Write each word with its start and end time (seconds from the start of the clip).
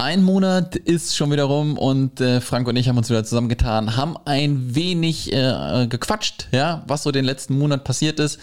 Ein 0.00 0.22
Monat 0.22 0.76
ist 0.76 1.16
schon 1.16 1.32
wieder 1.32 1.42
rum 1.42 1.76
und 1.76 2.20
äh, 2.20 2.40
Frank 2.40 2.68
und 2.68 2.76
ich 2.76 2.88
haben 2.88 2.96
uns 2.96 3.10
wieder 3.10 3.24
zusammengetan, 3.24 3.96
haben 3.96 4.16
ein 4.26 4.76
wenig 4.76 5.32
äh, 5.32 5.88
gequatscht, 5.88 6.46
ja, 6.52 6.84
was 6.86 7.02
so 7.02 7.10
den 7.10 7.24
letzten 7.24 7.58
Monat 7.58 7.82
passiert 7.82 8.20
ist. 8.20 8.38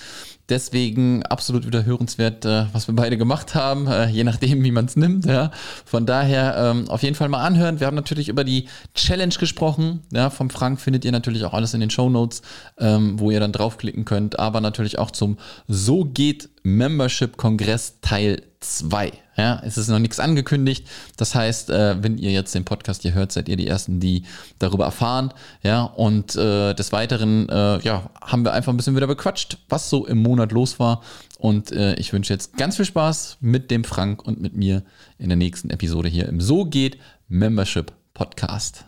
Deswegen 0.49 1.23
absolut 1.23 1.65
wieder 1.65 1.86
hörenswert, 1.86 2.44
äh, 2.44 2.65
was 2.73 2.89
wir 2.89 2.96
beide 2.96 3.18
gemacht 3.18 3.55
haben, 3.55 3.88
äh, 3.88 4.07
je 4.07 4.26
nachdem, 4.26 4.65
wie 4.65 4.71
man 4.71 4.83
es 4.83 4.97
nimmt. 4.97 5.26
Ja. 5.26 5.52
Von 5.86 6.05
daher 6.05 6.57
ähm, 6.57 6.89
auf 6.89 7.04
jeden 7.04 7.15
Fall 7.15 7.29
mal 7.29 7.42
anhören. 7.42 7.79
Wir 7.79 7.87
haben 7.87 7.96
natürlich 7.96 8.28
über 8.28 8.44
die 8.44 8.67
Challenge 8.94 9.35
gesprochen. 9.40 10.01
Ja, 10.12 10.31
vom 10.31 10.49
Frank 10.49 10.81
findet 10.81 11.06
ihr 11.06 11.13
natürlich 11.13 11.46
auch 11.46 11.53
alles 11.53 11.74
in 11.74 11.79
den 11.79 11.90
Show 11.90 12.10
Notes, 12.10 12.42
ähm, 12.78 13.17
wo 13.17 13.31
ihr 13.31 13.40
dann 13.40 13.53
draufklicken 13.53 14.03
könnt. 14.03 14.40
Aber 14.40 14.60
natürlich 14.60 14.99
auch 14.99 15.10
zum 15.10 15.37
So 15.69 16.03
geht 16.03 16.49
Membership 16.66 17.38
Kongress 17.38 18.00
Teil 18.02 18.41
2. 18.59 19.13
Ja, 19.38 19.62
es 19.63 19.77
ist 19.77 19.88
noch 19.88 20.00
nichts 20.00 20.20
angekündigt. 20.20 20.88
Das 21.18 21.36
heißt, 21.36 21.70
äh, 21.70 22.02
wenn 22.02 22.18
ihr 22.18 22.31
jetzt 22.31 22.55
den 22.55 22.66
Podcast 22.66 23.04
hier 23.04 23.13
hört, 23.13 23.31
seid 23.31 23.48
ihr 23.49 23.55
die 23.55 23.67
Ersten, 23.67 23.99
die 23.99 24.23
darüber 24.58 24.86
erfahren. 24.86 25.31
Ja, 25.62 25.84
und 25.84 26.36
äh, 26.36 26.73
des 26.73 26.91
Weiteren 26.91 27.48
äh, 27.49 27.80
ja, 27.81 28.09
haben 28.22 28.44
wir 28.44 28.53
einfach 28.53 28.73
ein 28.73 28.77
bisschen 28.77 28.95
wieder 28.95 29.08
bequatscht, 29.08 29.59
was 29.70 29.89
so 29.89 30.08
im 30.08 30.23
Monat 30.23 30.52
los 30.52 30.80
war. 30.80 31.02
Und 31.38 31.72
äh, 31.72 31.95
ich 31.95 32.12
wünsche 32.13 32.34
jetzt 32.34 32.58
ganz 32.58 32.77
viel 32.77 32.86
Spaß 32.86 33.38
mit 33.41 33.70
dem 33.70 33.84
Frank 33.84 34.25
und 34.25 34.41
mit 34.41 34.55
mir 34.55 34.84
in 35.20 35.30
der 35.30 35.38
nächsten 35.38 35.70
Episode 35.70 36.09
hier 36.09 36.27
im 36.27 36.41
So 36.41 36.66
geht 36.66 36.97
Membership 37.27 37.91
Podcast. 38.13 38.86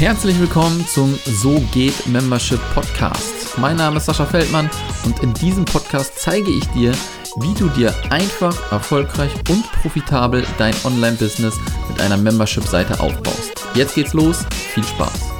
Herzlich 0.00 0.40
willkommen 0.40 0.86
zum 0.86 1.14
So 1.26 1.60
geht 1.74 2.06
Membership 2.06 2.58
Podcast. 2.72 3.58
Mein 3.58 3.76
Name 3.76 3.98
ist 3.98 4.06
Sascha 4.06 4.24
Feldmann 4.24 4.70
und 5.04 5.22
in 5.22 5.34
diesem 5.34 5.66
Podcast 5.66 6.18
zeige 6.18 6.50
ich 6.50 6.64
dir, 6.68 6.92
wie 7.36 7.52
du 7.52 7.68
dir 7.68 7.94
einfach, 8.08 8.72
erfolgreich 8.72 9.30
und 9.50 9.70
profitabel 9.82 10.42
dein 10.56 10.74
Online-Business 10.84 11.54
mit 11.90 12.00
einer 12.00 12.16
Membership-Seite 12.16 12.98
aufbaust. 12.98 13.52
Jetzt 13.74 13.94
geht's 13.94 14.14
los, 14.14 14.46
viel 14.72 14.84
Spaß! 14.84 15.39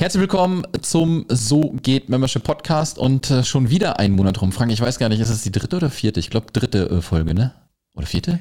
Herzlich 0.00 0.20
willkommen 0.20 0.64
zum 0.80 1.24
So 1.28 1.72
geht 1.82 2.08
Membership 2.08 2.44
Podcast 2.44 2.98
und 2.98 3.32
äh, 3.32 3.42
schon 3.42 3.68
wieder 3.68 3.98
ein 3.98 4.12
Monat 4.12 4.40
rum. 4.40 4.52
Frank, 4.52 4.70
ich 4.70 4.80
weiß 4.80 5.00
gar 5.00 5.08
nicht, 5.08 5.18
ist 5.18 5.28
es 5.28 5.42
die 5.42 5.50
dritte 5.50 5.74
oder 5.74 5.90
vierte? 5.90 6.20
Ich 6.20 6.30
glaube 6.30 6.52
dritte 6.52 6.88
äh, 6.88 7.02
Folge, 7.02 7.34
ne? 7.34 7.52
Oder 7.94 8.06
vierte? 8.06 8.38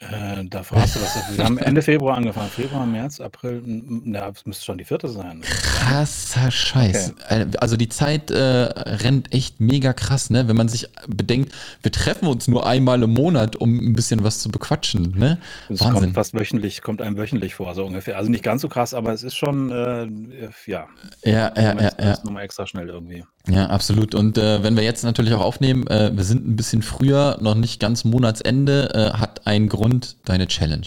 Äh, 0.00 0.44
da 0.46 0.62
fragst 0.62 0.96
du 0.96 1.00
was. 1.02 1.36
Wir 1.36 1.44
haben 1.44 1.58
Ende 1.58 1.82
Februar 1.82 2.16
angefangen. 2.16 2.48
Februar, 2.48 2.86
März, 2.86 3.20
April, 3.20 3.62
ja, 4.06 4.30
das 4.30 4.46
müsste 4.46 4.64
schon 4.64 4.78
die 4.78 4.84
vierte 4.84 5.08
sein. 5.08 5.42
Krasser 5.42 6.50
Scheiß. 6.50 7.12
Okay. 7.12 7.42
Äh, 7.42 7.46
also 7.58 7.76
die 7.76 7.90
Zeit 7.90 8.30
äh, 8.30 8.38
rennt 8.40 9.34
echt 9.34 9.60
mega 9.60 9.92
krass, 9.92 10.30
ne? 10.30 10.48
Wenn 10.48 10.56
man 10.56 10.68
sich 10.68 10.88
bedenkt, 11.06 11.52
wir 11.82 11.92
treffen 11.92 12.28
uns 12.28 12.48
nur 12.48 12.66
einmal 12.66 13.02
im 13.02 13.12
Monat, 13.12 13.56
um 13.56 13.76
ein 13.78 13.92
bisschen 13.92 14.24
was 14.24 14.38
zu 14.38 14.48
bequatschen, 14.48 15.18
ne? 15.18 15.38
Das 15.68 15.80
Wahnsinn. 15.80 16.00
kommt 16.00 16.14
fast 16.14 16.32
wöchentlich, 16.32 16.80
kommt 16.80 17.02
einem 17.02 17.18
wöchentlich 17.18 17.54
vor, 17.54 17.74
so 17.74 17.84
ungefähr. 17.84 18.16
Also 18.16 18.30
nicht 18.30 18.42
ganz 18.42 18.62
so 18.62 18.70
krass, 18.70 18.94
aber 18.94 19.12
es 19.12 19.22
ist 19.22 19.36
schon, 19.36 19.70
äh, 19.70 20.48
ja. 20.64 20.86
Ja, 21.24 21.52
ja, 21.54 21.78
ja. 21.78 21.90
ja. 22.00 22.18
Nochmal 22.24 22.44
extra 22.44 22.66
schnell 22.66 22.88
irgendwie. 22.88 23.24
Ja, 23.48 23.66
absolut. 23.66 24.14
Und 24.14 24.38
äh, 24.38 24.62
wenn 24.62 24.76
wir 24.76 24.82
jetzt 24.82 25.02
natürlich 25.02 25.32
auch 25.34 25.40
aufnehmen, 25.40 25.86
äh, 25.86 26.10
wir 26.14 26.24
sind 26.24 26.46
ein 26.46 26.56
bisschen 26.56 26.82
früher, 26.82 27.38
noch 27.40 27.54
nicht 27.54 27.80
ganz 27.80 28.04
Monatsende, 28.04 28.90
äh, 28.94 29.18
hat 29.18 29.46
ein 29.46 29.68
Grund 29.68 30.16
deine 30.24 30.46
Challenge. 30.46 30.86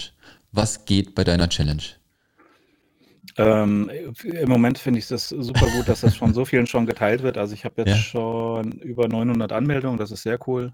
Was 0.51 0.85
geht 0.85 1.15
bei 1.15 1.23
deiner 1.23 1.49
Challenge? 1.49 1.81
Ähm, 3.37 3.89
Im 4.23 4.49
Moment 4.49 4.77
finde 4.77 4.99
ich 4.99 5.07
das 5.07 5.29
super 5.29 5.65
gut, 5.71 5.87
dass 5.87 6.01
das 6.01 6.15
von 6.15 6.33
so 6.33 6.45
vielen 6.45 6.67
schon 6.67 6.85
geteilt 6.85 7.23
wird. 7.23 7.37
Also 7.37 7.55
ich 7.55 7.65
habe 7.65 7.81
jetzt 7.81 7.89
ja. 7.89 7.95
schon 7.95 8.73
über 8.73 9.07
900 9.07 9.51
Anmeldungen, 9.51 9.97
das 9.97 10.11
ist 10.11 10.21
sehr 10.21 10.37
cool. 10.47 10.73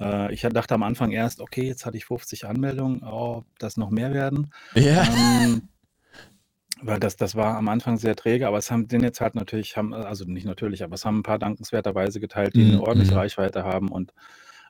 Äh, 0.00 0.32
ich 0.32 0.42
dachte 0.42 0.74
am 0.74 0.84
Anfang 0.84 1.10
erst, 1.10 1.40
okay, 1.40 1.66
jetzt 1.66 1.84
hatte 1.84 1.96
ich 1.96 2.04
50 2.04 2.46
Anmeldungen, 2.46 3.02
oh, 3.02 3.42
das 3.58 3.76
noch 3.76 3.90
mehr 3.90 4.14
werden. 4.14 4.52
Ja. 4.74 5.02
Ähm, 5.42 5.62
weil 6.82 7.00
das 7.00 7.16
das 7.16 7.34
war 7.36 7.56
am 7.56 7.68
Anfang 7.68 7.96
sehr 7.98 8.16
träge, 8.16 8.46
aber 8.48 8.58
es 8.58 8.70
haben 8.70 8.88
den 8.88 9.02
jetzt 9.02 9.20
halt 9.20 9.34
natürlich 9.34 9.76
haben 9.76 9.94
also 9.94 10.24
nicht 10.24 10.46
natürlich, 10.46 10.82
aber 10.84 10.94
es 10.94 11.04
haben 11.04 11.18
ein 11.20 11.22
paar 11.22 11.38
dankenswerterweise 11.38 12.20
geteilt, 12.20 12.56
die 12.56 12.64
'ne 12.64 12.80
Mhm, 12.80 12.80
ordentliche 12.80 13.14
mhm. 13.14 13.16
Reichweite 13.16 13.64
haben 13.64 13.88
und, 13.90 14.12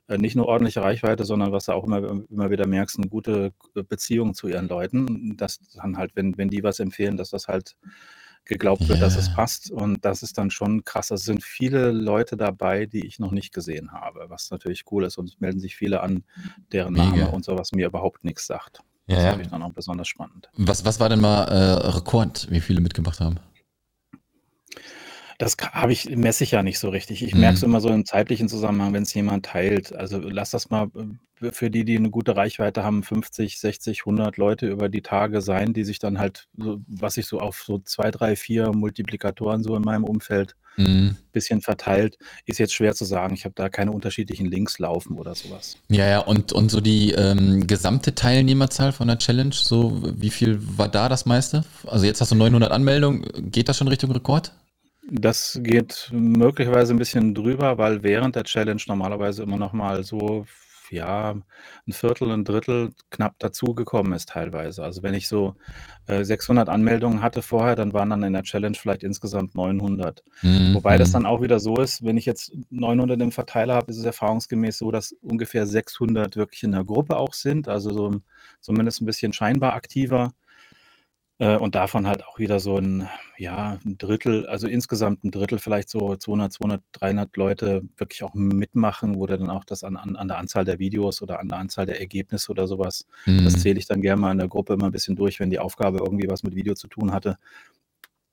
äh, 0.09 0.19
nicht 0.19 0.37
nur 0.37 0.47
ordentliche 0.49 0.83
Reichweite, 0.83 1.25
sondern 1.25 1.53
was 1.53 1.67
du 1.67 1.73
auch 1.73 1.85
immer 1.85 1.99
immer 2.31 2.51
wieder 2.51 2.67
merkst, 2.69 2.99
'ne 2.99 3.09
gute, 3.09 3.53
äh, 3.77 3.83
Beziehung 3.85 4.35
zu 4.35 4.49
ihren 4.49 4.69
Leuten, 4.69 5.37
dass 5.37 5.59
dann 5.75 5.97
halt, 5.99 6.13
wenn 6.17 6.37
wenn 6.39 6.49
die 6.51 6.63
was 6.65 6.81
empfehlen, 6.81 7.17
dass 7.17 7.31
das 7.31 7.49
halt 7.49 7.77
geglaubt 8.45 8.89
wird, 8.89 9.03
dass 9.03 9.17
es 9.17 9.31
passt 9.31 9.71
und 9.71 10.05
das 10.05 10.23
ist 10.23 10.39
dann 10.39 10.51
schon 10.51 10.85
krass. 10.85 11.11
Es 11.13 11.25
sind 11.25 11.45
viele 11.45 11.93
Leute 11.93 12.37
dabei, 12.37 12.87
die 12.87 13.07
ich 13.07 13.19
noch 13.21 13.33
nicht 13.33 13.53
gesehen 13.55 13.93
habe, 13.93 14.27
was 14.31 14.51
natürlich 14.51 14.85
cool 14.93 15.05
ist 15.05 15.19
und 15.19 15.29
es 15.31 15.41
melden 15.41 15.61
sich 15.61 15.77
viele 15.77 16.01
an, 16.03 16.25
deren 16.73 16.95
Name 16.97 17.29
und 17.31 17.45
so 17.45 17.57
was 17.59 17.73
mir 17.73 17.87
überhaupt 17.89 18.25
nichts 18.25 18.47
sagt. 18.47 18.83
Ja, 19.07 19.17
Das 19.17 19.25
ja. 19.25 19.31
finde 19.31 19.45
ich 19.45 19.51
dann 19.51 19.63
auch 19.63 19.73
besonders 19.73 20.09
spannend. 20.09 20.49
Was, 20.57 20.85
was 20.85 21.01
war 21.01 21.09
denn 21.09 21.21
mal 21.21 21.45
äh, 21.45 21.89
Rekord, 21.89 22.49
wie 22.51 22.61
viele 22.61 22.81
mitgemacht 22.81 23.21
haben? 23.21 23.41
Das 25.39 25.57
habe 25.73 25.93
ich 25.93 26.09
messe 26.15 26.45
ich 26.45 26.53
ja 26.53 26.63
nicht 26.63 26.79
so 26.79 26.89
richtig. 26.91 27.23
Ich 27.25 27.35
merke 27.35 27.57
es 27.57 27.63
Mhm. 27.63 27.67
immer 27.69 27.81
so 27.81 27.89
im 27.89 28.05
zeitlichen 28.05 28.49
Zusammenhang, 28.49 28.93
wenn 28.93 29.03
es 29.03 29.13
jemand 29.15 29.47
teilt. 29.47 29.93
Also, 29.93 30.19
lass 30.21 30.51
das 30.51 30.71
mal, 30.71 30.89
äh, 31.41 31.51
für 31.51 31.71
die, 31.71 31.85
die 31.85 31.97
eine 31.97 32.11
gute 32.11 32.37
Reichweite 32.37 32.85
haben, 32.85 33.03
50, 33.03 33.59
60, 33.59 34.07
100 34.07 34.37
Leute 34.37 34.69
über 34.69 34.89
die 34.89 35.03
Tage 35.03 35.41
sein, 35.41 35.73
die 35.73 35.83
sich 35.83 35.99
dann 35.99 36.19
halt 36.21 36.49
so 36.57 36.81
was 36.87 37.17
ich 37.17 37.27
so 37.27 37.41
auf 37.41 37.63
so 37.63 37.79
2, 37.81 38.13
3, 38.13 38.37
4 38.37 38.73
Multiplikatoren 38.73 39.65
so 39.65 39.75
in 39.75 39.83
meinem 39.83 40.05
Umfeld 40.05 40.55
Mhm. 40.77 41.17
bisschen 41.33 41.61
verteilt. 41.61 42.17
Ist 42.47 42.59
jetzt 42.59 42.75
schwer 42.75 42.95
zu 42.95 43.05
sagen. 43.05 43.35
Ich 43.35 43.45
habe 43.45 43.55
da 43.55 43.69
keine 43.69 43.93
unterschiedlichen 43.93 44.47
Links 44.47 44.79
laufen 44.79 45.19
oder 45.19 45.35
sowas. 45.35 45.77
Ja, 45.89 46.07
ja, 46.07 46.19
und, 46.21 46.53
und 46.53 46.71
so 46.71 46.81
die 46.81 47.13
ähm, 47.13 47.67
gesamte 47.67 48.15
Teilnehmerzahl 48.15 48.93
von 48.93 49.09
der 49.09 49.19
Challenge, 49.19 49.55
so 49.55 50.03
wie 50.03 50.31
viel 50.31 50.59
war 50.79 50.89
da 50.89 51.09
das 51.09 51.27
meiste? 51.27 51.65
Also 51.87 52.07
jetzt 52.07 52.21
hast 52.21 52.33
du 52.33 52.37
900 52.37 52.71
Anmeldungen, 52.71 53.25
geht 53.51 53.69
das 53.69 53.77
schon 53.79 53.89
Richtung 53.89 54.11
Rekord? 54.13 54.53
Das 55.11 55.59
geht 55.63 56.09
möglicherweise 56.13 56.95
ein 56.95 56.99
bisschen 56.99 57.35
drüber, 57.35 57.77
weil 57.77 58.03
während 58.03 58.37
der 58.37 58.45
Challenge 58.45 58.81
normalerweise 58.87 59.43
immer 59.43 59.59
noch 59.59 59.73
mal 59.73 60.05
so, 60.05 60.47
ja, 60.93 61.31
ein 61.33 61.93
Viertel, 61.93 62.31
ein 62.31 62.45
Drittel 62.45 62.93
knapp 63.11 63.39
dazugekommen 63.39 64.13
ist 64.13 64.29
teilweise. 64.29 64.85
Also, 64.85 65.03
wenn 65.03 65.15
ich 65.15 65.29
so, 65.29 65.55
äh, 66.07 66.25
600 66.25 66.69
Anmeldungen 66.69 67.23
hatte 67.23 67.43
vorher, 67.43 67.77
dann 67.77 67.93
waren 67.93 68.11
dann 68.11 68.23
in 68.23 68.33
der 68.33 68.43
Challenge 68.43 68.77
vielleicht 68.77 69.03
insgesamt 69.03 69.55
900. 69.55 70.23
Mhm, 70.43 70.75
Wobei 70.75 70.99
das 70.99 71.09
mhm. 71.09 71.13
dann 71.13 71.27
auch 71.27 71.43
wieder 71.43 71.61
so 71.61 71.77
ist, 71.77 72.05
wenn 72.05 72.17
ich 72.17 72.27
jetzt 72.27 72.53
900 72.71 73.21
im 73.21 73.33
Verteiler 73.33 73.75
habe, 73.75 73.91
ist 73.91 73.99
es 73.99 74.05
erfahrungsgemäß 74.05 74.79
so, 74.79 74.91
dass 74.91 75.13
ungefähr 75.23 75.67
600 75.67 76.37
wirklich 76.37 76.63
in 76.63 76.73
der 76.73 76.85
Gruppe 76.85 77.17
auch 77.17 77.35
sind, 77.35 77.69
also 77.69 77.93
so 77.93 78.21
zumindest 78.61 79.01
ein 79.01 79.07
bisschen 79.07 79.33
scheinbar 79.33 79.75
aktiver. 79.75 80.33
Äh, 81.41 81.57
und 81.57 81.75
davon 81.75 82.07
halt 82.07 82.25
auch 82.27 82.39
wieder 82.39 82.61
so 82.61 82.77
ein 82.79 83.09
ja, 83.39 83.79
'n 83.85 83.97
Drittel 83.99 84.47
also 84.47 84.69
insgesamt 84.69 85.25
ein 85.25 85.31
Drittel, 85.31 85.59
vielleicht 85.59 85.89
so 85.89 86.15
200, 86.17 86.53
200, 86.53 86.83
300 86.93 87.37
Leute 87.37 87.83
wirklich 87.97 88.23
auch 88.23 88.35
mitmachen, 88.35 89.17
wo 89.17 89.27
du 89.27 89.37
dann 89.39 89.51
auch 89.51 89.65
das 89.65 89.83
an 89.83 89.97
an 89.97 90.17
an 90.17 90.29
der 90.29 90.39
Anzahl 90.39 90.65
der 90.65 90.79
Videos 90.79 91.23
oder 91.23 91.41
an 91.41 91.49
der 91.49 91.59
Anzahl 91.59 91.87
der 91.87 92.01
Ergebnisse 92.01 92.51
oder 92.53 92.67
sowas 92.69 93.07
das 93.43 93.55
Mhm. 93.55 93.59
zähle 93.59 93.79
ich 93.79 93.87
dann 93.87 94.03
gerne 94.03 94.21
mal 94.21 94.33
in 94.33 94.39
der 94.39 94.49
Gruppe 94.49 94.75
immer 94.75 94.87
ein 94.87 94.93
bisschen 94.93 95.17
durch, 95.17 95.41
wenn 95.41 95.51
die 95.51 95.59
Aufgabe 95.59 95.99
irgendwie 95.99 96.29
was 96.29 96.43
mit 96.43 96.55
Video 96.55 96.75
zu 96.75 96.87
tun 96.89 97.13
hatte, 97.13 97.39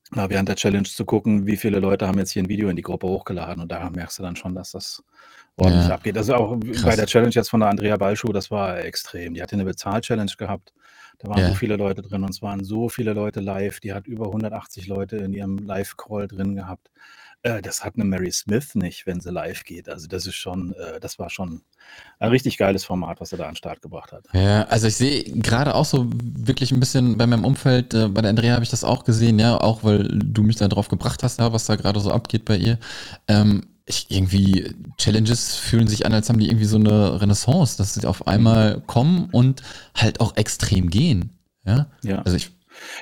mal 0.09 0.29
während 0.29 0.49
der 0.49 0.55
Challenge 0.55 0.83
zu 0.87 1.05
gucken, 1.05 1.45
wie 1.47 1.57
viele 1.57 1.79
Leute 1.79 2.07
haben 2.07 2.17
jetzt 2.19 2.31
hier 2.31 2.43
ein 2.43 2.49
Video 2.49 2.69
in 2.69 2.75
die 2.75 2.81
Gruppe 2.81 3.07
hochgeladen 3.07 3.61
und 3.63 3.71
da 3.71 3.89
merkst 3.89 4.19
du 4.19 4.23
dann 4.23 4.35
schon, 4.35 4.55
dass 4.55 4.71
das 4.71 5.03
ordentlich 5.57 5.89
Ja, 5.89 5.95
abgeht. 5.95 6.17
Also, 6.17 6.35
auch 6.35 6.57
bei 6.57 6.71
krass. 6.73 6.95
der 6.95 7.05
Challenge 7.07 7.33
jetzt 7.33 7.49
von 7.49 7.59
der 7.61 7.69
Andrea 7.69 7.97
Balschuh, 7.97 8.31
das 8.33 8.49
war 8.51 8.79
extrem. 8.79 9.33
Die 9.33 9.41
hatte 9.41 9.55
eine 9.55 9.65
Bezahl-Challenge 9.65 10.31
gehabt. 10.37 10.73
Da 11.19 11.27
waren 11.29 11.43
so 11.45 11.51
Ja. 11.51 11.53
viele 11.53 11.75
Leute 11.75 12.01
drin 12.01 12.23
und 12.23 12.29
es 12.31 12.41
waren 12.41 12.63
so 12.63 12.89
viele 12.89 13.13
Leute 13.13 13.41
live. 13.41 13.79
Die 13.81 13.93
hat 13.93 14.07
über 14.07 14.27
180 14.31 14.87
Leute 14.87 15.17
in 15.17 15.33
ihrem 15.33 15.57
Live-Call 15.57 16.27
drin 16.27 16.55
gehabt. 16.55 16.89
Äh, 17.45 17.61
das 17.61 17.83
hat 17.83 17.97
'ne 17.97 18.03
Mary 18.03 18.31
Smith 18.31 18.75
nicht, 18.75 19.05
wenn 19.05 19.21
sie 19.21 19.31
live 19.31 19.63
geht. 19.63 19.87
Also, 19.87 20.07
das 20.07 20.25
ist 20.27 20.35
schon 20.35 20.73
äh, 20.73 20.99
das 20.99 21.19
war 21.19 21.29
schon 21.29 21.61
ein 22.19 22.29
richtig 22.29 22.57
geiles 22.57 22.83
Format, 22.83 23.21
was 23.21 23.29
sie 23.29 23.37
da 23.37 23.45
an 23.45 23.51
'n 23.53 23.55
Start 23.55 23.81
gebracht 23.81 24.11
hat. 24.11 24.25
Ja, 24.33 24.63
also 24.63 24.87
ich 24.87 24.95
sehe 24.97 25.23
gerade 25.23 25.73
auch 25.75 25.85
so 25.85 26.07
wirklich 26.13 26.71
ein 26.71 26.79
bisschen 26.79 27.17
bei 27.17 27.25
meinem 27.27 27.45
Umfeld, 27.45 27.93
äh, 27.93 28.09
bei 28.09 28.21
der 28.21 28.29
Andrea 28.31 28.53
habe 28.55 28.63
ich 28.63 28.69
das 28.69 28.83
auch 28.83 29.05
gesehen, 29.05 29.39
ja, 29.39 29.57
auch 29.59 29.83
weil 29.83 30.07
du 30.09 30.43
mich 30.43 30.57
da 30.57 30.67
drauf 30.67 30.89
gebracht 30.89 31.23
hast, 31.23 31.39
ja, 31.39 31.53
was 31.53 31.65
da 31.65 31.75
gerade 31.77 31.99
so 32.01 32.11
abgeht 32.11 32.45
bei 32.45 32.57
ihr. 32.57 32.77
Ähm, 33.27 33.63
ich 33.85 34.05
irgendwie, 34.11 34.75
Challenges 34.97 35.55
fühlen 35.55 35.87
sich 35.87 36.05
an, 36.05 36.13
als 36.13 36.29
haben 36.29 36.39
die 36.39 36.47
irgendwie 36.47 36.65
so 36.65 36.77
eine 36.77 37.19
Renaissance, 37.21 37.77
dass 37.77 37.95
sie 37.95 38.05
auf 38.05 38.27
einmal 38.27 38.81
kommen 38.81 39.29
und 39.31 39.63
halt 39.95 40.19
auch 40.19 40.37
extrem 40.37 40.89
gehen. 40.91 41.31
Ja, 41.65 41.87
Ja. 42.03 42.21
also 42.21 42.37
ich, 42.37 42.51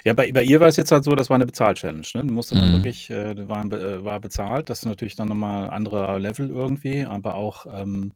Ja, 0.04 0.14
bei 0.14 0.32
bei 0.32 0.44
ihr 0.44 0.60
war 0.60 0.68
es 0.68 0.78
jetzt 0.78 0.92
halt 0.92 1.04
so, 1.04 1.16
das 1.16 1.30
war 1.30 1.36
eine 1.36 1.46
Bezahl-Challenge, 1.46 2.08
ne? 2.14 2.26
Du 2.26 2.34
musste 2.34 2.56
dann 2.56 2.70
Mhm. 2.70 2.74
wirklich 2.76 3.10
äh, 3.10 3.34
die 3.36 3.48
waren 3.50 3.70
be 3.70 3.80
äh, 3.80 4.04
war 4.04 4.20
bezahlt. 4.20 4.70
Das 4.70 4.80
ist 4.80 4.86
natürlich 4.86 5.16
dann 5.16 5.30
noch 5.30 5.36
mal 5.36 5.70
anderer 5.70 6.20
Level 6.20 6.50
irgendwie, 6.50 7.06
aber 7.06 7.36
auch, 7.36 7.66
ähm, 7.72 8.14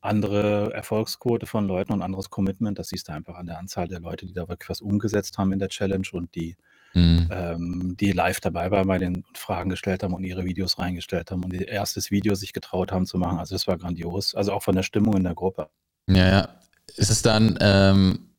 andere 0.00 0.72
Erfolgsquote 0.72 1.46
von 1.46 1.66
Leuten 1.66 1.92
und 1.92 2.02
anderes 2.02 2.30
Commitment. 2.30 2.78
Das 2.78 2.88
siehst 2.88 3.08
du 3.08 3.12
einfach 3.12 3.34
an 3.34 3.46
der 3.46 3.58
Anzahl 3.58 3.88
der 3.88 4.00
Leute, 4.00 4.26
die 4.26 4.32
da 4.32 4.48
wirklich 4.48 4.68
was 4.70 4.80
umgesetzt 4.80 5.36
haben 5.38 5.52
in 5.52 5.58
der 5.58 5.68
Challenge 5.68 6.06
und 6.12 6.34
die 6.34 6.56
mhm. 6.94 7.28
ähm, 7.30 7.96
die 7.98 8.12
live 8.12 8.40
dabei 8.40 8.70
waren 8.70 8.86
bei 8.86 8.98
den 8.98 9.24
Fragen 9.34 9.68
gestellt 9.70 10.02
haben 10.02 10.14
und 10.14 10.22
ihre 10.24 10.44
Videos 10.44 10.78
reingestellt 10.78 11.30
haben 11.30 11.44
und 11.44 11.52
ihr 11.52 11.66
erstes 11.68 12.10
Video 12.10 12.34
sich 12.34 12.52
getraut 12.52 12.92
haben 12.92 13.06
zu 13.06 13.18
machen. 13.18 13.38
Also 13.38 13.54
das 13.54 13.66
war 13.66 13.76
grandios. 13.78 14.34
Also 14.34 14.52
auch 14.52 14.62
von 14.62 14.76
der 14.76 14.82
Stimmung 14.84 15.16
in 15.16 15.24
der 15.24 15.34
Gruppe. 15.34 15.68
Ja, 16.08 16.28
ja. 16.28 16.48
Ist 16.96 17.10
es 17.10 17.22
dann, 17.22 17.58
ähm, 17.60 18.30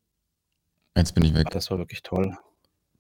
jetzt 0.96 1.14
bin 1.16 1.26
ich 1.26 1.34
weg. 1.34 1.48
Das 1.52 1.70
war 1.70 1.78
wirklich 1.80 2.02
toll. 2.02 2.38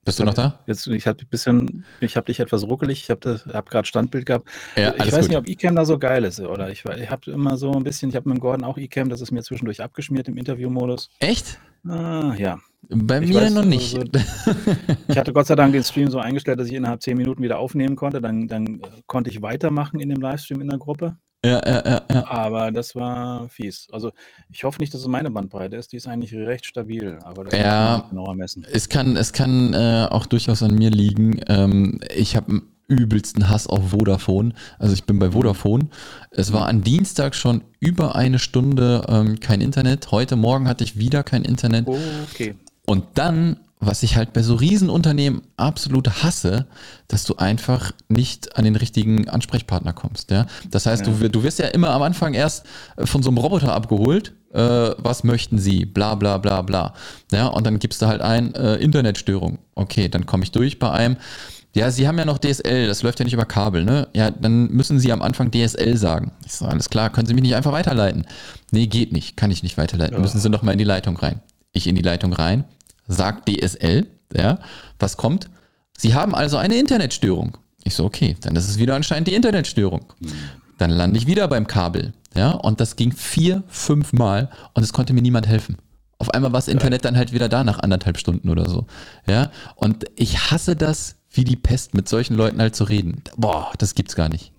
Bist 0.07 0.21
du 0.21 0.23
noch 0.23 0.35
da? 0.35 0.57
Jetzt, 0.67 0.87
ich 0.87 1.05
habe 1.05 1.25
bisschen, 1.25 1.83
ich 1.99 2.15
habe 2.15 2.27
dich 2.27 2.39
etwas 2.39 2.63
ruckelig, 2.63 3.01
ich 3.01 3.09
habe 3.09 3.41
hab 3.51 3.69
gerade 3.69 3.85
Standbild 3.85 4.25
gehabt. 4.25 4.47
Ja, 4.77 4.93
ich 4.95 5.11
weiß 5.11 5.19
gut. 5.19 5.27
nicht, 5.27 5.37
ob 5.37 5.49
eCam 5.49 5.75
da 5.75 5.83
so 5.83 5.99
geil 5.99 6.23
ist, 6.23 6.39
oder? 6.39 6.69
Ich, 6.69 6.85
ich 6.85 7.09
habe 7.09 7.29
immer 7.29 7.57
so 7.57 7.73
ein 7.73 7.83
bisschen, 7.83 8.07
ich 8.07 8.15
habe 8.15 8.29
mit 8.29 8.37
dem 8.37 8.39
Gordon 8.39 8.63
auch 8.63 8.77
eCam, 8.77 9.09
das 9.09 9.19
ist 9.19 9.31
mir 9.31 9.43
zwischendurch 9.43 9.83
abgeschmiert 9.83 10.29
im 10.29 10.37
Interviewmodus. 10.37 11.09
Echt? 11.19 11.59
Ah, 11.85 12.33
ja. 12.37 12.57
Bei 12.87 13.19
ich 13.19 13.27
mir 13.27 13.41
weiß, 13.41 13.53
noch 13.53 13.65
nicht. 13.65 13.97
Also, 13.97 14.09
ich 15.09 15.17
hatte 15.17 15.33
Gott 15.33 15.47
sei 15.47 15.55
Dank 15.55 15.73
den 15.73 15.83
Stream 15.83 16.09
so 16.09 16.19
eingestellt, 16.19 16.57
dass 16.57 16.67
ich 16.67 16.73
innerhalb 16.73 17.01
zehn 17.01 17.17
Minuten 17.17 17.43
wieder 17.43 17.59
aufnehmen 17.59 17.97
konnte. 17.97 18.21
Dann, 18.21 18.47
dann 18.47 18.81
konnte 19.07 19.29
ich 19.29 19.41
weitermachen 19.41 19.99
in 19.99 20.07
dem 20.07 20.21
Livestream 20.21 20.61
in 20.61 20.69
der 20.69 20.77
Gruppe. 20.77 21.17
Ja, 21.45 21.61
ja, 21.65 21.83
ja, 21.85 22.01
ja. 22.11 22.27
Aber 22.27 22.71
das 22.71 22.95
war 22.95 23.47
fies. 23.49 23.87
Also 23.91 24.11
ich 24.51 24.63
hoffe 24.63 24.79
nicht, 24.81 24.93
dass 24.93 25.01
es 25.01 25.07
meine 25.07 25.29
Bandbreite 25.29 25.75
ist. 25.75 25.91
Die 25.91 25.97
ist 25.97 26.07
eigentlich 26.07 26.33
recht 26.33 26.65
stabil, 26.65 27.19
aber 27.23 27.45
das 27.45 27.59
ja, 27.59 27.99
muss 27.99 28.09
genauer 28.09 28.35
messen. 28.35 28.65
Es 28.71 28.89
kann, 28.89 29.15
es 29.15 29.33
kann 29.33 29.73
äh, 29.73 30.07
auch 30.09 30.25
durchaus 30.25 30.63
an 30.63 30.73
mir 30.73 30.89
liegen. 30.89 31.39
Ähm, 31.47 31.99
ich 32.15 32.35
habe 32.35 32.63
übelsten 32.87 33.49
Hass 33.49 33.67
auf 33.67 33.89
Vodafone. 33.89 34.53
Also 34.79 34.93
ich 34.93 35.03
bin 35.03 35.19
bei 35.19 35.31
Vodafone. 35.31 35.87
Es 36.31 36.53
war 36.53 36.67
an 36.67 36.81
Dienstag 36.81 37.35
schon 37.35 37.63
über 37.79 38.15
eine 38.15 38.39
Stunde 38.39 39.05
ähm, 39.07 39.39
kein 39.39 39.61
Internet. 39.61 40.11
Heute 40.11 40.35
Morgen 40.35 40.67
hatte 40.67 40.83
ich 40.83 40.97
wieder 40.97 41.23
kein 41.23 41.43
Internet. 41.43 41.87
Okay. 41.87 42.55
Und 42.85 43.05
dann 43.15 43.57
was 43.79 44.01
ich 44.03 44.15
halt 44.15 44.33
bei 44.33 44.41
so 44.41 44.55
Riesenunternehmen 44.55 45.41
absolut 45.55 46.23
hasse, 46.23 46.65
dass 47.07 47.25
du 47.25 47.35
einfach 47.35 47.91
nicht 48.07 48.57
an 48.57 48.63
den 48.63 48.75
richtigen 48.75 49.29
Ansprechpartner 49.29 49.93
kommst. 49.93 50.31
Ja? 50.31 50.47
Das 50.71 50.85
heißt, 50.85 51.05
ja. 51.05 51.13
du, 51.13 51.29
du 51.29 51.43
wirst 51.43 51.59
ja 51.59 51.67
immer 51.67 51.91
am 51.91 52.01
Anfang 52.01 52.33
erst 52.33 52.65
äh, 52.95 53.05
von 53.05 53.21
so 53.21 53.29
einem 53.29 53.37
Roboter 53.37 53.73
abgeholt. 53.73 54.33
Äh, 54.51 54.59
was 54.97 55.23
möchten 55.23 55.59
sie? 55.59 55.85
Bla 55.85 56.15
bla 56.15 56.37
bla 56.37 56.61
bla. 56.63 56.93
Ja, 57.31 57.47
und 57.47 57.67
dann 57.67 57.79
gibst 57.79 58.01
du 58.01 58.07
halt 58.07 58.21
ein 58.21 58.55
äh, 58.55 58.75
Internetstörung. 58.75 59.59
Okay, 59.75 60.09
dann 60.09 60.25
komme 60.25 60.43
ich 60.43 60.51
durch 60.51 60.79
bei 60.79 60.91
einem. 60.91 61.17
Ja, 61.75 61.91
Sie 61.91 62.07
haben 62.07 62.17
ja 62.17 62.25
noch 62.25 62.39
DSL, 62.39 62.87
das 62.87 63.03
läuft 63.03 63.19
ja 63.19 63.25
nicht 63.25 63.33
über 63.33 63.45
Kabel, 63.45 63.83
ne? 63.83 64.07
Ja, 64.15 64.31
dann 64.31 64.71
müssen 64.71 64.99
Sie 64.99 65.11
am 65.11 65.21
Anfang 65.21 65.51
DSL 65.51 65.95
sagen. 65.95 66.31
Ich 66.43 66.53
so, 66.53 66.65
alles 66.65 66.89
klar, 66.89 67.11
können 67.11 67.27
Sie 67.27 67.35
mich 67.35 67.43
nicht 67.43 67.53
einfach 67.53 67.71
weiterleiten? 67.71 68.25
Nee, 68.71 68.87
geht 68.87 69.11
nicht, 69.11 69.37
kann 69.37 69.51
ich 69.51 69.61
nicht 69.61 69.77
weiterleiten. 69.77 70.15
Ja. 70.15 70.21
Müssen 70.21 70.39
Sie 70.39 70.49
noch 70.49 70.63
mal 70.63 70.71
in 70.71 70.79
die 70.79 70.85
Leitung 70.85 71.17
rein. 71.17 71.41
Ich 71.73 71.85
in 71.85 71.95
die 71.95 72.01
Leitung 72.01 72.33
rein, 72.33 72.63
sagt 73.07 73.49
DSL, 73.49 74.07
ja, 74.35 74.59
was 74.99 75.17
kommt? 75.17 75.49
Sie 75.97 76.13
haben 76.13 76.35
also 76.35 76.57
eine 76.57 76.75
Internetstörung. 76.75 77.57
Ich 77.83 77.95
so, 77.95 78.05
okay, 78.05 78.35
dann 78.41 78.55
ist 78.55 78.69
es 78.69 78.77
wieder 78.77 78.95
anscheinend 78.95 79.27
die 79.27 79.33
Internetstörung. 79.33 80.13
Dann 80.77 80.91
lande 80.91 81.17
ich 81.17 81.25
wieder 81.25 81.47
beim 81.47 81.67
Kabel, 81.67 82.13
ja, 82.35 82.51
und 82.51 82.79
das 82.81 82.95
ging 82.95 83.11
vier, 83.11 83.63
fünf 83.67 84.13
Mal 84.13 84.49
und 84.73 84.83
es 84.83 84.93
konnte 84.93 85.13
mir 85.13 85.21
niemand 85.21 85.47
helfen. 85.47 85.77
Auf 86.19 86.33
einmal 86.33 86.51
war 86.51 86.59
das 86.59 86.67
Internet 86.67 87.05
dann 87.05 87.15
halt 87.15 87.31
wieder 87.31 87.49
da 87.49 87.63
nach 87.63 87.79
anderthalb 87.79 88.17
Stunden 88.17 88.49
oder 88.49 88.69
so, 88.69 88.85
ja, 89.27 89.51
und 89.75 90.05
ich 90.15 90.51
hasse 90.51 90.75
das 90.75 91.15
wie 91.31 91.43
die 91.43 91.55
Pest, 91.55 91.93
mit 91.93 92.09
solchen 92.09 92.35
Leuten 92.35 92.59
halt 92.59 92.75
zu 92.75 92.83
reden. 92.83 93.23
Boah, 93.37 93.71
das 93.77 93.95
gibt's 93.95 94.15
gar 94.15 94.29
nicht. 94.29 94.51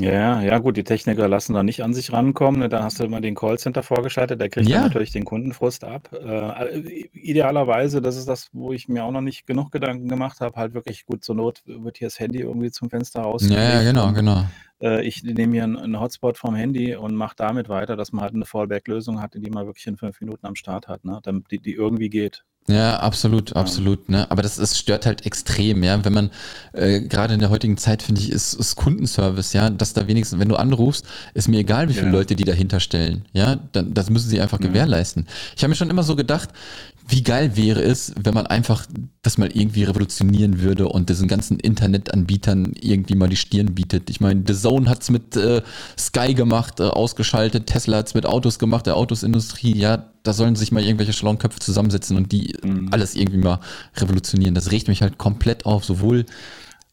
Ja, 0.00 0.42
ja, 0.42 0.58
gut, 0.58 0.76
die 0.76 0.82
Techniker 0.82 1.28
lassen 1.28 1.54
da 1.54 1.62
nicht 1.62 1.82
an 1.82 1.94
sich 1.94 2.12
rankommen. 2.12 2.60
Ne? 2.60 2.68
Da 2.68 2.82
hast 2.82 2.98
du 2.98 3.04
immer 3.04 3.20
den 3.20 3.36
Callcenter 3.36 3.84
vorgeschaltet, 3.84 4.40
der 4.40 4.48
kriegt 4.48 4.68
dann 4.68 4.82
natürlich 4.82 5.12
den 5.12 5.24
Kundenfrust 5.24 5.84
ab. 5.84 6.10
Äh, 6.12 7.06
idealerweise, 7.12 8.02
das 8.02 8.16
ist 8.16 8.28
das, 8.28 8.48
wo 8.52 8.72
ich 8.72 8.88
mir 8.88 9.04
auch 9.04 9.12
noch 9.12 9.20
nicht 9.20 9.46
genug 9.46 9.70
Gedanken 9.70 10.08
gemacht 10.08 10.40
habe, 10.40 10.56
halt 10.56 10.74
wirklich 10.74 11.06
gut 11.06 11.22
zur 11.22 11.36
Not 11.36 11.62
wird 11.64 11.98
hier 11.98 12.08
das 12.08 12.18
Handy 12.18 12.40
irgendwie 12.40 12.72
zum 12.72 12.90
Fenster 12.90 13.24
Ja, 13.40 13.82
ja, 13.82 13.82
genau, 13.82 14.12
genau. 14.12 14.44
äh, 14.80 15.04
ich 15.04 15.22
nehme 15.22 15.46
mir 15.46 15.64
einen 15.64 16.00
Hotspot 16.00 16.38
vom 16.38 16.56
Handy 16.56 16.96
und 16.96 17.14
mache 17.14 17.36
damit 17.36 17.68
weiter, 17.68 17.96
dass 17.96 18.12
man 18.12 18.22
halt 18.24 18.34
eine 18.34 18.46
Fallback-Lösung 18.46 19.22
hat, 19.22 19.34
die 19.34 19.50
man 19.50 19.66
wirklich 19.66 19.86
in 19.86 19.96
fünf 19.96 20.20
Minuten 20.20 20.46
am 20.46 20.56
Start 20.56 20.88
hat, 20.88 21.04
ne? 21.04 21.20
Damit 21.22 21.50
die, 21.52 21.60
die 21.60 21.72
irgendwie 21.72 22.10
geht. 22.10 22.44
Ja, 22.66 22.96
absolut, 23.00 23.54
absolut. 23.56 24.08
Ne? 24.08 24.30
Aber 24.30 24.40
das, 24.40 24.56
das 24.56 24.78
stört 24.78 25.04
halt 25.04 25.26
extrem, 25.26 25.82
ja. 25.82 26.02
Wenn 26.02 26.14
man 26.14 26.30
äh, 26.72 27.00
gerade 27.00 27.34
in 27.34 27.40
der 27.40 27.50
heutigen 27.50 27.76
Zeit, 27.76 28.02
finde 28.02 28.22
ich, 28.22 28.30
ist, 28.30 28.54
ist 28.54 28.76
Kundenservice, 28.76 29.52
ja, 29.52 29.68
dass 29.68 29.92
da 29.92 30.06
wenigstens, 30.06 30.38
wenn 30.38 30.48
du 30.48 30.56
anrufst, 30.56 31.04
ist 31.34 31.48
mir 31.48 31.58
egal, 31.58 31.90
wie 31.90 31.92
viele 31.92 32.06
ja. 32.06 32.12
Leute 32.12 32.36
die 32.36 32.44
dahinter 32.44 32.80
stellen. 32.80 33.26
Ja, 33.34 33.56
dann, 33.72 33.92
das 33.92 34.08
müssen 34.08 34.30
sie 34.30 34.40
einfach 34.40 34.60
ja. 34.60 34.68
gewährleisten. 34.68 35.26
Ich 35.56 35.62
habe 35.62 35.68
mir 35.68 35.76
schon 35.76 35.90
immer 35.90 36.04
so 36.04 36.16
gedacht, 36.16 36.48
wie 37.06 37.22
geil 37.22 37.54
wäre 37.54 37.82
es, 37.82 38.14
wenn 38.18 38.32
man 38.32 38.46
einfach 38.46 38.86
das 39.20 39.36
mal 39.36 39.50
irgendwie 39.52 39.84
revolutionieren 39.84 40.62
würde 40.62 40.88
und 40.88 41.10
diesen 41.10 41.28
ganzen 41.28 41.60
Internetanbietern 41.60 42.72
irgendwie 42.80 43.14
mal 43.14 43.28
die 43.28 43.36
Stirn 43.36 43.74
bietet. 43.74 44.08
Ich 44.08 44.22
meine, 44.22 44.42
The 44.46 44.54
Zone 44.54 44.88
hat's 44.88 45.10
mit 45.10 45.36
äh, 45.36 45.60
Sky 45.98 46.32
gemacht, 46.32 46.80
äh, 46.80 46.84
ausgeschaltet, 46.84 47.66
Tesla 47.66 47.98
hat's 47.98 48.14
mit 48.14 48.24
Autos 48.24 48.58
gemacht, 48.58 48.86
der 48.86 48.96
Autosindustrie, 48.96 49.76
ja, 49.76 50.13
da 50.24 50.32
sollen 50.32 50.56
sich 50.56 50.72
mal 50.72 50.82
irgendwelche 50.82 51.12
schlauen 51.12 51.38
Köpfe 51.38 51.60
zusammensetzen 51.60 52.16
und 52.16 52.32
die 52.32 52.56
mhm. 52.62 52.88
alles 52.90 53.14
irgendwie 53.14 53.38
mal 53.38 53.60
revolutionieren. 53.96 54.54
Das 54.54 54.72
regt 54.72 54.88
mich 54.88 55.02
halt 55.02 55.18
komplett 55.18 55.66
auf, 55.66 55.84
sowohl 55.84 56.24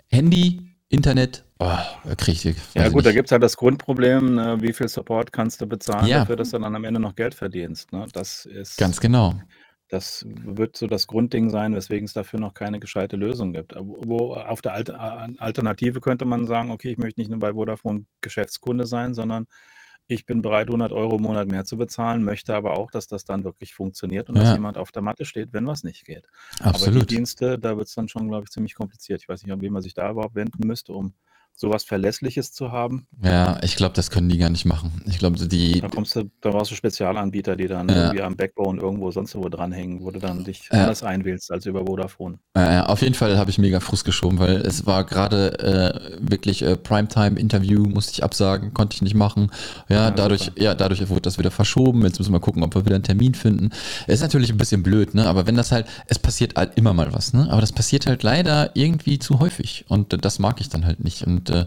Handy, 0.10 0.62
Internet, 0.89 1.45
oh, 1.60 1.78
krieg 2.18 2.45
ich, 2.45 2.56
ja 2.75 2.89
gut, 2.89 2.98
nicht. 2.98 3.06
da 3.06 3.12
gibt 3.13 3.30
es 3.30 3.31
halt 3.31 3.42
das 3.42 3.56
Grundproblem, 3.56 4.36
ne, 4.36 4.57
wie 4.60 4.74
viel 4.74 4.89
Support 4.89 5.31
kannst 5.31 5.62
du 5.62 5.66
bezahlen 5.66 6.07
ja. 6.07 6.19
dafür, 6.19 6.36
dass 6.36 6.50
du 6.50 6.60
dann 6.60 6.75
am 6.75 6.83
Ende 6.83 7.00
noch 7.00 7.16
Geld 7.16 7.33
verdienst. 7.33 7.94
Ne? 7.94 8.06
Das 8.12 8.45
ist 8.45 8.78
ganz 8.78 9.00
genau. 9.00 9.36
Das 9.88 10.25
wird 10.27 10.77
so 10.77 10.88
das 10.88 11.07
Grundding 11.07 11.50
sein, 11.50 11.75
weswegen 11.75 12.06
es 12.06 12.13
dafür 12.13 12.39
noch 12.39 12.54
keine 12.54 12.80
gescheite 12.80 13.18
Lösung 13.18 13.51
gibt. 13.54 13.75
Wo 13.77 14.36
auf 14.36 14.62
der 14.62 14.74
Alternative 14.74 16.00
könnte 16.00 16.24
man 16.24 16.48
sagen, 16.48 16.72
okay, 16.72 16.92
ich 16.92 16.98
möchte 16.98 17.19
nicht 17.19 17.30
nur 17.30 17.39
bei 17.39 17.54
Vodafone 17.54 18.06
Geschäftskunde 18.22 18.86
sein, 18.86 19.13
sondern 19.13 19.48
ich 20.12 20.25
bin 20.25 20.42
bereit, 20.42 20.68
100 20.68 20.92
Euro 20.92 21.16
im 21.16 21.24
Monat 21.24 21.48
mehr 21.48 21.63
zu 21.63 21.78
bezahlen, 21.78 22.24
möchte 22.24 22.54
aber 22.54 22.78
auch, 22.78 22.92
dass 22.92 23.08
das 23.08 23.24
dann 23.24 23.44
wirklich 23.44 23.74
funktioniert 23.74 24.30
und 24.30 24.38
dass 24.38 24.54
jemand 24.54 24.78
auf 24.78 24.92
der 24.92 25.02
Matte 25.02 25.25
steht, 25.25 25.54
wenn 25.54 25.66
was 25.66 25.84
nicht 25.84 26.06
geht. 26.06 26.28
Aber 26.60 26.92
die 26.92 27.06
Dienste, 27.06 27.58
da 27.58 27.78
wird 27.78 27.88
es 27.88 27.96
dann 27.96 28.10
schon, 28.10 28.28
glaube 28.28 28.44
ich, 28.44 28.52
ziemlich 28.52 28.75
kompliziert. 28.75 29.22
Ich 29.22 29.30
weiß 29.30 29.44
nicht, 29.44 29.54
an 29.54 29.62
wen 29.62 29.72
man 29.72 29.81
sich 29.81 29.94
da 29.94 30.12
überhaupt 30.12 30.36
wenden 30.36 30.68
müsste, 30.68 30.94
um 30.94 31.13
sowas 31.56 31.83
Verlässliches 31.83 32.51
zu 32.51 32.71
haben. 32.71 33.07
Ja, 33.24 33.59
ich 33.62 33.75
glaube, 33.75 33.94
das 33.94 34.09
können 34.09 34.30
die 34.30 34.38
gar 34.38 34.50
nicht 34.50 34.65
machen. 34.65 35.01
Ich 35.06 35.19
glaube, 35.19 35.38
die. 35.48 35.80
Da 35.80 35.89
kommst 35.89 36.15
du, 36.15 36.30
da 36.42 36.50
brauchst 36.50 36.71
du 36.71 36.75
Spezialanbieter, 36.75 37.56
die 37.56 37.68
dann 37.68 37.88
ja. 37.88 37.95
irgendwie 37.95 38.24
am 38.24 38.36
Backbone 38.36 38.81
irgendwo 38.81 39.12
sonst 39.12 39.36
wo 39.36 39.48
dranhängen, 39.48 40.01
wo 40.01 40.12
du 40.12 40.19
dann 40.19 40.44
dich 40.44 40.69
ja. 40.71 40.81
anders 40.81 41.03
einwählst 41.03 41.51
als 41.51 41.65
über 41.65 41.86
Vodafone. 41.86 42.39
Ja, 42.56 42.88
auf 42.88 43.01
jeden 43.01 43.13
Fall 43.13 43.38
habe 43.38 43.50
ich 43.51 43.57
mega 43.59 43.80
Frust 43.80 44.06
geschoben, 44.06 44.39
weil 44.39 44.57
es 44.57 44.86
war 44.86 45.03
gerade 45.03 45.59
äh, 45.59 46.17
wirklich 46.20 46.63
äh, 46.63 46.75
Primetime-Interview, 46.75 47.84
musste 47.84 48.13
ich 48.13 48.24
absagen, 48.24 48.74
konnte 48.74 48.96
ich 48.96 49.01
nicht 49.01 49.15
machen. 49.15 49.51
Ja, 49.88 50.10
dadurch, 50.10 50.46
super. 50.46 50.62
ja, 50.62 50.74
dadurch 50.74 51.08
wurde 51.10 51.22
das 51.22 51.38
wieder 51.38 51.51
verschoben. 51.51 52.03
Jetzt 52.03 52.20
müssen 52.20 52.34
wir 52.34 52.39
gucken, 52.39 52.63
ob 52.63 52.75
wir 52.75 52.86
wieder 52.86 52.96
einen 52.96 53.03
Termin 53.03 53.36
finden. 53.36 53.70
Ist 54.08 54.22
natürlich 54.22 54.51
ein 54.51 54.58
bisschen 54.58 54.84
blöd, 54.84 55.13
ne? 55.13 55.27
Aber 55.27 55.46
wenn 55.48 55.55
das 55.55 55.72
halt, 55.72 55.86
es 56.08 56.17
passiert 56.17 56.55
halt 56.55 56.75
immer 56.75 56.93
mal 56.93 57.13
was, 57.13 57.34
ne? 57.34 57.48
Aber 57.51 57.62
das 57.62 57.72
passiert 57.72 58.08
halt 58.08 58.24
leider 58.24 58.72
irgendwie 58.75 59.20
zu 59.20 59.39
häufig. 59.39 59.86
Und 59.88 60.25
das 60.25 60.39
mag 60.39 60.60
ich 60.60 60.70
dann 60.70 60.86
halt 60.86 61.03
nicht. 61.03 61.24
Und 61.24 61.40
äh, 61.50 61.65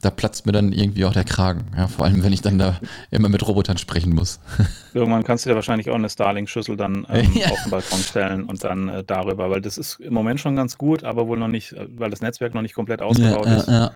da 0.00 0.10
platzt 0.10 0.46
mir 0.46 0.52
dann 0.52 0.72
irgendwie 0.72 1.04
auch 1.04 1.12
der 1.12 1.24
Kragen. 1.24 1.66
Ja, 1.76 1.86
vor 1.86 2.06
allem, 2.06 2.22
wenn 2.22 2.32
ich 2.32 2.40
dann 2.40 2.58
da 2.58 2.80
immer 3.10 3.28
mit 3.28 3.46
Robotern 3.46 3.76
sprechen 3.76 4.14
muss. 4.14 4.40
Irgendwann 4.94 5.24
kannst 5.24 5.44
du 5.44 5.50
dir 5.50 5.56
wahrscheinlich 5.56 5.90
auch 5.90 5.94
eine 5.94 6.08
Starlink-Schüssel 6.08 6.76
dann 6.76 7.06
ähm, 7.10 7.32
ja. 7.34 7.48
auf 7.48 7.62
den 7.62 7.70
Balkon 7.70 7.98
stellen 7.98 8.44
und 8.44 8.64
dann 8.64 8.88
äh, 8.88 9.04
darüber, 9.04 9.50
weil 9.50 9.60
das 9.60 9.76
ist 9.76 10.00
im 10.00 10.14
Moment 10.14 10.40
schon 10.40 10.56
ganz 10.56 10.78
gut, 10.78 11.04
aber 11.04 11.28
wohl 11.28 11.38
noch 11.38 11.48
nicht, 11.48 11.72
äh, 11.72 11.86
weil 11.90 12.10
das 12.10 12.22
Netzwerk 12.22 12.54
noch 12.54 12.62
nicht 12.62 12.74
komplett 12.74 13.02
ausgebaut 13.02 13.46
ja, 13.46 13.56
ist. 13.56 13.68
Ja, 13.68 13.92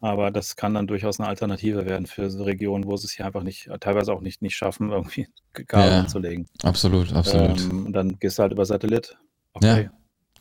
aber 0.00 0.30
das 0.30 0.54
kann 0.54 0.74
dann 0.74 0.86
durchaus 0.86 1.18
eine 1.18 1.28
Alternative 1.28 1.86
werden 1.86 2.06
für 2.06 2.30
so 2.30 2.44
Regionen, 2.44 2.84
wo 2.84 2.96
sie 2.96 3.06
es 3.06 3.12
hier 3.12 3.26
einfach 3.26 3.42
nicht, 3.42 3.68
teilweise 3.80 4.12
auch 4.12 4.20
nicht, 4.20 4.42
nicht 4.42 4.56
schaffen, 4.56 4.90
irgendwie 4.92 5.26
Kabel 5.52 5.92
anzulegen. 5.92 6.46
Absolut, 6.62 7.12
absolut. 7.12 7.60
Ähm, 7.60 7.92
dann 7.92 8.18
gehst 8.20 8.38
du 8.38 8.42
halt 8.42 8.52
über 8.52 8.64
Satellit. 8.64 9.16
Okay. 9.54 9.90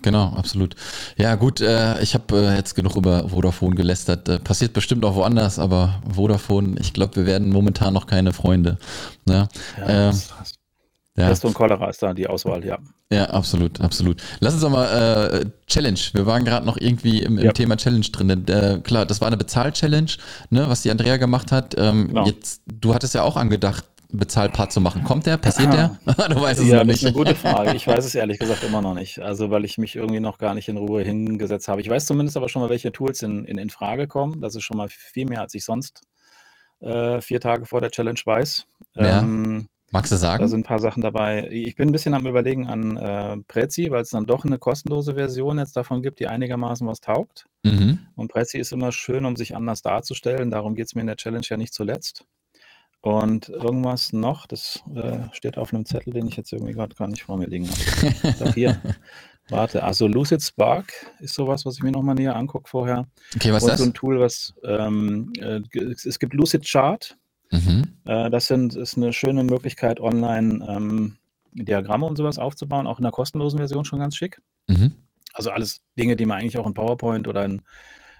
Genau, 0.01 0.33
absolut. 0.35 0.75
Ja, 1.17 1.35
gut, 1.35 1.59
äh, 1.59 1.99
ich 2.01 2.13
habe 2.13 2.37
äh, 2.37 2.55
jetzt 2.55 2.75
genug 2.75 2.95
über 2.95 3.29
Vodafone 3.29 3.75
gelästert. 3.75 4.29
Äh, 4.29 4.39
passiert 4.39 4.73
bestimmt 4.73 5.03
auch 5.03 5.15
woanders, 5.15 5.59
aber 5.59 6.01
Vodafone, 6.13 6.75
ich 6.79 6.93
glaube, 6.93 7.15
wir 7.15 7.25
werden 7.25 7.49
momentan 7.49 7.93
noch 7.93 8.05
keine 8.05 8.31
Freunde. 8.31 8.77
Ne? 9.25 9.47
Ja, 9.79 10.09
ähm, 10.09 10.21
ja. 11.17 11.29
Pest 11.29 11.45
und 11.45 11.55
Cholera 11.55 11.89
ist 11.89 12.03
da 12.03 12.13
die 12.13 12.27
Auswahl, 12.27 12.63
ja. 12.63 12.77
Ja, 13.11 13.25
absolut, 13.25 13.81
absolut. 13.81 14.21
Lass 14.39 14.53
uns 14.53 14.61
doch 14.61 14.69
mal 14.69 14.85
äh, 14.85 15.45
Challenge. 15.65 15.99
Wir 16.13 16.25
waren 16.27 16.45
gerade 16.45 16.65
noch 16.65 16.77
irgendwie 16.77 17.23
im, 17.23 17.39
im 17.39 17.45
ja. 17.45 17.51
Thema 17.53 17.75
Challenge 17.75 18.05
drin. 18.05 18.47
Äh, 18.47 18.81
klar, 18.83 19.05
das 19.05 19.19
war 19.19 19.27
eine 19.27 19.37
Bezahl-Challenge, 19.37 20.11
ne, 20.51 20.69
was 20.69 20.83
die 20.83 20.91
Andrea 20.91 21.17
gemacht 21.17 21.51
hat. 21.51 21.73
Ähm, 21.77 22.09
genau. 22.09 22.27
jetzt, 22.27 22.61
du 22.67 22.93
hattest 22.93 23.15
ja 23.15 23.23
auch 23.23 23.35
angedacht, 23.35 23.83
Bezahlpart 24.09 24.71
zu 24.71 24.81
machen. 24.81 25.03
Kommt 25.03 25.25
der? 25.25 25.37
Passiert 25.37 25.73
der? 25.73 25.97
du 26.05 26.41
weißt 26.41 26.61
es 26.61 26.67
ja, 26.67 26.77
noch 26.77 26.85
nicht. 26.85 26.95
Das 26.95 27.01
ist 27.01 27.05
eine 27.05 27.13
gute 27.13 27.35
Frage. 27.35 27.75
Ich 27.75 27.87
weiß 27.87 28.05
es 28.05 28.15
ehrlich 28.15 28.39
gesagt 28.39 28.63
immer 28.63 28.81
noch 28.81 28.93
nicht. 28.93 29.19
Also, 29.19 29.49
weil 29.49 29.65
ich 29.65 29.77
mich 29.77 29.95
irgendwie 29.95 30.19
noch 30.19 30.37
gar 30.37 30.53
nicht 30.53 30.69
in 30.69 30.77
Ruhe 30.77 31.03
hingesetzt 31.03 31.67
habe. 31.67 31.81
Ich 31.81 31.89
weiß 31.89 32.05
zumindest 32.05 32.37
aber 32.37 32.49
schon 32.49 32.61
mal, 32.61 32.69
welche 32.69 32.91
Tools 32.91 33.21
in, 33.21 33.45
in, 33.45 33.57
in 33.57 33.69
Frage 33.69 34.07
kommen. 34.07 34.41
Das 34.41 34.55
ist 34.55 34.63
schon 34.63 34.77
mal 34.77 34.89
viel 34.89 35.25
mehr, 35.25 35.41
als 35.41 35.53
ich 35.53 35.65
sonst 35.65 36.01
äh, 36.79 37.21
vier 37.21 37.41
Tage 37.41 37.65
vor 37.65 37.81
der 37.81 37.91
Challenge 37.91 38.19
weiß. 38.23 38.65
Ja. 38.95 39.19
Ähm, 39.19 39.67
Magst 39.91 40.11
du 40.11 40.17
sagen? 40.17 40.41
Da 40.41 40.47
sind 40.49 40.61
ein 40.61 40.63
paar 40.63 40.79
Sachen 40.79 41.01
dabei. 41.01 41.47
Ich 41.49 41.75
bin 41.75 41.87
ein 41.87 41.93
bisschen 41.93 42.13
am 42.13 42.27
Überlegen 42.27 42.67
an 42.67 42.97
äh, 42.97 43.37
Prezi, 43.47 43.89
weil 43.89 44.01
es 44.01 44.09
dann 44.09 44.25
doch 44.25 44.43
eine 44.43 44.57
kostenlose 44.57 45.15
Version 45.15 45.59
jetzt 45.59 45.77
davon 45.77 46.01
gibt, 46.01 46.19
die 46.19 46.27
einigermaßen 46.27 46.85
was 46.85 46.99
taugt. 46.99 47.45
Mhm. 47.63 47.99
Und 48.15 48.29
Prezi 48.29 48.57
ist 48.57 48.73
immer 48.73 48.91
schön, 48.91 49.23
um 49.23 49.37
sich 49.37 49.55
anders 49.55 49.81
darzustellen. 49.81 50.51
Darum 50.51 50.75
geht 50.75 50.87
es 50.87 50.95
mir 50.95 51.01
in 51.01 51.07
der 51.07 51.15
Challenge 51.15 51.45
ja 51.47 51.55
nicht 51.55 51.73
zuletzt. 51.73 52.25
Und 53.01 53.49
irgendwas 53.49 54.11
noch, 54.11 54.47
das 54.47 54.83
äh, 54.93 55.19
steht 55.31 55.57
auf 55.57 55.73
einem 55.73 55.85
Zettel, 55.85 56.13
den 56.13 56.27
ich 56.27 56.35
jetzt 56.35 56.51
irgendwie 56.51 56.73
gerade 56.73 56.95
gar 56.95 57.07
nicht 57.07 57.23
vor 57.23 57.37
mir 57.37 57.47
liegen 57.47 57.69
habe. 57.69 58.53
hier. 58.55 58.81
Warte, 59.49 59.83
also 59.83 60.07
Lucid 60.07 60.43
Spark 60.43 60.91
ist 61.19 61.33
sowas, 61.33 61.65
was 61.65 61.75
ich 61.75 61.83
mir 61.83 61.91
nochmal 61.91 62.15
näher 62.15 62.35
angucke 62.35 62.69
vorher. 62.69 63.07
Okay, 63.35 63.53
was 63.53 63.63
ist 63.63 63.69
das? 63.69 63.79
so 63.79 63.85
ein 63.85 63.93
Tool, 63.93 64.19
was 64.19 64.53
ähm, 64.63 65.31
äh, 65.39 65.61
es 66.05 66.19
gibt 66.19 66.33
Lucid 66.33 66.65
Chart. 66.69 67.17
Mhm. 67.51 67.85
Äh, 68.05 68.29
das 68.29 68.47
sind, 68.47 68.75
ist 68.75 68.97
eine 68.97 69.13
schöne 69.13 69.43
Möglichkeit, 69.43 70.01
online 70.01 70.65
ähm, 70.67 71.17
Diagramme 71.53 72.05
und 72.05 72.17
sowas 72.17 72.37
aufzubauen, 72.37 72.87
auch 72.87 72.99
in 72.99 73.03
der 73.03 73.11
kostenlosen 73.11 73.57
Version 73.57 73.85
schon 73.85 73.99
ganz 73.99 74.17
schick. 74.17 74.41
Mhm. 74.67 74.95
Also 75.33 75.51
alles 75.51 75.81
Dinge, 75.97 76.15
die 76.15 76.25
man 76.25 76.39
eigentlich 76.39 76.57
auch 76.57 76.67
in 76.67 76.73
PowerPoint 76.73 77.27
oder 77.27 77.45
in, 77.45 77.61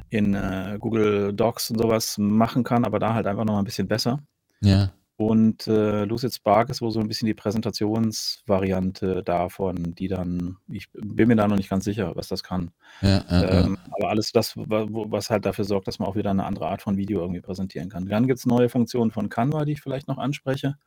in 0.10 0.34
äh, 0.34 0.78
Google 0.80 1.34
Docs 1.34 1.72
und 1.72 1.80
sowas 1.80 2.18
machen 2.18 2.64
kann, 2.64 2.86
aber 2.86 3.00
da 3.00 3.14
halt 3.14 3.28
einfach 3.28 3.46
noch 3.46 3.58
ein 3.58 3.66
bisschen 3.66 3.88
besser. 3.88 4.24
Ja. 4.62 4.92
Und 5.20 5.66
äh, 5.66 6.06
Lucid 6.06 6.32
Spark 6.32 6.70
ist 6.70 6.82
wohl 6.82 6.92
so 6.92 7.00
ein 7.00 7.08
bisschen 7.08 7.26
die 7.26 7.34
Präsentationsvariante 7.34 9.24
davon, 9.24 9.96
die 9.96 10.08
dann, 10.08 10.58
ich 10.68 10.92
bin 10.92 11.28
mir 11.28 11.36
da 11.36 11.48
noch 11.48 11.58
nicht 11.58 11.72
ganz 11.72 11.86
sicher, 11.86 12.16
was 12.16 12.28
das 12.28 12.44
kann. 12.44 12.70
Ja, 13.02 13.26
ja, 13.28 13.64
ähm, 13.66 13.80
ja. 13.84 13.94
Aber 13.98 14.10
alles 14.10 14.32
das, 14.32 14.54
was 14.56 15.32
halt 15.32 15.48
dafür 15.48 15.66
sorgt, 15.66 15.88
dass 15.88 15.98
man 15.98 16.08
auch 16.08 16.16
wieder 16.16 16.30
eine 16.30 16.46
andere 16.46 16.68
Art 16.68 16.84
von 16.84 16.98
Video 16.98 17.22
irgendwie 17.22 17.42
präsentieren 17.42 17.90
kann. 17.90 18.06
Dann 18.06 18.28
gibt 18.28 18.38
es 18.38 18.46
neue 18.46 18.70
Funktionen 18.70 19.10
von 19.10 19.30
Canva, 19.30 19.66
die 19.66 19.72
ich 19.72 19.82
vielleicht 19.82 20.08
noch 20.08 20.20
anspreche 20.20 20.78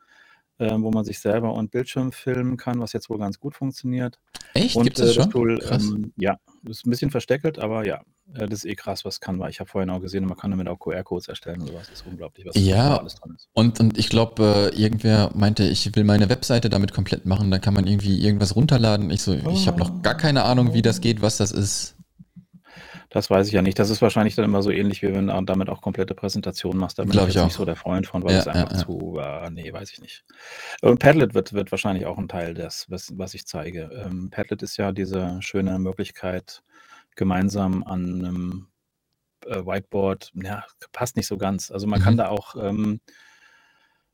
äh, 0.61 0.71
wo 0.79 0.91
man 0.91 1.05
sich 1.05 1.19
selber 1.19 1.55
und 1.55 1.71
Bildschirm 1.71 2.13
filmen 2.13 2.57
kann, 2.59 2.81
was 2.81 2.93
jetzt 2.93 3.09
wohl 3.09 3.19
ganz 3.19 3.41
gut 3.41 3.55
funktioniert. 3.55 4.19
Echt? 4.53 4.77
Und 4.77 4.85
Gibt 4.85 4.99
es 4.99 5.03
äh, 5.03 5.07
das 5.07 5.15
schon? 5.15 5.31
Tool, 5.31 5.61
ähm, 5.71 6.13
ja, 6.17 6.37
ist 6.69 6.87
ein 6.87 6.91
bisschen 6.91 7.11
versteckelt, 7.11 7.59
aber 7.59 7.87
ja, 7.87 8.03
äh, 8.35 8.47
das 8.47 8.61
ist 8.61 8.65
eh 8.67 8.75
krass, 8.75 9.05
was 9.07 9.21
kann. 9.21 9.39
Weil 9.39 9.51
ich 9.51 9.59
habe 9.59 9.71
vorhin 9.71 9.89
auch 9.89 10.01
gesehen, 10.01 10.27
man 10.27 10.37
kann 10.37 10.51
damit 10.51 10.69
auch 10.69 10.79
QR-Codes 10.79 11.29
erstellen 11.29 11.63
und 11.63 11.69
sowas. 11.69 11.89
Das 11.89 12.01
ist 12.01 12.07
unglaublich, 12.07 12.47
was 12.47 12.57
ja, 12.57 12.99
alles 12.99 13.15
dran 13.15 13.35
ist. 13.35 13.49
Und, 13.55 13.81
und 13.81 13.97
ich 13.97 14.11
glaube, 14.11 14.71
äh, 14.73 14.81
irgendwer 14.81 15.31
meinte, 15.35 15.65
ich 15.65 15.97
will 15.97 16.05
meine 16.05 16.29
Webseite 16.29 16.69
damit 16.69 16.93
komplett 16.93 17.25
machen. 17.25 17.51
Da 17.51 17.59
kann 17.59 17.73
man 17.73 17.87
irgendwie 17.87 18.23
irgendwas 18.23 18.55
runterladen. 18.55 19.11
Ich 19.11 19.23
so, 19.23 19.33
ich 19.33 19.67
habe 19.67 19.79
noch 19.79 20.03
gar 20.03 20.17
keine 20.17 20.45
Ahnung, 20.45 20.75
wie 20.75 20.83
das 20.83 21.01
geht, 21.01 21.23
was 21.23 21.39
das 21.39 21.53
ist. 21.53 21.97
Das 23.11 23.29
weiß 23.29 23.49
ich 23.49 23.53
ja 23.53 23.61
nicht. 23.61 23.79
Das 23.79 23.91
ist 23.91 24.01
wahrscheinlich 24.03 24.37
dann 24.37 24.45
immer 24.45 24.63
so 24.63 24.71
ähnlich, 24.71 25.03
wie 25.03 25.13
wenn 25.13 25.27
du 25.27 25.41
damit 25.43 25.69
auch 25.69 25.83
komplette 25.83 26.15
Präsentationen 26.15 26.79
machst. 26.79 26.99
Da 26.99 27.03
bin 27.03 27.11
Glaub 27.11 27.29
ich 27.29 27.37
ich 27.37 27.43
nicht 27.43 27.55
so 27.55 27.65
der 27.65 27.75
Freund 27.77 28.07
von, 28.07 28.23
weil 28.23 28.33
Ja, 28.35 28.39
es 28.39 28.45
ja, 28.47 28.53
einfach 28.53 28.73
ja. 28.73 28.79
zu, 28.79 29.19
äh, 29.21 29.51
nee, 29.51 29.73
weiß 29.73 29.93
ich 29.93 30.01
nicht. 30.01 30.25
Und 30.81 31.01
Padlet 31.01 31.35
wird, 31.35 31.53
wird 31.53 31.73
wahrscheinlich 31.73 32.07
auch 32.07 32.19
ein 32.19 32.29
Teil 32.29 32.55
des, 32.55 32.87
was, 32.89 33.13
was 33.19 33.35
ich 33.35 33.47
zeige. 33.47 33.91
Ähm, 33.93 34.31
Padlet 34.31 34.63
ist 34.63 34.77
ja 34.77 34.93
diese 34.93 35.39
schöne 35.43 35.79
Möglichkeit, 35.81 36.63
gemeinsam 37.17 37.83
an 37.83 38.25
einem 38.25 38.69
äh, 39.47 39.65
Whiteboard, 39.65 40.33
ja, 40.35 40.65
passt 40.93 41.17
nicht 41.17 41.27
so 41.27 41.37
ganz. 41.37 41.71
Also 41.71 41.87
man 41.87 42.01
kann 42.01 42.15
Mhm. 42.15 42.19
da 42.19 42.29
auch 42.29 42.55
ähm, 42.57 43.01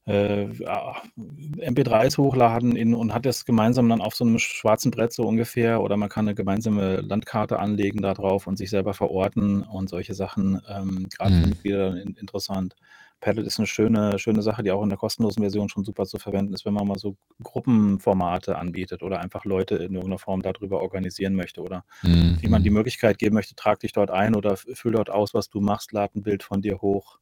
äh, 0.06 0.46
ja, 0.52 0.96
MP3s 1.16 2.18
hochladen 2.18 2.76
in, 2.76 2.94
und 2.94 3.12
hat 3.14 3.26
das 3.26 3.44
gemeinsam 3.44 3.88
dann 3.88 4.00
auf 4.00 4.14
so 4.14 4.24
einem 4.24 4.38
schwarzen 4.38 4.90
Brett 4.92 5.12
so 5.12 5.24
ungefähr 5.24 5.80
oder 5.82 5.96
man 5.96 6.08
kann 6.08 6.26
eine 6.26 6.34
gemeinsame 6.34 6.96
Landkarte 7.00 7.58
anlegen 7.58 8.02
da 8.02 8.14
drauf 8.14 8.46
und 8.46 8.56
sich 8.56 8.70
selber 8.70 8.94
verorten 8.94 9.62
und 9.62 9.88
solche 9.88 10.14
Sachen, 10.14 10.60
ähm, 10.68 11.08
gerade 11.16 11.36
für 11.36 11.46
Mhm. 11.46 11.48
Mitglieder 11.48 11.90
dann 11.90 11.98
in, 11.98 12.14
interessant. 12.14 12.76
Padlet 13.20 13.46
ist 13.46 13.58
eine 13.58 13.66
schöne, 13.66 14.18
schöne 14.18 14.42
Sache, 14.42 14.62
die 14.62 14.70
auch 14.70 14.82
in 14.82 14.90
der 14.90 14.98
kostenlosen 14.98 15.42
Version 15.42 15.68
schon 15.68 15.84
super 15.84 16.04
zu 16.04 16.18
verwenden 16.18 16.52
ist, 16.54 16.64
wenn 16.66 16.74
man 16.74 16.86
mal 16.86 16.98
so 16.98 17.16
Gruppenformate 17.42 18.56
anbietet 18.58 19.02
oder 19.02 19.20
einfach 19.20 19.44
Leute 19.44 19.76
in 19.76 19.94
irgendeiner 19.94 20.18
Form 20.18 20.42
darüber 20.42 20.82
organisieren 20.82 21.34
möchte 21.34 21.62
oder 21.62 21.84
Mhm. 22.02 22.36
wie 22.40 22.48
man 22.48 22.62
die 22.62 22.70
Möglichkeit 22.70 23.18
geben 23.18 23.34
möchte, 23.34 23.54
trag 23.54 23.80
dich 23.80 23.92
dort 23.92 24.10
ein 24.10 24.34
oder 24.34 24.56
füll 24.56 24.92
dort 24.92 25.10
aus, 25.10 25.34
was 25.34 25.48
du 25.48 25.60
machst, 25.60 25.92
lad 25.92 26.14
ein 26.14 26.22
Bild 26.22 26.42
von 26.42 26.62
dir 26.62 26.80
hoch. 26.82 27.18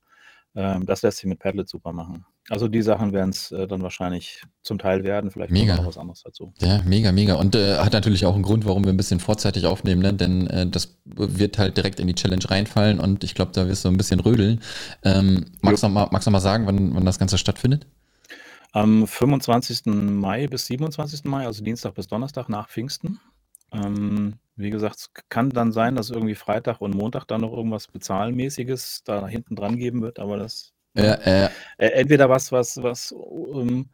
Ähm, 0.56 0.86
das 0.86 1.02
lässt 1.02 1.18
sich 1.18 1.26
mit 1.26 1.40
Padlet 1.40 1.68
super 1.68 1.92
machen. 1.92 2.24
Also 2.48 2.68
die 2.68 2.82
Sachen 2.82 3.12
werden 3.12 3.30
es 3.30 3.50
äh, 3.50 3.66
dann 3.66 3.82
wahrscheinlich 3.82 4.42
zum 4.62 4.78
Teil 4.78 5.02
werden, 5.02 5.30
vielleicht 5.30 5.50
Mega. 5.50 5.76
noch 5.76 5.86
was 5.86 5.98
anderes 5.98 6.22
dazu. 6.22 6.52
Ja, 6.60 6.80
mega, 6.84 7.10
mega. 7.10 7.34
Und 7.34 7.56
äh, 7.56 7.78
hat 7.78 7.92
natürlich 7.92 8.26
auch 8.26 8.34
einen 8.34 8.42
Grund, 8.42 8.64
warum 8.66 8.84
wir 8.84 8.92
ein 8.92 8.96
bisschen 8.96 9.18
vorzeitig 9.18 9.66
aufnehmen, 9.66 10.02
ne? 10.02 10.12
denn 10.12 10.46
äh, 10.46 10.66
das 10.66 10.96
wird 11.04 11.58
halt 11.58 11.76
direkt 11.76 11.98
in 12.00 12.06
die 12.06 12.14
Challenge 12.14 12.44
reinfallen 12.48 13.00
und 13.00 13.24
ich 13.24 13.34
glaube, 13.34 13.52
da 13.52 13.66
wirst 13.66 13.84
du 13.84 13.88
ein 13.88 13.96
bisschen 13.96 14.20
rödeln. 14.20 14.60
Ähm, 15.02 15.46
magst 15.62 15.82
du 15.82 15.88
noch 15.88 15.94
mal, 15.94 16.08
magst 16.12 16.26
du 16.26 16.30
noch 16.30 16.36
mal 16.36 16.40
sagen, 16.40 16.66
wann, 16.66 16.94
wann 16.94 17.04
das 17.04 17.18
Ganze 17.18 17.38
stattfindet? 17.38 17.86
Am 18.72 19.06
25. 19.06 19.86
Mai 19.86 20.46
bis 20.46 20.66
27. 20.66 21.24
Mai, 21.24 21.46
also 21.46 21.64
Dienstag 21.64 21.94
bis 21.94 22.08
Donnerstag 22.08 22.48
nach 22.48 22.68
Pfingsten. 22.68 23.20
Ähm, 23.74 24.34
wie 24.56 24.70
gesagt, 24.70 24.96
es 24.98 25.10
kann 25.30 25.50
dann 25.50 25.72
sein, 25.72 25.96
dass 25.96 26.10
irgendwie 26.10 26.36
Freitag 26.36 26.80
und 26.80 26.94
Montag 26.94 27.26
dann 27.26 27.42
noch 27.42 27.52
irgendwas 27.52 27.88
Bezahlmäßiges 27.88 29.02
da 29.04 29.26
hinten 29.28 29.56
dran 29.56 29.76
geben 29.76 30.02
wird, 30.02 30.18
aber 30.20 30.38
das 30.38 30.72
Ja, 30.96 31.14
äh, 31.14 31.50
Äh, 31.78 31.88
entweder 31.88 32.28
was, 32.30 32.52
was, 32.52 32.82
was, 32.82 33.12
ähm, 33.12 33.90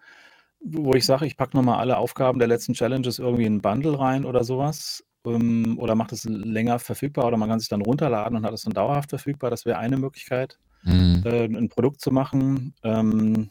wo 0.61 0.95
ich 0.95 1.07
sage, 1.07 1.27
ich 1.27 1.37
packe 1.37 1.57
nochmal 1.57 1.79
alle 1.79 1.97
Aufgaben 1.97 2.39
der 2.39 2.49
letzten 2.49 2.75
Challenges 2.75 3.19
irgendwie 3.19 3.45
in 3.47 3.57
ein 3.57 3.63
Bundle 3.63 3.99
rein 3.99 4.25
oder 4.25 4.45
sowas. 4.45 5.05
Ähm, 5.27 5.79
oder 5.79 5.95
macht 5.95 6.13
es 6.13 6.25
länger 6.25 6.79
verfügbar 6.79 7.27
oder 7.27 7.37
man 7.39 7.49
kann 7.49 7.61
sich 7.61 7.69
dann 7.69 7.83
runterladen 7.83 8.37
und 8.39 8.45
hat 8.47 8.55
es 8.55 8.63
dann 8.63 8.75
dauerhaft 8.75 9.11
verfügbar. 9.11 9.51
Das 9.51 9.67
wäre 9.67 9.79
eine 9.79 9.99
Möglichkeit, 9.99 10.59
mh. 10.83 11.23
äh, 11.25 11.45
ein 11.47 11.69
Produkt 11.71 12.01
zu 12.01 12.11
machen. 12.11 12.75
Ähm, 12.85 13.51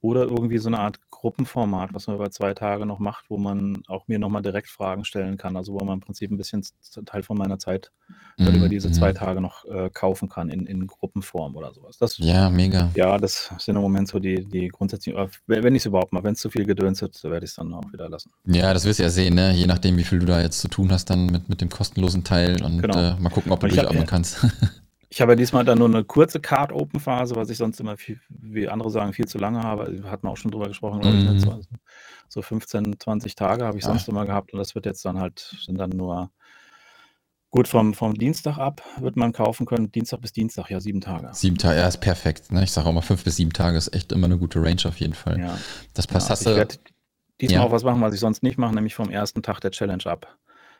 oder 0.00 0.22
irgendwie 0.22 0.58
so 0.58 0.68
eine 0.68 0.78
Art 0.78 0.98
Gruppenformat, 1.10 1.94
was 1.94 2.06
man 2.06 2.16
über 2.16 2.30
zwei 2.30 2.54
Tage 2.54 2.86
noch 2.86 2.98
macht, 2.98 3.30
wo 3.30 3.38
man 3.38 3.82
auch 3.88 4.06
mir 4.06 4.18
nochmal 4.18 4.42
direkt 4.42 4.68
Fragen 4.68 5.04
stellen 5.04 5.36
kann. 5.36 5.56
Also 5.56 5.72
wo 5.72 5.84
man 5.84 5.94
im 5.94 6.00
Prinzip 6.00 6.30
ein 6.30 6.36
bisschen 6.36 6.62
Teil 7.06 7.22
von 7.22 7.36
meiner 7.38 7.58
Zeit 7.58 7.90
dann 8.36 8.54
über 8.54 8.66
Mhm, 8.66 8.70
diese 8.70 8.92
zwei 8.92 9.10
mhm. 9.10 9.14
Tage 9.16 9.40
noch 9.40 9.64
äh, 9.64 9.88
kaufen 9.90 10.28
kann 10.28 10.50
in, 10.50 10.66
in 10.66 10.86
Gruppenform 10.86 11.56
oder 11.56 11.72
sowas. 11.72 11.96
Das 11.98 12.18
Ja, 12.18 12.50
mega. 12.50 12.90
ja, 12.94 13.16
das 13.18 13.50
sind 13.58 13.76
im 13.76 13.82
Moment 13.82 14.08
so 14.08 14.18
die, 14.18 14.44
die 14.44 14.68
grundsätzlichen, 14.68 15.18
aber 15.18 15.30
wenn 15.46 15.74
ich 15.74 15.82
es 15.82 15.86
überhaupt 15.86 16.12
mal, 16.12 16.22
wenn 16.22 16.34
es 16.34 16.40
zu 16.40 16.50
viel 16.50 16.66
Gedöns 16.66 17.00
wird, 17.00 17.22
werde 17.24 17.44
ich 17.44 17.50
es 17.50 17.56
dann 17.56 17.72
auch 17.72 17.90
wieder 17.92 18.08
lassen. 18.08 18.30
Ja, 18.46 18.72
das 18.74 18.84
wirst 18.84 18.98
du 18.98 19.04
ja 19.04 19.10
sehen, 19.10 19.34
ne? 19.34 19.52
Je 19.52 19.66
nachdem, 19.66 19.96
wie 19.96 20.04
viel 20.04 20.18
du 20.18 20.26
da 20.26 20.40
jetzt 20.40 20.60
zu 20.60 20.68
tun 20.68 20.92
hast, 20.92 21.08
dann 21.10 21.26
mit, 21.26 21.48
mit 21.48 21.60
dem 21.60 21.70
kostenlosen 21.70 22.22
Teil 22.24 22.62
und 22.62 22.82
Genau. 22.82 22.98
äh, 22.98 23.16
mal 23.18 23.30
gucken, 23.30 23.52
ob 23.52 23.60
du 23.60 23.68
durchatmen 23.68 24.06
kannst. 24.06 24.46
Ich 25.08 25.20
habe 25.20 25.32
ja 25.32 25.36
diesmal 25.36 25.64
dann 25.64 25.78
nur 25.78 25.88
eine 25.88 26.04
kurze 26.04 26.40
Card-Open-Phase, 26.40 27.36
was 27.36 27.48
ich 27.50 27.58
sonst 27.58 27.78
immer 27.80 27.96
viel, 27.96 28.20
wie 28.28 28.68
andere 28.68 28.90
sagen, 28.90 29.12
viel 29.12 29.26
zu 29.26 29.38
lange 29.38 29.62
habe. 29.62 30.02
Hat 30.10 30.24
man 30.24 30.32
auch 30.32 30.36
schon 30.36 30.50
drüber 30.50 30.66
gesprochen, 30.68 31.00
ich. 31.02 31.06
Mhm. 31.06 31.24
ne? 31.34 31.40
So, 31.40 31.60
so 32.28 32.42
15, 32.42 32.98
20 32.98 33.34
Tage 33.36 33.64
habe 33.64 33.78
ich 33.78 33.84
Ah. 33.84 33.88
sonst 33.88 34.08
immer 34.08 34.26
gehabt 34.26 34.52
und 34.52 34.58
das 34.58 34.74
wird 34.74 34.84
jetzt 34.86 35.04
dann 35.04 35.20
halt, 35.20 35.54
sind 35.64 35.78
dann 35.78 35.90
nur 35.90 36.30
gut 37.50 37.68
vom, 37.68 37.94
vom 37.94 38.14
Dienstag 38.14 38.58
ab, 38.58 38.82
wird 38.98 39.16
man 39.16 39.32
kaufen 39.32 39.64
können. 39.64 39.90
Dienstag 39.92 40.20
bis 40.20 40.32
Dienstag, 40.32 40.68
ja, 40.70 40.80
sieben 40.80 41.00
Tage. 41.00 41.28
sieben 41.32 41.56
Tage, 41.56 41.78
ja, 41.78 41.86
ist 41.88 42.00
perfekt. 42.00 42.50
Ne? 42.52 42.64
Ich 42.64 42.72
sage 42.72 42.88
auch 42.88 42.92
mal, 42.92 43.00
fünf 43.00 43.22
bis 43.24 43.36
sieben 43.36 43.52
Tage 43.52 43.78
ist 43.78 43.94
echt 43.94 44.12
immer 44.12 44.26
eine 44.26 44.36
gute 44.38 44.60
Range 44.62 44.82
auf 44.84 44.98
jeden 44.98 45.14
Fall. 45.14 45.38
Ja. 45.38 45.56
Das 45.94 46.06
passt. 46.06 46.26
Ja, 46.28 46.32
hast 46.32 46.40
also 46.46 46.50
ich 46.50 46.56
werde 46.56 46.74
diesmal 47.40 47.60
Ja. 47.60 47.62
auch 47.66 47.70
was 47.72 47.84
machen, 47.84 48.00
was 48.00 48.12
ich 48.12 48.20
sonst 48.20 48.42
nicht 48.42 48.58
mache, 48.58 48.74
nämlich 48.74 48.94
vom 48.94 49.08
ersten 49.10 49.42
Tag 49.42 49.60
der 49.60 49.70
Challenge 49.70 50.04
ab. 50.06 50.36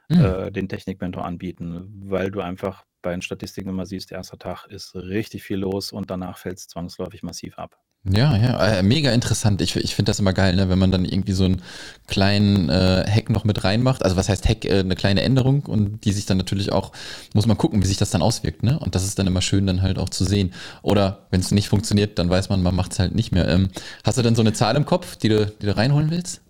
Hm. 0.09 0.25
äh, 0.25 0.51
den 0.53 0.69
Technikmentor 0.69 1.25
anbieten, 1.25 2.03
weil 2.05 2.31
du 2.31 2.41
einfach 2.41 2.85
bei 3.03 3.11
den 3.11 3.23
Statistiken 3.23 3.69
immer 3.69 3.87
siehst, 3.87 4.13
erster 4.13 4.39
Tag 4.39 4.67
ist 4.67 4.95
richtig 4.95 5.43
viel 5.43 5.59
los 5.59 5.93
und 5.93 6.11
danach 6.11 6.39
fällt 6.39 6.59
es 6.59 6.69
zwangsläufig 6.69 7.23
massiv 7.23 7.59
ab. 7.59 7.79
Ja, 8.09 8.37
ja, 8.37 8.79
äh, 8.79 8.83
mega 8.85 9.11
interessant. 9.11 9.61
Ich, 9.61 9.75
ich 9.75 9.97
finde 9.97 10.11
das 10.11 10.21
immer 10.21 10.33
geil, 10.33 10.55
ne? 10.55 10.69
wenn 10.69 10.79
man 10.79 10.93
dann 10.93 11.05
irgendwie 11.05 11.33
so 11.33 11.45
einen 11.45 11.63
kleinen 12.07 12.69
äh, 12.69 13.05
Hack 13.09 13.31
noch 13.31 13.43
mit 13.43 13.65
reinmacht. 13.65 14.05
Also 14.05 14.17
was 14.17 14.29
heißt 14.29 14.49
Hack? 14.49 14.65
Äh, 14.65 14.81
eine 14.81 14.95
kleine 14.95 15.23
Änderung 15.23 15.63
und 15.67 16.05
die 16.05 16.13
sich 16.13 16.25
dann 16.25 16.37
natürlich 16.37 16.71
auch, 16.71 16.93
muss 17.35 17.47
man 17.47 17.59
gucken, 17.59 17.83
wie 17.83 17.87
sich 17.87 17.97
das 17.97 18.11
dann 18.11 18.23
auswirkt. 18.23 18.63
Ne? 18.63 18.79
Und 18.79 18.95
das 18.95 19.05
ist 19.05 19.19
dann 19.19 19.27
immer 19.27 19.43
schön 19.43 19.67
dann 19.67 19.83
halt 19.83 19.99
auch 19.99 20.09
zu 20.09 20.25
sehen. 20.25 20.53
Oder 20.83 21.27
wenn 21.31 21.41
es 21.41 21.51
nicht 21.51 21.69
funktioniert, 21.69 22.19
dann 22.21 22.31
weiß 22.31 22.49
man, 22.49 22.63
man 22.63 22.77
macht 22.77 22.93
es 22.93 23.01
halt 23.01 23.15
nicht 23.15 23.33
mehr. 23.33 23.49
Ähm, 23.49 23.71
hast 24.05 24.19
du 24.19 24.23
denn 24.23 24.37
so 24.37 24.43
eine 24.43 24.53
Zahl 24.53 24.77
im 24.77 24.87
Kopf, 24.87 25.17
die 25.17 25.29
du, 25.29 25.47
die 25.47 25.67
du 25.67 25.77
reinholen 25.77 26.11
willst 26.11 26.43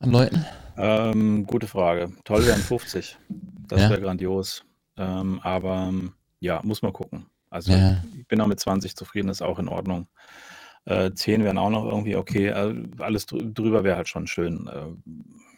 an 0.00 0.10
Leuten? 0.10 0.44
Ähm, 0.78 1.46
gute 1.46 1.66
Frage. 1.66 2.12
Toll 2.24 2.46
wären 2.46 2.60
50. 2.60 3.18
Das 3.68 3.82
Ja. 3.82 3.90
wäre 3.90 4.00
grandios. 4.00 4.64
Ähm, 4.96 5.40
aber 5.42 5.88
ähm, 5.88 6.12
ja, 6.40 6.60
muss 6.62 6.82
man 6.82 6.92
gucken. 6.92 7.26
Also 7.50 7.72
Ja. 7.72 8.02
ich 8.16 8.26
bin 8.26 8.40
auch 8.40 8.46
mit 8.46 8.60
20 8.60 8.96
zufrieden, 8.96 9.28
ist 9.28 9.42
auch 9.42 9.58
in 9.58 9.68
Ordnung. 9.68 10.08
Äh, 10.84 11.12
10 11.12 11.44
wären 11.44 11.58
auch 11.58 11.70
noch 11.70 11.84
irgendwie 11.84 12.16
okay. 12.16 12.48
Äh, 12.48 12.74
alles 12.98 13.26
drü 13.26 13.52
drüber 13.52 13.84
wäre 13.84 13.96
halt 13.96 14.08
schon 14.08 14.26
schön. 14.26 14.68
Äh, 14.68 15.10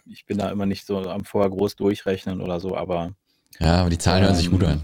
ich 0.07 0.27
bin 0.27 0.39
da 0.39 0.51
immer 0.51 0.67
nicht 0.67 0.87
so 0.87 0.99
am 0.99 1.25
vorher 1.25 1.51
groß 1.51 1.77
durchrechnen 1.77 2.41
oder 2.41 2.59
so, 2.61 2.77
aber 2.77 3.13
Ja, 3.59 3.81
aber 3.83 3.91
die 3.91 3.99
Zahlen 3.99 4.25
hören 4.25 4.35
sich 4.35 4.47
Ähm, 4.47 4.53
gut 4.53 4.65
an. 4.65 4.83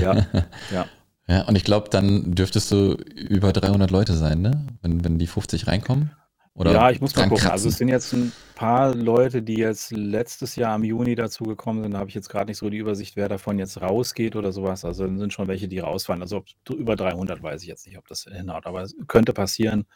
ja, 0.00 0.14
ja. 0.70 0.86
Ja, 1.28 1.42
und 1.48 1.56
ich 1.56 1.64
glaube, 1.64 1.88
dann 1.88 2.34
dürftest 2.34 2.70
du 2.72 2.92
über 2.94 3.52
300 3.52 3.90
Leute 3.90 4.14
sein, 4.16 4.42
ne? 4.42 4.66
Wenn, 4.82 5.04
wenn 5.04 5.18
die 5.18 5.26
50 5.28 5.66
reinkommen. 5.68 6.10
Oder 6.54 6.72
ja, 6.72 6.90
ich 6.90 7.00
muss 7.00 7.16
mal 7.16 7.22
gucken. 7.22 7.38
kratzen. 7.38 7.52
Also 7.52 7.68
es 7.70 7.78
sind 7.78 7.88
jetzt 7.88 8.12
ein 8.12 8.32
paar 8.54 8.94
Leute, 8.94 9.42
die 9.42 9.56
jetzt 9.56 9.90
letztes 9.90 10.54
Jahr 10.56 10.76
im 10.76 10.84
Juni 10.84 11.14
dazugekommen 11.14 11.82
sind. 11.82 11.92
Da 11.92 11.98
habe 11.98 12.10
ich 12.10 12.14
jetzt 12.14 12.28
gerade 12.28 12.50
nicht 12.50 12.58
so 12.58 12.68
die 12.68 12.76
Übersicht, 12.76 13.16
wer 13.16 13.28
davon 13.28 13.58
jetzt 13.58 13.80
rausgeht 13.80 14.36
oder 14.36 14.52
sowas. 14.52 14.84
Also 14.84 15.06
es 15.06 15.18
sind 15.18 15.32
schon 15.32 15.48
welche, 15.48 15.68
die 15.68 15.78
rausfallen. 15.78 16.20
Also 16.20 16.38
ob, 16.38 16.46
über 16.70 16.94
300 16.94 17.42
weiß 17.42 17.62
ich 17.62 17.68
jetzt 17.68 17.86
nicht, 17.86 17.96
ob 17.96 18.06
das 18.06 18.24
hinhaut. 18.30 18.66
Aber 18.66 18.82
es 18.82 18.94
könnte 19.08 19.32
passieren. 19.32 19.86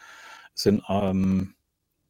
Es 0.55 0.63
sind 0.63 0.83
ähm, 0.89 1.57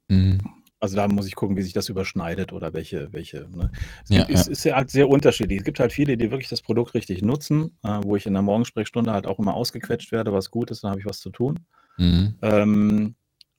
Mhm. 0.08 0.38
Also 0.78 0.96
da 0.96 1.08
muss 1.08 1.26
ich 1.26 1.34
gucken, 1.34 1.56
wie 1.56 1.62
sich 1.62 1.72
das 1.72 1.88
überschneidet 1.88 2.52
oder 2.52 2.74
welche, 2.74 3.12
welche. 3.12 3.48
Ne? 3.50 3.72
Es 4.04 4.10
ja, 4.10 4.18
gibt, 4.18 4.30
ja. 4.30 4.40
Ist, 4.40 4.48
ist 4.48 4.64
ja 4.64 4.76
halt 4.76 4.90
sehr 4.90 5.08
unterschiedlich. 5.08 5.58
Es 5.58 5.64
gibt 5.64 5.80
halt 5.80 5.92
viele, 5.92 6.16
die 6.16 6.30
wirklich 6.30 6.50
das 6.50 6.60
Produkt 6.60 6.94
richtig 6.94 7.22
nutzen, 7.22 7.76
äh, 7.82 8.00
wo 8.02 8.14
ich 8.14 8.26
in 8.26 8.34
der 8.34 8.42
Morgensprechstunde 8.42 9.12
halt 9.12 9.26
auch 9.26 9.38
immer 9.38 9.54
ausgequetscht 9.54 10.12
werde, 10.12 10.32
was 10.32 10.50
gut 10.50 10.70
ist, 10.70 10.84
dann 10.84 10.90
habe 10.90 11.00
ich 11.00 11.06
was 11.06 11.20
zu 11.20 11.30
tun. 11.30 11.60
Mhm. 11.96 12.34
Ähm, 12.42 13.14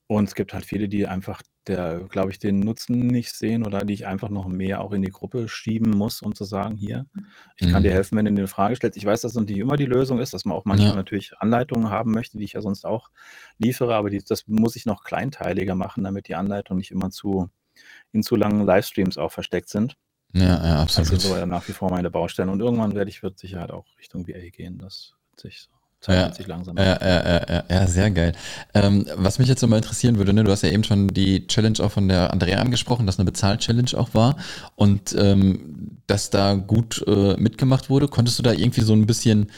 und 0.08 0.26
es 0.28 0.34
gibt 0.36 0.54
halt 0.54 0.66
viele, 0.66 0.88
die 0.88 1.06
einfach 1.06 1.42
der, 1.68 2.00
glaube 2.08 2.32
ich, 2.32 2.40
den 2.40 2.60
Nutzen 2.60 3.08
nicht 3.08 3.32
sehen 3.34 3.66
oder 3.66 3.80
die 3.80 3.94
ich 3.94 4.06
einfach 4.08 4.30
noch 4.30 4.48
mehr 4.48 4.80
auch 4.82 4.92
in 4.92 5.02
die 5.02 5.10
Gruppe 5.10 5.48
schieben 5.48 5.92
muss, 5.92 6.22
um 6.22 6.34
zu 6.34 6.44
sagen, 6.44 6.76
hier, 6.76 7.06
ich 7.56 7.68
kann 7.68 7.84
dir 7.84 7.90
mhm. 7.90 7.92
helfen, 7.92 8.16
wenn 8.18 8.24
du 8.26 8.32
dir 8.32 8.38
eine 8.38 8.48
Frage 8.48 8.76
stellst. 8.76 8.96
Ich 8.96 9.06
weiß, 9.06 9.20
dass 9.22 9.34
das 9.34 9.44
nicht 9.44 9.58
immer 9.58 9.76
die 9.76 9.86
Lösung 9.86 10.18
ist, 10.20 10.34
dass 10.34 10.46
man 10.46 10.56
auch 10.56 10.64
manchmal 10.66 10.96
Ja. 10.96 10.96
natürlich 10.96 11.38
Anleitungen 11.38 11.90
haben 11.90 12.12
möchte, 12.12 12.38
die 12.38 12.44
ich 12.44 12.54
ja 12.54 12.62
sonst 12.62 12.86
auch 12.86 13.10
liefere, 13.58 13.96
aber 13.96 14.10
die, 14.10 14.22
das 14.24 14.46
muss 14.48 14.76
ich 14.76 14.86
noch 14.86 15.04
kleinteiliger 15.04 15.74
machen, 15.74 16.04
damit 16.04 16.28
die 16.28 16.36
Anleitungen 16.36 16.78
nicht 16.78 16.90
immer 16.92 17.10
zu 17.10 17.50
in 18.12 18.22
zu 18.24 18.36
langen 18.36 18.64
Livestreams 18.66 19.18
auch 19.18 19.32
versteckt 19.32 19.68
sind. 19.70 19.96
Ja, 20.34 20.64
ja, 20.66 20.82
Also 20.94 21.16
absolut. 21.16 21.20
so 21.20 21.36
ja 21.36 21.46
nach 21.46 21.66
wie 21.68 21.72
vor 21.72 21.90
meine 21.90 22.10
Baustellen. 22.10 22.48
Und 22.50 22.60
irgendwann 22.60 22.94
werde 22.94 23.10
ich 23.10 23.22
mit 23.22 23.38
Sicherheit 23.38 23.70
auch 23.70 23.86
Richtung 23.98 24.26
VA 24.26 24.50
gehen. 24.50 24.78
Das 24.78 25.14
wird 25.30 25.40
sich 25.40 25.60
so 25.62 25.70
zeichnet 26.00 26.28
ja, 26.28 26.34
sich 26.34 26.46
langsam. 26.46 26.76
Ja, 26.76 26.98
ja, 27.00 27.42
ja, 27.48 27.64
ja, 27.68 27.86
sehr 27.86 28.10
geil. 28.10 28.32
Ähm, 28.74 29.06
was 29.16 29.38
mich 29.38 29.48
jetzt 29.48 29.62
nochmal 29.62 29.78
interessieren 29.78 30.18
würde, 30.18 30.32
ne, 30.32 30.44
du 30.44 30.50
hast 30.50 30.62
ja 30.62 30.70
eben 30.70 30.84
schon 30.84 31.08
die 31.08 31.46
Challenge 31.46 31.78
auch 31.80 31.90
von 31.90 32.08
der 32.08 32.32
Andrea 32.32 32.60
angesprochen, 32.60 33.06
dass 33.06 33.18
eine 33.18 33.26
Bezahl-Challenge 33.26 33.90
auch 33.96 34.14
war 34.14 34.36
und 34.76 35.14
ähm, 35.18 35.98
dass 36.06 36.30
da 36.30 36.54
gut 36.54 37.04
äh, 37.06 37.34
mitgemacht 37.36 37.90
wurde. 37.90 38.08
Konntest 38.08 38.38
du 38.38 38.42
da 38.42 38.52
irgendwie 38.52 38.82
so 38.82 38.92
ein 38.92 39.06
bisschen 39.06 39.50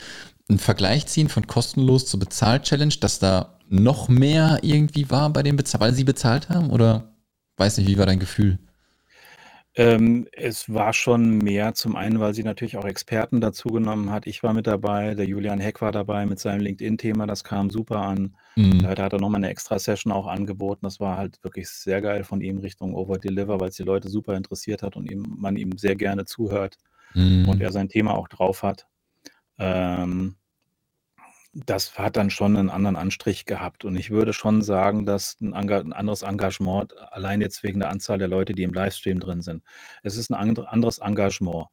einen 0.49 0.59
Vergleich 0.59 1.07
ziehen 1.07 1.29
von 1.29 1.47
kostenlos 1.47 2.07
zu 2.07 2.19
Bezahl-Challenge, 2.19 2.95
dass 3.01 3.19
da 3.19 3.59
noch 3.69 4.09
mehr 4.09 4.59
irgendwie 4.63 5.11
war 5.11 5.31
bei 5.31 5.43
den 5.43 5.57
Bezahl, 5.57 5.81
weil 5.81 5.95
sie 5.95 6.05
bezahlt 6.05 6.49
haben? 6.49 6.71
Oder 6.71 7.13
weiß 7.57 7.79
nicht, 7.79 7.87
wie 7.87 7.99
war 7.99 8.07
dein 8.07 8.19
Gefühl? 8.19 8.59
Ähm, 9.81 10.29
es 10.33 10.73
war 10.73 10.93
schon 10.93 11.39
mehr, 11.39 11.73
zum 11.73 11.97
einen, 11.97 12.21
weil 12.21 12.35
sie 12.35 12.43
natürlich 12.43 12.77
auch 12.77 12.85
Experten 12.85 13.41
dazu 13.41 13.69
genommen 13.69 14.11
hat. 14.11 14.27
Ich 14.27 14.43
war 14.43 14.53
mit 14.53 14.67
dabei, 14.67 15.15
der 15.15 15.25
Julian 15.25 15.59
Heck 15.59 15.81
war 15.81 15.91
dabei 15.91 16.27
mit 16.27 16.39
seinem 16.39 16.61
LinkedIn-Thema, 16.61 17.27
das 17.27 17.45
kam 17.45 17.71
super 17.71 18.03
an. 18.03 18.37
Mhm. 18.57 18.83
Da 18.83 18.91
hat 18.91 19.15
er 19.15 19.19
nochmal 19.19 19.39
eine 19.39 19.49
Extra-Session 19.49 20.13
auch 20.13 20.27
angeboten. 20.27 20.81
Das 20.83 21.01
war 21.01 21.17
halt 21.17 21.43
wirklich 21.43 21.71
sehr 21.71 22.03
geil 22.03 22.25
von 22.25 22.43
ihm 22.43 22.59
Richtung 22.59 22.93
Over-Deliver, 22.95 23.59
weil 23.59 23.71
es 23.71 23.77
die 23.77 23.83
Leute 23.83 24.11
super 24.11 24.35
interessiert 24.35 24.83
hat 24.83 24.97
und 24.97 25.11
ihm, 25.11 25.25
man 25.39 25.57
ihm 25.57 25.79
sehr 25.79 25.97
gerne 25.97 26.27
zuhört 26.27 26.77
und 27.15 27.47
mhm. 27.47 27.61
er 27.63 27.73
sein 27.73 27.89
Thema 27.89 28.19
auch 28.19 28.29
drauf 28.29 28.63
hat. 28.63 28.87
Ähm, 29.59 30.37
das 31.53 31.99
hat 31.99 32.17
dann 32.17 32.31
schon 32.31 32.57
einen 32.57 32.71
anderen 32.71 32.97
Anstrich 32.97 33.45
gehabt. 33.45 33.85
Und 33.85 33.97
ich 33.97 34.11
würde 34.11 34.33
schon 34.33 34.63
sagen, 34.63 35.05
dass 35.05 35.37
ein, 35.41 35.55
ein 35.55 35.93
anderes 35.93 36.23
Engagement, 36.23 36.97
allein 37.13 37.41
jetzt 37.41 37.63
wegen 37.63 37.81
der 37.81 37.91
Anzahl 37.91 38.19
der 38.19 38.29
Leute, 38.29 38.55
die 38.55 38.63
im 38.63 38.73
Livestream 38.73 39.21
drin 39.21 39.43
sind, 39.43 39.65
es 40.03 40.17
ist 40.17 40.31
ein 40.31 40.57
anderes 40.59 40.99
Engagement 40.99 41.67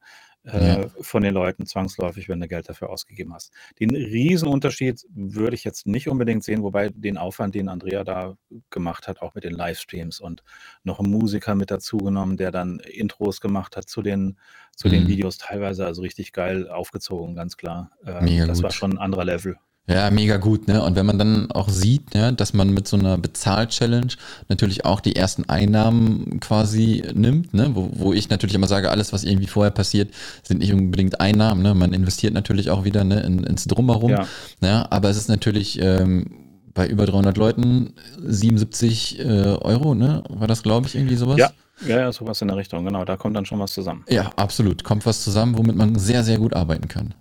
äh, 0.44 0.80
ja. 0.80 0.88
von 1.00 1.22
den 1.22 1.34
Leuten 1.34 1.66
zwangsläufig, 1.66 2.28
wenn 2.28 2.40
du 2.40 2.48
Geld 2.48 2.68
dafür 2.68 2.90
ausgegeben 2.90 3.34
hast. 3.34 3.52
Den 3.78 3.90
Riesenunterschied 3.90 5.04
würde 5.10 5.54
ich 5.54 5.64
jetzt 5.64 5.86
nicht 5.86 6.08
unbedingt 6.08 6.42
sehen, 6.42 6.62
wobei 6.62 6.88
den 6.88 7.18
Aufwand, 7.18 7.54
den 7.54 7.68
Andrea 7.68 8.04
da 8.04 8.36
gemacht 8.70 9.08
hat, 9.08 9.20
auch 9.20 9.34
mit 9.34 9.44
den 9.44 9.52
Livestreams 9.52 10.20
und 10.20 10.42
noch 10.84 10.98
einen 10.98 11.10
Musiker 11.10 11.54
mit 11.54 11.70
dazu 11.70 11.98
genommen, 11.98 12.36
der 12.36 12.50
dann 12.50 12.80
Intros 12.80 13.40
gemacht 13.40 13.76
hat 13.76 13.88
zu 13.88 14.02
den, 14.02 14.38
zu 14.74 14.88
mhm. 14.88 14.92
den 14.92 15.08
Videos, 15.08 15.38
teilweise 15.38 15.86
also 15.86 16.02
richtig 16.02 16.32
geil 16.32 16.68
aufgezogen, 16.68 17.34
ganz 17.34 17.56
klar. 17.56 17.90
Äh, 18.04 18.46
das 18.46 18.58
gut. 18.58 18.64
war 18.64 18.70
schon 18.70 18.92
ein 18.92 18.98
anderer 18.98 19.24
Level. 19.24 19.56
Ja, 19.88 20.10
mega 20.10 20.36
gut, 20.36 20.68
ne? 20.68 20.82
Und 20.82 20.96
wenn 20.96 21.06
man 21.06 21.18
dann 21.18 21.50
auch 21.50 21.70
sieht, 21.70 22.14
ja, 22.14 22.30
dass 22.30 22.52
man 22.52 22.74
mit 22.74 22.86
so 22.86 22.98
einer 22.98 23.16
Bezahl-Challenge 23.16 24.12
natürlich 24.48 24.84
auch 24.84 25.00
die 25.00 25.16
ersten 25.16 25.48
Einnahmen 25.48 26.40
quasi 26.40 27.02
nimmt, 27.14 27.54
ne? 27.54 27.70
Wo, 27.72 27.90
wo 27.94 28.12
ich 28.12 28.28
natürlich 28.28 28.54
immer 28.54 28.66
sage, 28.66 28.90
alles, 28.90 29.14
was 29.14 29.24
irgendwie 29.24 29.46
vorher 29.46 29.70
passiert, 29.70 30.12
sind 30.42 30.58
nicht 30.58 30.74
unbedingt 30.74 31.20
Einnahmen, 31.22 31.62
ne? 31.62 31.74
Man 31.74 31.94
investiert 31.94 32.34
natürlich 32.34 32.68
auch 32.68 32.84
wieder 32.84 33.02
ne, 33.02 33.20
in, 33.20 33.44
ins 33.44 33.64
Drumherum, 33.64 34.10
ja. 34.10 34.26
ja. 34.60 34.86
Aber 34.90 35.08
es 35.08 35.16
ist 35.16 35.30
natürlich 35.30 35.80
ähm, 35.80 36.26
bei 36.74 36.86
über 36.86 37.06
300 37.06 37.38
Leuten 37.38 37.94
77 38.22 39.20
äh, 39.20 39.22
Euro, 39.22 39.94
ne? 39.94 40.22
War 40.28 40.46
das, 40.46 40.62
glaube 40.62 40.86
ich, 40.86 40.96
irgendwie 40.96 41.16
sowas? 41.16 41.38
Ja. 41.38 41.50
Ja, 41.86 42.00
ja, 42.00 42.12
sowas 42.12 42.42
in 42.42 42.48
der 42.48 42.56
Richtung, 42.56 42.84
genau. 42.84 43.04
Da 43.04 43.16
kommt 43.16 43.36
dann 43.36 43.46
schon 43.46 43.60
was 43.60 43.72
zusammen. 43.72 44.04
Ja, 44.08 44.32
absolut. 44.34 44.82
Kommt 44.82 45.06
was 45.06 45.22
zusammen, 45.22 45.56
womit 45.56 45.76
man 45.76 45.96
sehr, 45.96 46.24
sehr 46.24 46.36
gut 46.36 46.52
arbeiten 46.52 46.88
kann. 46.88 47.14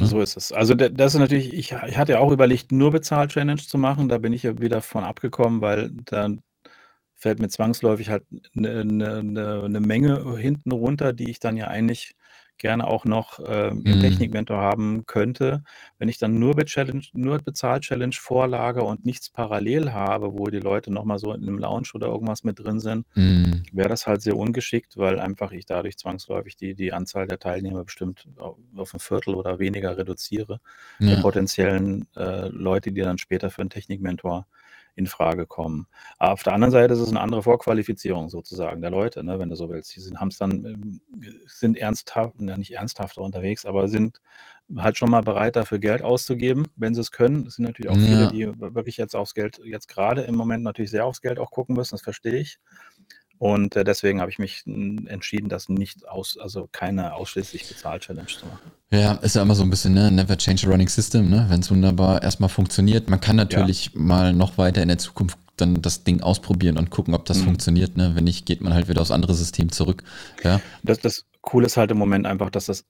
Mhm. 0.00 0.06
So 0.06 0.20
ist 0.20 0.36
es. 0.36 0.52
Also 0.52 0.74
das 0.74 1.14
ist 1.14 1.20
natürlich, 1.20 1.52
ich, 1.54 1.72
ich 1.72 1.98
hatte 1.98 2.12
ja 2.12 2.18
auch 2.20 2.32
überlegt, 2.32 2.72
nur 2.72 2.90
Bezahl-Challenge 2.90 3.60
zu 3.62 3.78
machen. 3.78 4.08
Da 4.08 4.18
bin 4.18 4.32
ich 4.32 4.42
ja 4.42 4.58
wieder 4.60 4.82
von 4.82 5.04
abgekommen, 5.04 5.60
weil 5.60 5.90
dann 6.04 6.42
fällt 7.14 7.40
mir 7.40 7.48
zwangsläufig 7.48 8.10
halt 8.10 8.24
eine, 8.56 8.80
eine, 8.80 9.18
eine 9.18 9.68
ne 9.70 9.80
Menge 9.80 10.36
hinten 10.38 10.72
runter, 10.72 11.12
die 11.14 11.30
ich 11.30 11.40
dann 11.40 11.56
ja 11.56 11.68
eigentlich 11.68 12.15
gerne 12.58 12.86
auch 12.86 13.04
noch 13.04 13.38
äh, 13.40 13.68
im 13.68 13.84
Mhm. 13.84 13.96
Technikmentor 13.98 14.58
haben 14.58 15.06
könnte. 15.06 15.62
Wenn 15.98 16.08
ich 16.08 16.18
dann 16.18 16.38
nur 16.38 16.54
nur 17.14 17.38
Bezahl-Challenge 17.38 18.14
vorlage 18.18 18.82
und 18.82 19.04
nichts 19.06 19.30
parallel 19.30 19.92
habe, 19.92 20.32
wo 20.38 20.46
die 20.46 20.60
Leute 20.60 20.92
noch 20.92 21.04
mal 21.04 21.18
so 21.18 21.32
in 21.32 21.42
'nem 21.42 21.58
Lounge 21.58 21.88
oder 21.94 22.08
irgendwas 22.08 22.44
mit 22.44 22.58
drin 22.58 22.80
sind, 22.80 23.06
Mhm. 23.16 23.66
wäre 23.72 23.88
das 23.90 24.06
halt 24.06 24.22
sehr 24.22 24.36
ungeschickt, 24.36 24.96
weil 24.96 25.18
einfach 25.20 25.52
ich 25.52 25.66
dadurch 25.66 25.98
zwangsläufig 25.98 26.56
die 26.56 26.74
die 26.74 26.92
Anzahl 26.92 27.26
der 27.26 27.38
Teilnehmer 27.40 27.84
bestimmt 27.84 28.28
auf 28.38 28.94
ein 28.94 29.00
Viertel 29.00 29.34
oder 29.34 29.58
weniger 29.58 29.96
reduziere, 29.98 30.60
der 31.08 31.16
potenziellen, 31.18 32.08
äh, 32.16 32.48
Leute, 32.48 32.92
die 32.92 33.02
dann 33.02 33.18
später 33.18 33.50
für 33.50 33.62
'n 33.62 33.70
Technikmentor 33.70 34.46
in 34.96 35.06
Frage 35.06 35.46
kommen. 35.46 35.86
Aber 36.18 36.32
auf 36.32 36.42
der 36.42 36.54
anderen 36.54 36.72
Seite 36.72 36.94
ist 36.94 37.00
es 37.00 37.10
eine 37.10 37.20
andere 37.20 37.42
Vorqualifizierung 37.42 38.30
sozusagen 38.30 38.80
der 38.80 38.90
Leute, 38.90 39.22
ne, 39.22 39.38
wenn 39.38 39.50
du 39.50 39.54
so 39.54 39.68
willst. 39.68 39.94
Die 39.94 40.00
sind, 40.00 40.18
haben's 40.18 40.38
dann, 40.38 40.64
ähm, 40.64 41.00
sind 41.46 41.76
ernsthaft, 41.76 42.34
ja, 42.40 42.56
nicht 42.56 42.72
ernsthafter 42.72 43.20
unterwegs, 43.20 43.66
aber 43.66 43.88
sind 43.88 44.20
halt 44.76 44.96
schon 44.98 45.10
mal 45.10 45.20
bereit, 45.20 45.54
dafür 45.54 45.78
Geld 45.78 46.02
auszugeben, 46.02 46.66
wenn 46.76 46.94
sie 46.94 47.00
es 47.00 47.12
können. 47.12 47.46
Es 47.46 47.54
sind 47.54 47.66
natürlich 47.66 47.90
auch 47.90 47.96
viele, 47.96 48.28
die 48.32 48.46
wirklich 48.58 48.96
jetzt 48.96 49.14
aufs 49.14 49.34
Geld, 49.34 49.60
jetzt 49.64 49.86
gerade 49.86 50.22
im 50.22 50.34
Moment 50.34 50.64
natürlich 50.64 50.90
sehr 50.90 51.04
aufs 51.04 51.20
Geld 51.20 51.38
auch 51.38 51.50
gucken 51.50 51.76
müssen, 51.76 51.94
das 51.94 52.02
verstehe 52.02 52.36
ich. 52.36 52.58
Und 53.38 53.76
äh, 53.76 53.84
deswegen 53.84 54.20
habe 54.20 54.30
ich 54.30 54.38
mich 54.38 54.64
entschieden, 54.66 55.48
das 55.48 55.68
nicht 55.68 56.08
aus, 56.08 56.38
also 56.38 56.68
keine 56.72 57.14
ausschließlich 57.14 57.68
Bezahl-Challenge 57.68 58.26
zu 58.26 58.46
machen. 58.46 58.70
Ja, 58.90 59.12
ist 59.14 59.36
ja 59.36 59.42
immer 59.42 59.54
so 59.54 59.62
ein 59.62 59.70
bisschen, 59.70 59.94
ne, 59.94 60.10
never 60.10 60.38
change 60.38 60.66
a 60.66 60.70
running 60.70 60.88
system, 60.88 61.28
ne? 61.28 61.46
Wenn 61.48 61.60
es 61.60 61.70
wunderbar 61.70 62.22
erstmal 62.22 62.48
funktioniert. 62.48 63.10
Man 63.10 63.20
kann 63.20 63.36
natürlich 63.36 63.90
ja. 63.92 64.00
mal 64.00 64.32
noch 64.32 64.56
weiter 64.58 64.82
in 64.82 64.88
der 64.88 64.98
Zukunft 64.98 65.38
dann 65.56 65.80
das 65.82 66.04
Ding 66.04 66.20
ausprobieren 66.20 66.78
und 66.78 66.90
gucken, 66.90 67.14
ob 67.14 67.24
das 67.24 67.38
mhm. 67.38 67.44
funktioniert. 67.44 67.96
Ne? 67.96 68.12
Wenn 68.14 68.24
nicht, 68.24 68.46
geht 68.46 68.60
man 68.60 68.74
halt 68.74 68.88
wieder 68.88 69.00
aufs 69.00 69.10
andere 69.10 69.34
System 69.34 69.72
zurück. 69.72 70.02
Ja. 70.42 70.60
Das, 70.82 70.98
das 70.98 71.24
Coole 71.40 71.66
ist 71.66 71.76
halt 71.76 71.90
im 71.90 71.98
Moment 71.98 72.26
einfach, 72.26 72.50
dass 72.50 72.66
das 72.66 72.84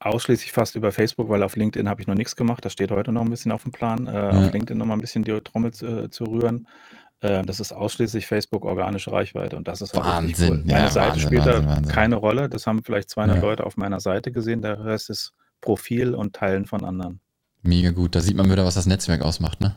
ausschließlich 0.00 0.52
fast 0.52 0.74
über 0.74 0.92
Facebook, 0.92 1.28
weil 1.28 1.42
auf 1.42 1.56
LinkedIn 1.56 1.88
habe 1.88 2.00
ich 2.00 2.06
noch 2.06 2.14
nichts 2.14 2.36
gemacht. 2.36 2.64
Das 2.64 2.72
steht 2.72 2.90
heute 2.90 3.12
noch 3.12 3.22
ein 3.22 3.30
bisschen 3.30 3.52
auf 3.52 3.62
dem 3.62 3.72
Plan, 3.72 4.06
äh, 4.06 4.12
ja. 4.12 4.30
auf 4.30 4.52
LinkedIn 4.52 4.78
noch 4.78 4.86
mal 4.86 4.94
ein 4.94 5.00
bisschen 5.00 5.24
die 5.24 5.38
Trommel 5.40 5.72
zu, 5.72 5.86
äh, 5.86 6.10
zu 6.10 6.24
rühren. 6.24 6.66
Äh, 7.22 7.42
das 7.44 7.60
ist 7.60 7.72
ausschließlich 7.72 8.26
Facebook 8.26 8.64
organische 8.64 9.12
Reichweite 9.12 9.56
und 9.56 9.68
das 9.68 9.80
ist 9.80 9.94
halt 9.94 10.04
Wahnsinn. 10.04 10.50
Cool. 10.50 10.58
Meine 10.58 10.72
ja, 10.72 10.90
Seite 10.90 11.10
Wahnsinn, 11.12 11.22
spielt 11.22 11.46
Wahnsinn, 11.46 11.62
da 11.62 11.76
Wahnsinn. 11.76 11.92
keine 11.92 12.16
Rolle. 12.16 12.48
Das 12.48 12.66
haben 12.66 12.82
vielleicht 12.84 13.10
200 13.10 13.36
ja. 13.36 13.42
Leute 13.42 13.64
auf 13.64 13.76
meiner 13.76 14.00
Seite 14.00 14.32
gesehen. 14.32 14.60
Der 14.60 14.84
Rest 14.84 15.08
ist 15.08 15.32
Profil 15.60 16.14
und 16.14 16.34
Teilen 16.34 16.66
von 16.66 16.84
anderen. 16.84 17.20
Mega 17.62 17.90
gut. 17.90 18.16
Da 18.16 18.20
sieht 18.20 18.36
man 18.36 18.50
wieder, 18.50 18.64
was 18.64 18.74
das 18.74 18.86
Netzwerk 18.86 19.22
ausmacht, 19.22 19.60
ne? 19.60 19.76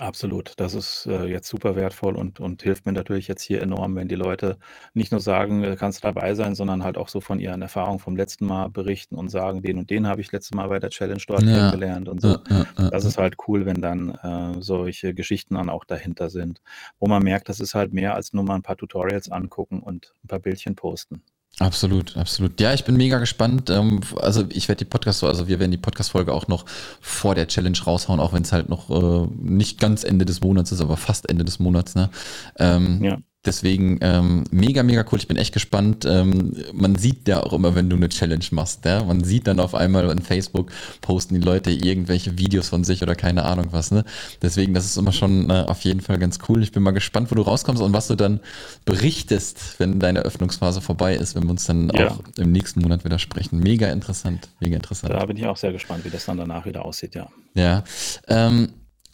Absolut. 0.00 0.52
Das 0.56 0.74
ist 0.74 1.06
äh, 1.06 1.24
jetzt 1.24 1.48
super 1.48 1.74
wertvoll 1.74 2.14
und, 2.16 2.38
und 2.38 2.62
hilft 2.62 2.86
mir 2.86 2.92
natürlich 2.92 3.26
jetzt 3.26 3.42
hier 3.42 3.60
enorm, 3.62 3.96
wenn 3.96 4.06
die 4.06 4.14
Leute 4.14 4.58
nicht 4.94 5.10
nur 5.10 5.20
sagen, 5.20 5.64
äh, 5.64 5.76
kannst 5.76 5.98
du 5.98 6.08
dabei 6.08 6.34
sein, 6.34 6.54
sondern 6.54 6.84
halt 6.84 6.96
auch 6.96 7.08
so 7.08 7.20
von 7.20 7.40
ihren 7.40 7.62
Erfahrungen 7.62 7.98
vom 7.98 8.16
letzten 8.16 8.46
Mal 8.46 8.68
berichten 8.68 9.16
und 9.16 9.28
sagen, 9.28 9.62
den 9.62 9.78
und 9.78 9.90
den 9.90 10.06
habe 10.06 10.20
ich 10.20 10.30
letztes 10.30 10.54
Mal 10.54 10.68
bei 10.68 10.78
der 10.78 10.90
Challenge 10.90 11.22
dort 11.26 11.42
ja. 11.42 11.54
kennengelernt 11.54 12.08
und 12.08 12.20
so. 12.20 12.38
Ja, 12.48 12.66
ja, 12.78 12.90
das 12.90 13.04
ist 13.04 13.18
halt 13.18 13.36
cool, 13.48 13.66
wenn 13.66 13.80
dann 13.80 14.10
äh, 14.10 14.62
solche 14.62 15.14
Geschichten 15.14 15.54
dann 15.54 15.68
auch 15.68 15.84
dahinter 15.84 16.30
sind, 16.30 16.60
wo 17.00 17.08
man 17.08 17.22
merkt, 17.22 17.48
das 17.48 17.58
ist 17.58 17.74
halt 17.74 17.92
mehr 17.92 18.14
als 18.14 18.32
nur 18.32 18.44
mal 18.44 18.54
ein 18.54 18.62
paar 18.62 18.76
Tutorials 18.76 19.30
angucken 19.30 19.80
und 19.80 20.14
ein 20.24 20.28
paar 20.28 20.40
Bildchen 20.40 20.76
posten. 20.76 21.22
Absolut, 21.60 22.16
absolut. 22.16 22.60
Ja, 22.60 22.72
ich 22.72 22.84
bin 22.84 22.96
mega 22.96 23.18
gespannt. 23.18 23.68
Ähm, 23.68 24.00
also 24.20 24.44
ich 24.50 24.68
werde 24.68 24.78
die 24.78 24.84
Podcast, 24.84 25.24
also 25.24 25.48
wir 25.48 25.58
werden 25.58 25.72
die 25.72 25.76
Podcast-Folge 25.76 26.32
auch 26.32 26.46
noch 26.46 26.64
vor 27.00 27.34
der 27.34 27.48
Challenge 27.48 27.78
raushauen, 27.84 28.20
auch 28.20 28.32
wenn 28.32 28.42
es 28.42 28.52
halt 28.52 28.68
noch 28.68 28.90
äh, 28.90 29.28
nicht 29.36 29.80
ganz 29.80 30.04
Ende 30.04 30.24
des 30.24 30.40
Monats 30.40 30.70
ist, 30.70 30.80
aber 30.80 30.96
fast 30.96 31.28
Ende 31.28 31.44
des 31.44 31.58
Monats. 31.58 31.96
Ne? 31.96 32.10
Ähm, 32.58 33.02
ja. 33.02 33.18
Deswegen 33.48 33.98
ähm, 34.02 34.44
mega, 34.50 34.82
mega 34.82 35.06
cool. 35.10 35.18
Ich 35.18 35.26
bin 35.26 35.38
echt 35.38 35.54
gespannt. 35.54 36.04
Ähm, 36.04 36.54
man 36.74 36.96
sieht 36.96 37.26
ja 37.28 37.42
auch 37.42 37.54
immer, 37.54 37.74
wenn 37.74 37.88
du 37.88 37.96
eine 37.96 38.10
Challenge 38.10 38.44
machst. 38.50 38.84
Ja? 38.84 39.02
Man 39.04 39.24
sieht 39.24 39.46
dann 39.46 39.58
auf 39.58 39.74
einmal 39.74 40.10
in 40.10 40.18
Facebook, 40.18 40.70
posten 41.00 41.34
die 41.34 41.40
Leute 41.40 41.70
irgendwelche 41.70 42.36
Videos 42.36 42.68
von 42.68 42.84
sich 42.84 43.02
oder 43.02 43.14
keine 43.14 43.46
Ahnung 43.46 43.68
was. 43.70 43.90
Ne? 43.90 44.04
Deswegen, 44.42 44.74
das 44.74 44.84
ist 44.84 44.98
immer 44.98 45.12
schon 45.12 45.48
äh, 45.48 45.64
auf 45.66 45.80
jeden 45.80 46.02
Fall 46.02 46.18
ganz 46.18 46.40
cool. 46.46 46.62
Ich 46.62 46.72
bin 46.72 46.82
mal 46.82 46.90
gespannt, 46.90 47.30
wo 47.30 47.36
du 47.36 47.40
rauskommst 47.40 47.82
und 47.82 47.94
was 47.94 48.08
du 48.08 48.16
dann 48.16 48.40
berichtest, 48.84 49.76
wenn 49.78 49.98
deine 49.98 50.20
Öffnungsphase 50.20 50.82
vorbei 50.82 51.16
ist, 51.16 51.34
wenn 51.34 51.44
wir 51.44 51.50
uns 51.50 51.64
dann 51.64 51.90
ja. 51.94 52.10
auch 52.10 52.20
im 52.36 52.52
nächsten 52.52 52.82
Monat 52.82 53.06
wieder 53.06 53.18
sprechen. 53.18 53.60
Mega 53.60 53.88
interessant, 53.88 54.50
mega 54.60 54.76
interessant. 54.76 55.14
Da 55.14 55.24
bin 55.24 55.38
ich 55.38 55.46
auch 55.46 55.56
sehr 55.56 55.72
gespannt, 55.72 56.04
wie 56.04 56.10
das 56.10 56.26
dann 56.26 56.36
danach 56.36 56.66
wieder 56.66 56.84
aussieht, 56.84 57.14
ja. 57.14 57.28
Ja. 57.54 57.82
Ähm, 58.26 58.68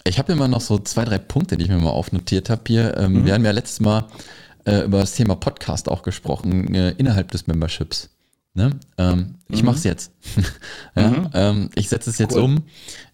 Ich 0.07 0.19
habe 0.19 0.33
immer 0.33 0.49
noch 0.49 0.61
so 0.61 0.79
zwei, 0.79 1.05
drei 1.05 1.19
Punkte, 1.19 1.57
die 1.57 1.65
ich 1.65 1.71
mir 1.71 1.79
mal 1.79 1.91
aufnotiert 1.91 2.51
habe 2.51 2.63
hier. 2.67 2.97
Ähm, 2.99 3.13
mhm. 3.13 3.25
Wir 3.25 3.35
haben 3.35 3.45
ja 3.45 3.53
letztes 3.53 3.81
Mal 3.81 4.07
äh, 4.67 4.83
über 4.85 4.99
das 5.01 5.15
Thema 5.15 5.35
Podcast 5.35 5.89
auch 5.89 6.03
gesprochen, 6.03 6.75
äh, 6.75 6.91
innerhalb 6.91 7.31
des 7.31 7.47
Memberships. 7.47 8.11
Ne? 8.53 8.71
Ähm, 8.99 9.37
ich 9.49 9.61
mhm. 9.61 9.67
mache 9.67 9.77
es 9.79 9.85
jetzt. 9.85 10.13
ja, 10.97 11.09
mhm. 11.09 11.31
ähm, 11.33 11.71
ich 11.75 11.89
setze 11.89 12.11
es 12.11 12.19
jetzt 12.19 12.37
cool. 12.37 12.43
um. 12.43 12.63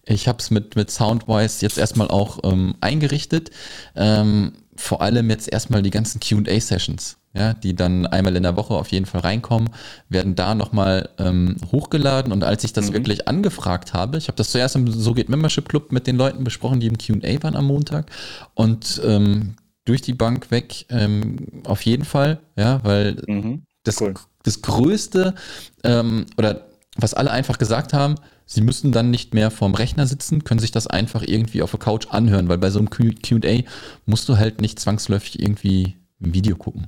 Ich 0.05 0.27
habe 0.27 0.39
es 0.39 0.51
mit, 0.51 0.75
mit 0.75 0.91
Soundwise 0.91 1.65
jetzt 1.65 1.77
erstmal 1.77 2.09
auch 2.09 2.39
ähm, 2.43 2.75
eingerichtet. 2.81 3.51
Ähm, 3.95 4.53
vor 4.75 5.01
allem 5.01 5.29
jetzt 5.29 5.51
erstmal 5.51 5.81
die 5.81 5.89
ganzen 5.91 6.19
QA-Sessions, 6.19 7.17
ja, 7.33 7.53
die 7.53 7.75
dann 7.75 8.05
einmal 8.05 8.35
in 8.35 8.43
der 8.43 8.57
Woche 8.57 8.73
auf 8.73 8.89
jeden 8.89 9.05
Fall 9.05 9.21
reinkommen, 9.21 9.69
werden 10.09 10.35
da 10.35 10.53
nochmal 10.53 11.09
ähm, 11.17 11.55
hochgeladen. 11.71 12.33
Und 12.33 12.43
als 12.43 12.63
ich 12.63 12.73
das 12.73 12.89
mhm. 12.89 12.93
wirklich 12.93 13.27
angefragt 13.27 13.93
habe, 13.93 14.17
ich 14.17 14.27
habe 14.27 14.35
das 14.35 14.51
zuerst 14.51 14.75
im 14.75 14.91
So 14.91 15.13
geht 15.13 15.29
Membership 15.29 15.69
Club 15.69 15.91
mit 15.91 16.07
den 16.07 16.17
Leuten 16.17 16.43
besprochen, 16.43 16.79
die 16.79 16.87
im 16.87 16.97
QA 16.97 17.41
waren 17.43 17.55
am 17.55 17.67
Montag. 17.67 18.11
Und 18.53 19.01
ähm, 19.05 19.55
durch 19.85 20.01
die 20.01 20.13
Bank 20.13 20.51
weg 20.51 20.85
ähm, 20.89 21.63
auf 21.65 21.83
jeden 21.83 22.05
Fall, 22.05 22.39
ja, 22.57 22.83
weil 22.83 23.23
mhm. 23.27 23.63
das, 23.83 24.01
cool. 24.01 24.13
das 24.43 24.61
Größte 24.61 25.33
ähm, 25.83 26.25
oder 26.37 26.67
was 26.97 27.13
alle 27.13 27.31
einfach 27.31 27.57
gesagt 27.57 27.93
haben, 27.93 28.15
sie 28.45 28.61
müssen 28.61 28.91
dann 28.91 29.09
nicht 29.09 29.33
mehr 29.33 29.49
vorm 29.49 29.73
Rechner 29.73 30.05
sitzen, 30.05 30.43
können 30.43 30.59
sich 30.59 30.71
das 30.71 30.87
einfach 30.87 31.23
irgendwie 31.25 31.61
auf 31.61 31.71
der 31.71 31.79
Couch 31.79 32.07
anhören, 32.09 32.49
weil 32.49 32.57
bei 32.57 32.69
so 32.69 32.79
einem 32.79 32.89
QA 32.89 33.63
musst 34.05 34.27
du 34.27 34.37
halt 34.37 34.59
nicht 34.59 34.79
zwangsläufig 34.79 35.41
irgendwie 35.41 35.95
ein 36.21 36.33
Video 36.33 36.57
gucken. 36.57 36.87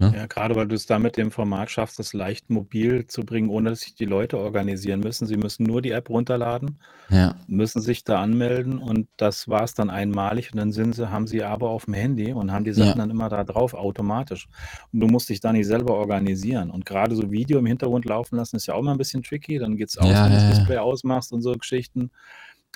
Ne? 0.00 0.14
Ja, 0.16 0.26
gerade 0.26 0.56
weil 0.56 0.66
du 0.66 0.74
es 0.74 0.86
da 0.86 0.98
mit 0.98 1.18
dem 1.18 1.30
Format 1.30 1.70
schaffst, 1.70 1.98
das 1.98 2.14
leicht 2.14 2.48
mobil 2.48 3.06
zu 3.06 3.22
bringen, 3.22 3.50
ohne 3.50 3.68
dass 3.68 3.80
sich 3.80 3.94
die 3.94 4.06
Leute 4.06 4.38
organisieren 4.38 5.00
müssen. 5.00 5.26
Sie 5.26 5.36
müssen 5.36 5.64
nur 5.64 5.82
die 5.82 5.90
App 5.90 6.08
runterladen, 6.08 6.78
ja. 7.10 7.36
müssen 7.46 7.82
sich 7.82 8.02
da 8.02 8.22
anmelden 8.22 8.78
und 8.78 9.08
das 9.18 9.46
war 9.48 9.62
es 9.62 9.74
dann 9.74 9.90
einmalig 9.90 10.52
und 10.52 10.58
dann 10.58 10.72
sind 10.72 10.94
sie, 10.94 11.10
haben 11.10 11.26
sie 11.26 11.42
aber 11.42 11.68
auf 11.68 11.84
dem 11.84 11.92
Handy 11.92 12.32
und 12.32 12.50
haben 12.50 12.64
die 12.64 12.72
Sachen 12.72 12.88
ja. 12.88 12.94
dann 12.94 13.10
immer 13.10 13.28
da 13.28 13.44
drauf 13.44 13.74
automatisch. 13.74 14.48
Und 14.90 15.00
du 15.00 15.06
musst 15.06 15.28
dich 15.28 15.40
da 15.40 15.52
nicht 15.52 15.66
selber 15.66 15.94
organisieren. 15.94 16.70
Und 16.70 16.86
gerade 16.86 17.14
so 17.14 17.30
Video 17.30 17.58
im 17.58 17.66
Hintergrund 17.66 18.06
laufen 18.06 18.36
lassen 18.36 18.56
ist 18.56 18.66
ja 18.66 18.74
auch 18.74 18.80
immer 18.80 18.92
ein 18.92 18.98
bisschen 18.98 19.22
tricky. 19.22 19.58
Dann 19.58 19.76
geht 19.76 19.90
es 19.90 19.98
aus, 19.98 20.08
ja, 20.08 20.24
wenn 20.24 20.32
du 20.32 20.38
das 20.38 20.56
Display 20.56 20.78
ausmachst 20.78 21.30
und 21.30 21.42
so 21.42 21.52
Geschichten. 21.52 22.10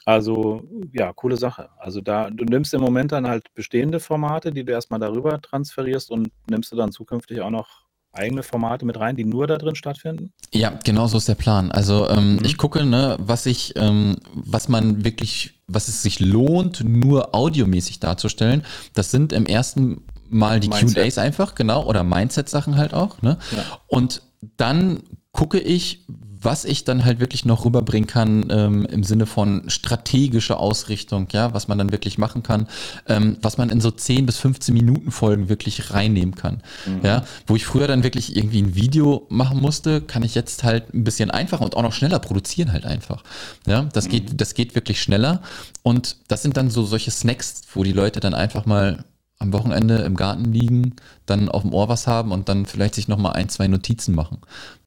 Also, 0.05 0.63
ja, 0.93 1.13
coole 1.13 1.37
Sache. 1.37 1.71
Also 1.79 2.01
da 2.01 2.31
du 2.31 2.45
nimmst 2.45 2.75
im 2.75 2.81
Moment 2.81 3.13
dann 3.13 3.27
halt 3.27 3.53
bestehende 3.55 4.01
Formate, 4.01 4.53
die 4.53 4.65
du 4.65 4.73
erstmal 4.73 5.01
darüber 5.01 5.41
transferierst 5.41 6.11
und 6.11 6.29
nimmst 6.49 6.73
du 6.73 6.77
dann 6.77 6.93
zukünftig 6.93 7.41
auch 7.41 7.51
noch 7.51 7.85
eigene 8.15 8.43
Formate 8.43 8.85
mit 8.85 8.99
rein, 8.99 9.17
die 9.17 9.25
nur 9.25 9.47
da 9.47 9.57
drin 9.57 9.75
stattfinden? 9.75 10.33
Ja, 10.53 10.79
genau 10.85 11.07
so 11.07 11.19
ist 11.19 11.29
der 11.29 11.35
Plan. 11.35 11.73
Also 11.73 12.09
ähm, 12.09 12.37
mhm. 12.37 12.45
ich 12.45 12.57
gucke, 12.57 12.85
ne, 12.85 13.17
was 13.19 13.47
ich, 13.47 13.75
ähm, 13.77 14.17
was 14.33 14.69
man 14.69 15.05
wirklich, 15.05 15.61
was 15.67 15.89
es 15.89 16.03
sich 16.03 16.21
lohnt, 16.21 16.85
nur 16.85 17.35
audiomäßig 17.35 18.01
darzustellen. 18.01 18.65
Das 18.93 19.11
sind 19.11 19.33
im 19.33 19.47
ersten 19.47 20.03
Mal 20.31 20.61
die 20.61 20.69
QAs 20.69 21.19
einfach, 21.19 21.55
genau, 21.55 21.85
oder 21.85 22.03
Mindset-Sachen 22.03 22.77
halt 22.77 22.95
auch. 22.95 23.23
Ne? 23.23 23.39
Ja. 23.55 23.65
Und 23.87 24.23
dann 24.57 25.03
gucke 25.33 25.59
ich, 25.59 26.07
was 26.45 26.65
ich 26.65 26.85
dann 26.85 27.05
halt 27.05 27.21
wirklich 27.21 27.45
noch 27.45 27.65
rüberbringen 27.65 28.07
kann 28.07 28.47
ähm, 28.51 28.87
im 28.87 29.03
Sinne 29.03 29.27
von 29.27 29.65
strategischer 29.69 30.61
Ausrichtung, 30.61 31.29
ja, 31.33 31.55
was 31.55 31.69
man 31.69 31.79
dann 31.79 31.93
wirklich 31.93 32.19
machen 32.19 32.43
kann, 32.43 32.69
ähm, 33.09 33.37
was 33.43 33.59
man 33.59 33.71
in 33.71 33.81
so 33.81 33.91
10 33.91 34.27
bis 34.27 34.39
15 34.39 34.75
Minuten 34.75 35.11
Folgen 35.11 35.49
wirklich 35.49 35.93
reinnehmen 35.93 36.35
kann. 36.35 36.63
Mhm. 36.87 37.01
Ja, 37.03 37.25
wo 37.47 37.57
ich 37.57 37.65
früher 37.65 37.87
dann 37.87 38.03
wirklich 38.03 38.37
irgendwie 38.37 38.63
ein 38.63 38.75
Video 38.75 39.27
machen 39.31 39.61
musste, 39.61 40.01
kann 40.01 40.23
ich 40.23 40.35
jetzt 40.35 40.65
halt 40.65 40.93
ein 40.93 41.05
bisschen 41.05 41.31
einfacher 41.31 41.65
und 41.65 41.77
auch 41.77 41.83
noch 41.83 41.93
schneller 41.93 42.19
produzieren 42.19 42.73
halt 42.73 42.85
einfach. 42.85 43.25
Ja, 43.67 43.83
das 43.93 44.07
mhm. 44.07 44.11
geht, 44.11 44.41
das 44.41 44.55
geht 44.55 44.75
wirklich 44.75 45.01
schneller 45.01 45.43
und 45.83 46.17
das 46.29 46.43
sind 46.43 46.57
dann 46.57 46.71
so 46.71 46.85
solche 46.85 47.11
Snacks, 47.11 47.63
wo 47.73 47.83
die 47.83 47.93
Leute 47.93 48.21
dann 48.21 48.35
einfach 48.35 48.67
mal 48.67 49.05
am 49.39 49.53
Wochenende 49.53 49.99
im 49.99 50.17
Garten 50.17 50.45
liegen, 50.45 50.97
dann 51.27 51.49
auf 51.49 51.63
dem 51.63 51.73
Ohr 51.73 51.89
was 51.89 52.07
haben 52.07 52.33
und 52.33 52.49
dann 52.49 52.67
vielleicht 52.67 52.95
sich 52.95 53.09
nochmal 53.09 53.33
ein, 53.33 53.49
zwei 53.49 53.69
Notizen 53.69 54.15
machen. 54.15 54.39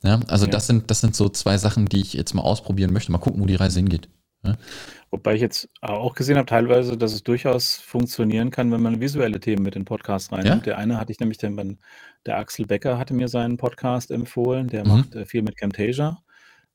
Ja, 0.03 0.19
also 0.27 0.45
ja. 0.45 0.51
das 0.51 0.67
sind, 0.67 0.89
das 0.89 1.01
sind 1.01 1.15
so 1.15 1.29
zwei 1.29 1.57
Sachen, 1.57 1.88
die 1.88 2.01
ich 2.01 2.13
jetzt 2.13 2.33
mal 2.33 2.41
ausprobieren 2.41 2.93
möchte. 2.93 3.12
Mal 3.12 3.17
gucken, 3.17 3.41
wo 3.41 3.45
die 3.45 3.55
Reise 3.55 3.79
hingeht. 3.79 4.10
Ja. 4.43 4.55
Wobei 5.10 5.36
ich 5.36 5.41
jetzt 5.41 5.69
auch 5.81 6.15
gesehen 6.15 6.38
habe, 6.38 6.47
teilweise, 6.47 6.97
dass 6.97 7.13
es 7.13 7.23
durchaus 7.23 7.75
funktionieren 7.75 8.51
kann, 8.51 8.71
wenn 8.71 8.81
man 8.81 8.99
visuelle 8.99 9.39
Themen 9.39 9.63
mit 9.63 9.75
in 9.75 9.81
den 9.81 9.86
Podcast 9.86 10.31
reinnimmt. 10.31 10.65
Der 10.65 10.77
eine 10.77 10.99
hatte 10.99 11.12
ich 11.12 11.19
nämlich, 11.19 11.38
den, 11.38 11.79
der 12.25 12.38
Axel 12.38 12.65
Becker 12.65 12.97
hatte 12.97 13.13
mir 13.13 13.29
seinen 13.29 13.57
Podcast 13.57 14.12
empfohlen, 14.12 14.67
der 14.67 14.86
mhm. 14.86 14.91
macht 14.91 15.15
äh, 15.15 15.25
viel 15.25 15.43
mit 15.43 15.55
Camtasia. 15.55 16.17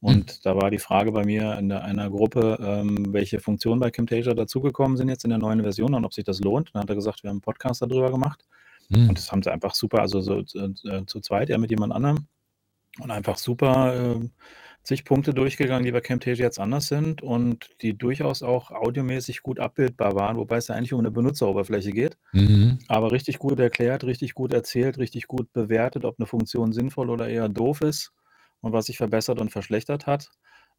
Und 0.03 0.33
hm. 0.33 0.39
da 0.43 0.57
war 0.57 0.71
die 0.71 0.81
Frage 0.81 1.13
bei 1.13 1.25
mir 1.25 1.57
in 1.59 1.69
der, 1.69 1.85
einer 1.85 2.11
Gruppe, 2.11 2.59
ähm, 2.61 3.13
welche 3.13 3.39
Funktionen 3.39 3.81
bei 3.81 3.93
Camtasia 3.93 4.35
dazugekommen 4.35 4.97
sind 4.97 5.09
jetzt 5.09 5.23
in 5.23 5.31
der 5.31 5.39
neuen 5.39 5.63
Version 5.63 5.95
und 5.95 6.05
ob 6.05 6.13
sich 6.13 6.25
das 6.25 6.41
lohnt. 6.41 6.71
Dann 6.75 6.83
hat 6.83 6.91
er 6.91 6.97
gesagt, 6.97 7.23
wir 7.23 7.31
haben 7.31 7.37
einen 7.37 7.41
Podcast 7.41 7.83
darüber 7.83 8.11
gemacht. 8.11 8.45
Hm. 8.93 9.09
Und 9.09 9.17
das 9.17 9.31
haben 9.31 9.45
sie 9.45 9.53
einfach 9.53 9.77
super, 9.77 10.01
also 10.01 10.21
so 10.21 10.41
äh, 10.41 11.07
zu 11.07 11.21
zweit, 11.21 11.51
ja, 11.51 11.57
mit 11.57 11.71
jemand 11.71 11.93
anderem. 11.93 12.27
Und 12.99 13.13
einfach 13.13 13.39
super 13.39 14.17
äh, 14.17 14.29
zig 14.83 15.05
Punkte 15.05 15.35
durchgegangen, 15.35 15.85
die 15.85 15.93
bei 15.93 16.01
Camtasia 16.01 16.47
jetzt 16.47 16.59
anders 16.59 16.89
sind 16.89 17.23
und 17.23 17.71
die 17.81 17.97
durchaus 17.97 18.43
auch 18.43 18.73
audiomäßig 18.73 19.45
gut 19.45 19.61
abbildbar 19.61 20.17
waren, 20.17 20.37
wobei 20.37 20.57
es 20.57 20.67
ja 20.67 20.75
eigentlich 20.75 20.93
um 20.93 20.99
eine 20.99 21.13
Benutzeroberfläche 21.13 21.93
geht. 21.93 22.19
Mhm. 22.33 22.81
Aber 22.89 23.13
richtig 23.13 23.39
gut 23.39 23.61
erklärt, 23.61 24.03
richtig 24.03 24.35
gut 24.35 24.53
erzählt, 24.53 24.99
richtig 24.99 25.29
gut 25.29 25.53
bewertet, 25.53 26.05
ob 26.05 26.19
eine 26.19 26.27
Funktion 26.27 26.73
sinnvoll 26.73 27.09
oder 27.09 27.29
eher 27.29 27.49
doof 27.49 27.83
ist 27.83 28.13
und 28.63 28.73
was 28.73 28.87
sich 28.87 28.97
verbessert 28.97 29.41
und 29.41 29.51
verschlechtert 29.51 30.07
hat. 30.07 30.31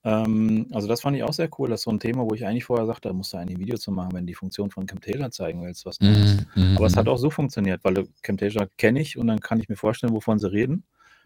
Ähm, 0.04 0.67
also 0.72 0.88
das 0.88 1.02
fand 1.02 1.15
ich 1.15 1.24
auch 1.24 1.34
sehr 1.34 1.50
cool. 1.58 1.69
Das 1.69 1.82
ist 1.82 1.84
so 1.86 1.91
ein 1.91 2.00
Thema, 2.00 2.24
wo 2.24 2.34
ich 2.34 2.46
eigentlich 2.46 2.65
vorher 2.65 2.88
sagte, 2.88 3.10
da 3.10 3.13
musst 3.13 3.34
du 3.34 3.38
eigentlich 3.38 3.58
ein 3.58 3.62
Video 3.62 3.78
zu 3.78 3.91
machen, 3.91 4.13
wenn 4.13 4.26
du 4.26 4.32
die 4.32 4.34
Funktion 4.34 4.72
von 4.72 4.86
Camtasia 4.88 5.30
zeigen 5.30 5.63
willst, 5.63 5.86
was 5.86 6.00
Neues. 6.00 6.46
Mhm, 6.56 6.76
Aber 6.78 6.88
es 6.88 6.98
hat 6.98 7.06
mhm. 7.06 7.12
auch 7.12 7.17
so 7.17 7.30
funktioniert, 7.30 7.84
weil 7.84 8.08
Camtasia 8.24 8.67
kenne 8.78 9.00
ich 9.00 9.17
und 9.17 9.28
dann 9.28 9.39
kann 9.39 9.60
ich 9.60 9.69
mir 9.69 9.78
vorstellen, 9.78 10.13
wovon 10.13 10.39
sie 10.39 10.52
reden. 10.52 10.84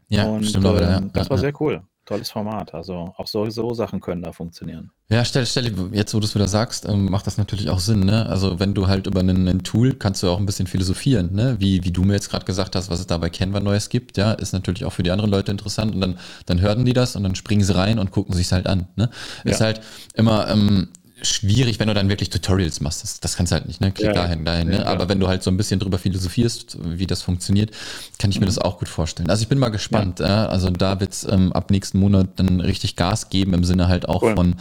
Ja, 0.09 0.25
und 0.25 0.45
stimmt, 0.45 0.65
äh, 0.65 0.81
ja. 0.81 1.01
das 1.01 1.29
war 1.29 1.37
sehr 1.37 1.53
cool 1.61 1.81
tolles 2.07 2.31
Format. 2.31 2.73
Also 2.73 3.13
auch 3.17 3.27
so, 3.27 3.49
so 3.49 3.73
Sachen 3.73 3.99
können 3.99 4.23
da 4.23 4.31
funktionieren. 4.31 4.91
Ja, 5.09 5.23
stell, 5.23 5.45
stell 5.45 5.71
jetzt, 5.93 6.13
wo 6.13 6.19
du 6.19 6.25
es 6.25 6.35
wieder 6.35 6.47
sagst, 6.47 6.85
ähm, 6.87 7.09
macht 7.09 7.27
das 7.27 7.37
natürlich 7.37 7.69
auch 7.69 7.79
Sinn. 7.79 8.01
Ne? 8.01 8.25
Also 8.25 8.59
wenn 8.59 8.73
du 8.73 8.87
halt 8.87 9.07
über 9.07 9.21
ein 9.21 9.63
Tool 9.63 9.93
kannst 9.93 10.23
du 10.23 10.29
auch 10.29 10.39
ein 10.39 10.45
bisschen 10.45 10.67
philosophieren, 10.67 11.33
ne? 11.33 11.55
wie, 11.59 11.83
wie 11.83 11.91
du 11.91 12.03
mir 12.03 12.13
jetzt 12.13 12.29
gerade 12.29 12.45
gesagt 12.45 12.75
hast, 12.75 12.89
was 12.89 12.99
es 12.99 13.07
da 13.07 13.17
bei 13.17 13.29
Canva 13.29 13.59
Neues 13.59 13.89
gibt, 13.89 14.17
ja, 14.17 14.31
ist 14.31 14.53
natürlich 14.53 14.85
auch 14.85 14.93
für 14.93 15.03
die 15.03 15.11
anderen 15.11 15.31
Leute 15.31 15.51
interessant 15.51 15.93
und 15.93 16.01
dann, 16.01 16.17
dann 16.45 16.61
hören 16.61 16.83
die 16.83 16.93
das 16.93 17.15
und 17.15 17.23
dann 17.23 17.35
springen 17.35 17.63
sie 17.63 17.75
rein 17.75 17.99
und 17.99 18.11
gucken 18.11 18.33
sich 18.33 18.51
halt 18.51 18.67
an. 18.67 18.87
Ne? 18.95 19.09
Ja. 19.43 19.51
Ist 19.51 19.61
halt 19.61 19.81
immer, 20.13 20.49
ähm, 20.49 20.89
schwierig, 21.21 21.79
wenn 21.79 21.87
du 21.87 21.93
dann 21.93 22.09
wirklich 22.09 22.29
Tutorials 22.29 22.79
machst. 22.79 23.03
Das, 23.03 23.19
das 23.19 23.35
kannst 23.35 23.51
du 23.51 23.55
halt 23.55 23.67
nicht, 23.67 23.81
ne? 23.81 23.91
Klick 23.91 24.07
ja, 24.07 24.13
dahin, 24.13 24.45
dahin. 24.45 24.71
Ja, 24.71 24.79
ne? 24.79 24.87
Aber 24.87 25.09
wenn 25.09 25.19
du 25.19 25.27
halt 25.27 25.43
so 25.43 25.49
ein 25.49 25.57
bisschen 25.57 25.79
drüber 25.79 25.97
philosophierst, 25.97 26.77
wie 26.83 27.07
das 27.07 27.21
funktioniert, 27.21 27.71
kann 28.19 28.29
ich 28.29 28.39
mir 28.39 28.45
mhm. 28.45 28.49
das 28.49 28.59
auch 28.59 28.79
gut 28.79 28.87
vorstellen. 28.87 29.29
Also 29.29 29.41
ich 29.41 29.47
bin 29.47 29.57
mal 29.57 29.69
gespannt. 29.69 30.19
Ja. 30.19 30.45
Äh, 30.45 30.47
also 30.47 30.69
da 30.69 30.99
wird's 30.99 31.25
ähm, 31.29 31.53
ab 31.53 31.71
nächsten 31.71 31.99
Monat 31.99 32.29
dann 32.35 32.61
richtig 32.61 32.95
Gas 32.95 33.29
geben 33.29 33.53
im 33.53 33.63
Sinne 33.63 33.87
halt 33.87 34.07
auch 34.07 34.21
cool. 34.21 34.35
von, 34.35 34.55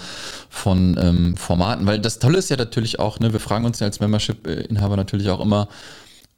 von 0.48 0.96
ähm, 0.98 1.36
Formaten. 1.36 1.86
Weil 1.86 2.00
das 2.00 2.18
Tolle 2.18 2.38
ist 2.38 2.48
ja 2.48 2.56
natürlich 2.56 2.98
auch, 2.98 3.20
ne, 3.20 3.32
wir 3.32 3.40
fragen 3.40 3.64
uns 3.64 3.80
ja 3.80 3.86
als 3.86 4.00
Membership-Inhaber 4.00 4.96
natürlich 4.96 5.28
auch 5.28 5.40
immer, 5.40 5.68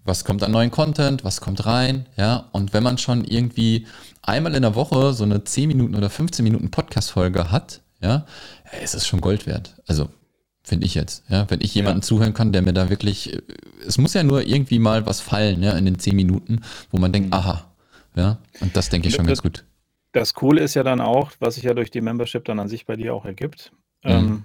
was 0.04 0.24
kommt 0.24 0.42
an 0.42 0.50
neuen 0.50 0.70
Content, 0.70 1.22
was 1.22 1.40
kommt 1.40 1.66
rein, 1.66 2.06
ja. 2.16 2.46
Und 2.52 2.72
wenn 2.72 2.82
man 2.82 2.98
schon 2.98 3.24
irgendwie 3.24 3.86
einmal 4.22 4.54
in 4.54 4.62
der 4.62 4.74
Woche 4.74 5.12
so 5.12 5.22
eine 5.24 5.44
10 5.44 5.68
Minuten 5.68 5.94
oder 5.94 6.10
15 6.10 6.42
Minuten 6.42 6.70
Podcast-Folge 6.70 7.50
hat, 7.50 7.80
ja, 8.00 8.24
es 8.72 8.94
ist 8.94 9.06
schon 9.06 9.20
Gold 9.20 9.46
wert. 9.46 9.74
Also 9.86 10.08
finde 10.62 10.86
ich 10.86 10.94
jetzt. 10.94 11.24
Ja, 11.28 11.50
wenn 11.50 11.60
ich 11.60 11.74
jemanden 11.74 12.00
ja. 12.00 12.06
zuhören 12.06 12.34
kann, 12.34 12.52
der 12.52 12.62
mir 12.62 12.72
da 12.72 12.90
wirklich, 12.90 13.36
es 13.86 13.98
muss 13.98 14.14
ja 14.14 14.22
nur 14.22 14.46
irgendwie 14.46 14.78
mal 14.78 15.06
was 15.06 15.20
fallen, 15.20 15.62
ja, 15.62 15.72
in 15.72 15.84
den 15.84 15.98
zehn 15.98 16.14
Minuten, 16.14 16.60
wo 16.90 16.98
man 16.98 17.12
denkt, 17.12 17.28
mhm. 17.28 17.34
aha, 17.34 17.64
ja, 18.14 18.38
und 18.60 18.76
das 18.76 18.88
denke 18.90 19.08
ich 19.08 19.14
schon 19.14 19.26
das, 19.26 19.38
ganz 19.38 19.42
gut. 19.42 19.64
Das 20.12 20.34
Coole 20.34 20.62
ist 20.62 20.74
ja 20.74 20.82
dann 20.82 21.00
auch, 21.00 21.32
was 21.40 21.56
sich 21.56 21.64
ja 21.64 21.74
durch 21.74 21.90
die 21.90 22.00
Membership 22.00 22.44
dann 22.44 22.60
an 22.60 22.68
sich 22.68 22.86
bei 22.86 22.96
dir 22.96 23.14
auch 23.14 23.24
ergibt. 23.24 23.72
Mhm. 24.04 24.10
Ähm, 24.10 24.44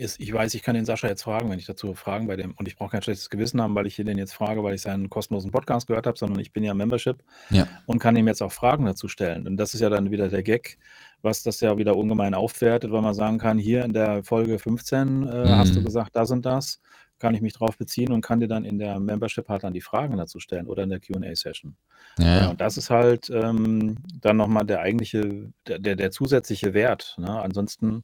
ist, 0.00 0.18
ich 0.18 0.32
weiß, 0.32 0.54
ich 0.54 0.62
kann 0.62 0.74
den 0.74 0.84
Sascha 0.84 1.06
jetzt 1.08 1.22
fragen, 1.22 1.50
wenn 1.50 1.58
ich 1.58 1.66
dazu 1.66 1.94
Fragen 1.94 2.26
bei 2.26 2.36
dem, 2.36 2.52
und 2.52 2.66
ich 2.66 2.76
brauche 2.76 2.90
kein 2.90 3.02
schlechtes 3.02 3.30
Gewissen 3.30 3.60
haben, 3.60 3.74
weil 3.74 3.86
ich 3.86 3.94
hier 3.94 4.04
den 4.04 4.18
jetzt 4.18 4.32
frage, 4.32 4.64
weil 4.64 4.74
ich 4.74 4.80
seinen 4.80 5.10
kostenlosen 5.10 5.50
Podcast 5.50 5.86
gehört 5.86 6.06
habe, 6.06 6.18
sondern 6.18 6.40
ich 6.40 6.52
bin 6.52 6.64
ja 6.64 6.74
Membership 6.74 7.22
ja. 7.50 7.68
und 7.86 7.98
kann 7.98 8.16
ihm 8.16 8.26
jetzt 8.26 8.42
auch 8.42 8.52
Fragen 8.52 8.86
dazu 8.86 9.08
stellen. 9.08 9.46
Und 9.46 9.56
das 9.58 9.74
ist 9.74 9.80
ja 9.80 9.90
dann 9.90 10.10
wieder 10.10 10.28
der 10.28 10.42
Gag, 10.42 10.78
was 11.22 11.42
das 11.42 11.60
ja 11.60 11.76
wieder 11.76 11.96
ungemein 11.96 12.34
aufwertet, 12.34 12.90
weil 12.90 13.02
man 13.02 13.14
sagen 13.14 13.38
kann, 13.38 13.58
hier 13.58 13.84
in 13.84 13.92
der 13.92 14.24
Folge 14.24 14.58
15 14.58 14.98
äh, 14.98 15.44
mhm. 15.44 15.48
hast 15.50 15.74
du 15.74 15.80
mhm. 15.80 15.84
gesagt, 15.84 16.16
das 16.16 16.30
und 16.30 16.46
das, 16.46 16.80
kann 17.18 17.34
ich 17.34 17.42
mich 17.42 17.52
drauf 17.52 17.76
beziehen 17.76 18.12
und 18.12 18.22
kann 18.22 18.40
dir 18.40 18.48
dann 18.48 18.64
in 18.64 18.78
der 18.78 18.98
Membership 18.98 19.48
halt 19.48 19.62
dann 19.62 19.74
die 19.74 19.82
Fragen 19.82 20.16
dazu 20.16 20.40
stellen 20.40 20.66
oder 20.66 20.82
in 20.82 20.88
der 20.88 21.00
Q&A-Session. 21.00 21.76
Ja. 22.18 22.40
ja. 22.40 22.48
und 22.48 22.60
das 22.60 22.78
ist 22.78 22.88
halt 22.88 23.30
ähm, 23.30 23.98
dann 24.20 24.38
nochmal 24.38 24.64
der 24.64 24.80
eigentliche, 24.80 25.52
der, 25.66 25.78
der, 25.78 25.96
der 25.96 26.10
zusätzliche 26.10 26.72
Wert. 26.72 27.16
Ne? 27.18 27.40
Ansonsten 27.42 28.02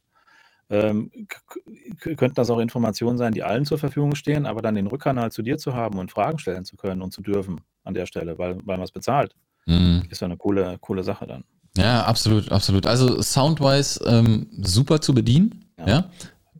ähm, 0.69 1.11
könnten 1.99 2.35
das 2.35 2.49
auch 2.49 2.59
Informationen 2.59 3.17
sein, 3.17 3.33
die 3.33 3.43
allen 3.43 3.65
zur 3.65 3.77
Verfügung 3.77 4.15
stehen, 4.15 4.45
aber 4.45 4.61
dann 4.61 4.75
den 4.75 4.87
Rückkanal 4.87 5.31
zu 5.31 5.41
dir 5.41 5.57
zu 5.57 5.73
haben 5.73 5.97
und 5.99 6.11
Fragen 6.11 6.39
stellen 6.39 6.65
zu 6.65 6.75
können 6.75 7.01
und 7.01 7.13
zu 7.13 7.21
dürfen 7.21 7.61
an 7.83 7.93
der 7.93 8.05
Stelle, 8.05 8.37
weil, 8.37 8.57
weil 8.65 8.77
man 8.77 8.83
es 8.83 8.91
bezahlt, 8.91 9.33
mhm. 9.65 10.03
ist 10.09 10.21
ja 10.21 10.25
eine 10.25 10.37
coole, 10.37 10.77
coole 10.79 11.03
Sache 11.03 11.25
dann. 11.25 11.43
Ja, 11.77 12.03
absolut, 12.03 12.51
absolut. 12.51 12.85
Also 12.85 13.21
Soundwise 13.21 14.03
ähm, 14.05 14.47
super 14.61 14.99
zu 14.99 15.13
bedienen. 15.13 15.65
Ja. 15.77 15.87
ja. 15.87 16.09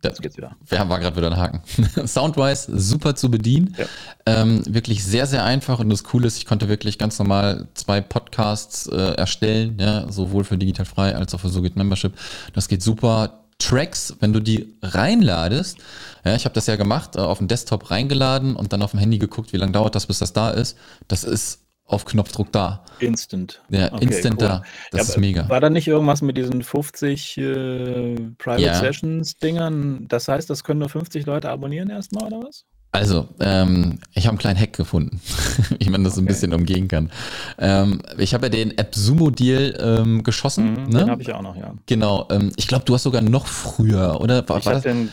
Jetzt 0.04 0.22
geht's 0.22 0.38
wieder. 0.38 0.56
Wir 0.67 0.88
war 0.88 1.00
gerade 1.00 1.15
wieder 1.15 1.32
ein 1.32 1.38
Haken. 1.38 1.62
Soundwise 2.08 2.80
super 2.80 3.15
zu 3.15 3.32
bedienen. 3.32 3.76
Ja. 3.78 3.86
Ähm, 4.28 4.62
wirklich 4.67 5.04
sehr, 5.04 5.26
sehr 5.26 5.43
einfach. 5.43 5.80
Und 5.80 5.89
das 5.89 6.04
Coole 6.04 6.28
ist, 6.28 6.38
ich 6.38 6.46
konnte 6.46 6.70
wirklich 6.70 7.00
ganz 7.00 7.17
normal 7.17 7.67
zwei 7.74 8.02
Podcasts 8.02 8.88
äh, 8.88 9.13
erstellen, 9.15 9.78
ja, 9.80 10.10
sowohl 10.12 10.43
für 10.43 10.58
Digital 10.58 10.86
Frei 10.86 11.15
als 11.15 11.34
auch 11.34 11.39
für 11.39 11.50
SoGit 11.50 11.76
Membership. 11.76 12.13
Das 12.54 12.67
geht 12.67 12.84
super. 12.84 13.47
Tracks, 13.60 14.15
wenn 14.20 14.34
du 14.34 14.39
die 14.39 14.76
reinladest, 14.82 15.78
ja, 16.24 16.36
ich 16.36 16.46
habe 16.46 16.54
das 16.54 16.67
ja 16.67 16.76
gemacht, 16.76 17.15
äh, 17.15 17.20
auf 17.20 17.39
dem 17.39 17.48
Desktop 17.48 17.89
reingeladen 17.89 18.56
und 18.56 18.74
dann 18.74 18.82
auf 18.82 18.91
dem 18.91 19.00
Handy 19.00 19.17
geguckt, 19.17 19.54
wie 19.54 19.58
lange 19.58 19.72
dauert 19.72 19.96
das, 19.96 20.06
bis 20.06 20.20
das 20.20 20.34
da 20.34 20.52
ist. 20.52 20.78
Das 21.08 21.24
ist 21.24 21.63
auf 21.86 22.06
Knopfdruck 22.06 22.52
da. 22.52 22.84
Instant. 23.00 23.62
Ja, 23.70 23.93
okay, 23.93 24.04
instant 24.04 24.41
cool. 24.41 24.48
da. 24.48 24.63
Das 24.91 25.08
ja, 25.08 25.13
ist 25.13 25.17
mega. 25.17 25.48
War 25.48 25.62
da 25.62 25.70
nicht 25.70 25.88
irgendwas 25.88 26.22
mit 26.22 26.38
diesen 26.38 26.62
50 26.62 27.38
äh, 27.38 28.15
Private 28.38 28.62
ja. 28.62 28.76
Sessions 28.76 29.38
Dingern? 29.38 30.06
Das 30.08 30.28
heißt, 30.28 30.50
das 30.50 30.63
können 30.63 30.82
nur 30.82 30.89
50 30.89 31.26
Leute 31.26 31.50
abonnieren 31.50 31.89
erstmal 31.89 32.26
oder 32.26 32.46
was? 32.46 32.65
Also, 32.98 33.28
ähm, 33.40 34.00
ich 34.16 34.26
habe 34.26 34.32
einen 34.32 34.40
kleinen 34.40 34.60
Hack 34.60 34.74
gefunden, 34.74 35.22
wie 35.80 35.90
man 35.92 36.04
das 36.04 36.14
okay. 36.14 36.24
ein 36.24 36.26
bisschen 36.26 36.52
umgehen 36.52 36.88
kann. 36.88 37.12
Ähm, 37.60 38.02
ich 38.18 38.34
habe 38.34 38.48
ja 38.48 38.50
den 38.50 38.78
AppSumo-Deal 38.78 39.78
ähm, 39.80 40.24
geschossen. 40.24 40.72
Mhm, 40.72 40.90
ne? 40.90 41.00
Den 41.00 41.12
habe 41.12 41.22
ich 41.22 41.32
auch 41.32 41.44
noch, 41.44 41.56
ja. 41.56 41.76
Genau. 41.86 42.28
Ähm, 42.32 42.52
ich 42.56 42.68
glaube, 42.68 42.86
du 42.86 42.96
hast 42.96 43.04
sogar 43.04 43.22
noch 43.22 43.46
früher, 43.46 44.20
oder? 44.20 44.50
War, 44.50 44.58
ich 44.58 44.66
habe 44.66 44.82
den 44.82 45.10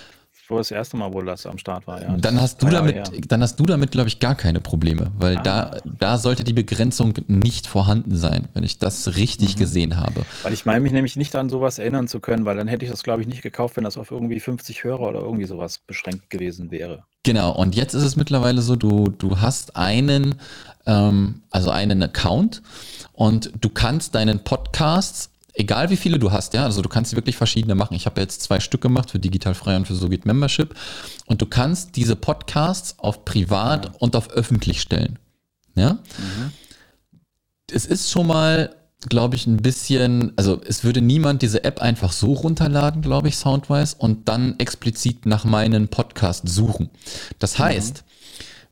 wo 0.48 0.58
das 0.58 0.70
erste 0.70 0.96
Mal 0.96 1.12
wohl 1.12 1.24
das 1.24 1.46
am 1.46 1.58
Start 1.58 1.86
war, 1.86 2.02
ja. 2.02 2.16
Dann 2.16 2.40
hast 2.40 2.62
du 2.62 2.68
damit, 2.68 3.10
dann 3.30 3.42
hast 3.42 3.56
du 3.56 3.64
damit, 3.64 3.90
glaube 3.90 4.08
ich, 4.08 4.20
gar 4.20 4.34
keine 4.34 4.60
Probleme, 4.60 5.10
weil 5.18 5.38
ah. 5.38 5.42
da, 5.42 5.76
da 5.98 6.18
sollte 6.18 6.44
die 6.44 6.52
Begrenzung 6.52 7.14
nicht 7.26 7.66
vorhanden 7.66 8.16
sein, 8.16 8.48
wenn 8.54 8.64
ich 8.64 8.78
das 8.78 9.16
richtig 9.16 9.56
mhm. 9.56 9.60
gesehen 9.60 9.96
habe. 9.96 10.24
Weil 10.42 10.52
ich 10.52 10.66
meine 10.66 10.80
mich 10.80 10.92
nämlich 10.92 11.16
nicht 11.16 11.34
an 11.36 11.48
sowas 11.48 11.78
erinnern 11.78 12.08
zu 12.08 12.20
können, 12.20 12.44
weil 12.44 12.56
dann 12.56 12.68
hätte 12.68 12.84
ich 12.84 12.90
das, 12.90 13.02
glaube 13.02 13.22
ich, 13.22 13.28
nicht 13.28 13.42
gekauft, 13.42 13.76
wenn 13.76 13.84
das 13.84 13.96
auf 13.96 14.10
irgendwie 14.10 14.40
50 14.40 14.84
Hörer 14.84 15.08
oder 15.08 15.20
irgendwie 15.20 15.46
sowas 15.46 15.78
beschränkt 15.78 16.30
gewesen 16.30 16.70
wäre. 16.70 17.04
Genau, 17.24 17.52
und 17.52 17.74
jetzt 17.74 17.94
ist 17.94 18.02
es 18.02 18.16
mittlerweile 18.16 18.60
so, 18.60 18.76
du, 18.76 19.08
du 19.08 19.40
hast 19.40 19.76
einen, 19.76 20.34
ähm, 20.86 21.42
also 21.50 21.70
einen 21.70 22.02
Account 22.02 22.62
und 23.14 23.50
du 23.60 23.70
kannst 23.70 24.14
deinen 24.14 24.44
Podcasts 24.44 25.30
egal 25.54 25.90
wie 25.90 25.96
viele 25.96 26.18
du 26.18 26.32
hast, 26.32 26.52
ja, 26.54 26.64
also 26.64 26.82
du 26.82 26.88
kannst 26.88 27.14
wirklich 27.14 27.36
verschiedene 27.36 27.74
machen. 27.74 27.94
Ich 27.94 28.06
habe 28.06 28.20
jetzt 28.20 28.42
zwei 28.42 28.60
Stück 28.60 28.80
gemacht 28.80 29.10
für 29.10 29.18
Digital 29.18 29.54
Frei 29.54 29.76
und 29.76 29.86
für 29.86 29.94
SoGit 29.94 30.26
Membership 30.26 30.74
und 31.26 31.40
du 31.40 31.46
kannst 31.46 31.96
diese 31.96 32.16
Podcasts 32.16 32.98
auf 32.98 33.24
privat 33.24 33.86
ja. 33.86 33.92
und 34.00 34.16
auf 34.16 34.30
öffentlich 34.30 34.80
stellen. 34.80 35.18
Ja. 35.76 35.94
Mhm. 35.94 36.52
Es 37.70 37.86
ist 37.86 38.10
schon 38.10 38.26
mal, 38.26 38.74
glaube 39.08 39.36
ich, 39.36 39.46
ein 39.46 39.58
bisschen, 39.58 40.32
also 40.36 40.60
es 40.66 40.84
würde 40.84 41.00
niemand 41.00 41.42
diese 41.42 41.64
App 41.64 41.80
einfach 41.80 42.12
so 42.12 42.32
runterladen, 42.32 43.00
glaube 43.00 43.28
ich, 43.28 43.36
Soundwise, 43.36 43.96
und 43.98 44.28
dann 44.28 44.58
explizit 44.58 45.24
nach 45.24 45.44
meinen 45.44 45.88
Podcast 45.88 46.48
suchen. 46.48 46.90
Das 47.38 47.58
mhm. 47.58 47.62
heißt, 47.62 48.04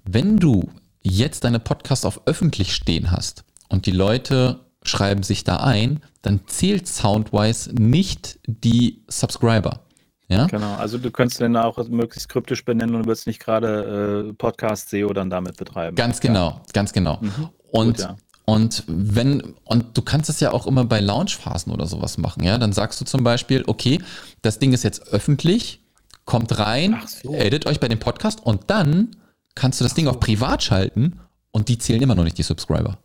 mhm. 0.05 0.13
wenn 0.13 0.37
du 0.37 0.69
jetzt 1.01 1.45
deine 1.45 1.59
Podcast 1.59 2.07
auf 2.07 2.23
öffentlich 2.27 2.75
stehen 2.75 3.11
hast 3.11 3.45
und 3.69 3.87
die 3.87 3.93
Leute 3.93 4.61
schreiben 4.83 5.23
sich 5.23 5.45
da 5.45 5.57
ein, 5.59 6.01
dann 6.23 6.41
zählt 6.47 6.87
Soundwise 6.87 7.73
nicht 7.75 8.39
die 8.47 9.03
Subscriber. 9.09 9.81
Ja? 10.29 10.47
Genau, 10.47 10.75
also 10.77 10.99
du 10.99 11.11
könntest 11.11 11.41
den 11.41 11.57
auch 11.57 11.77
möglichst 11.89 12.29
kryptisch 12.29 12.65
benennen 12.65 12.95
und 12.95 13.07
würdest 13.07 13.27
nicht 13.27 13.41
gerade 13.41 14.29
äh, 14.31 14.33
Podcast 14.33 14.89
SEO 14.89 15.13
dann 15.13 15.31
damit 15.31 15.57
betreiben. 15.57 15.95
Ganz 15.95 16.21
genau, 16.21 16.49
ja. 16.49 16.63
ganz 16.73 16.93
genau. 16.93 17.19
Mhm. 17.21 17.49
Und, 17.71 17.97
Gut, 17.99 18.01
ja. 18.01 18.17
und 18.47 18.85
wenn, 18.87 19.55
und 19.65 19.97
du 19.97 20.03
kannst 20.03 20.31
es 20.31 20.41
ja 20.41 20.53
auch 20.53 20.67
immer 20.67 20.85
bei 20.85 21.01
Launchphasen 21.01 21.73
oder 21.73 21.87
sowas 21.87 22.19
machen, 22.19 22.45
ja. 22.45 22.57
Dann 22.57 22.73
sagst 22.73 23.01
du 23.01 23.05
zum 23.05 23.25
Beispiel, 23.25 23.65
okay, 23.67 24.01
das 24.41 24.59
Ding 24.59 24.73
ist 24.73 24.85
jetzt 24.85 25.09
öffentlich, 25.09 25.81
kommt 26.25 26.59
rein, 26.59 26.99
so. 27.07 27.35
edit 27.35 27.67
euch 27.67 27.81
bei 27.81 27.89
dem 27.89 27.99
Podcast 27.99 28.41
und 28.45 28.71
dann 28.71 29.17
kannst 29.55 29.81
du 29.81 29.85
das 29.85 29.93
Ach 29.93 29.97
Ding 29.97 30.05
so. 30.07 30.13
auf 30.13 30.21
privat 30.21 30.63
schalten 30.63 31.21
und 31.51 31.69
die 31.69 31.77
zählen 31.77 32.01
immer 32.01 32.15
noch 32.15 32.25
nicht 32.25 32.39
die 32.39 32.43
Subscriber. 32.43 32.99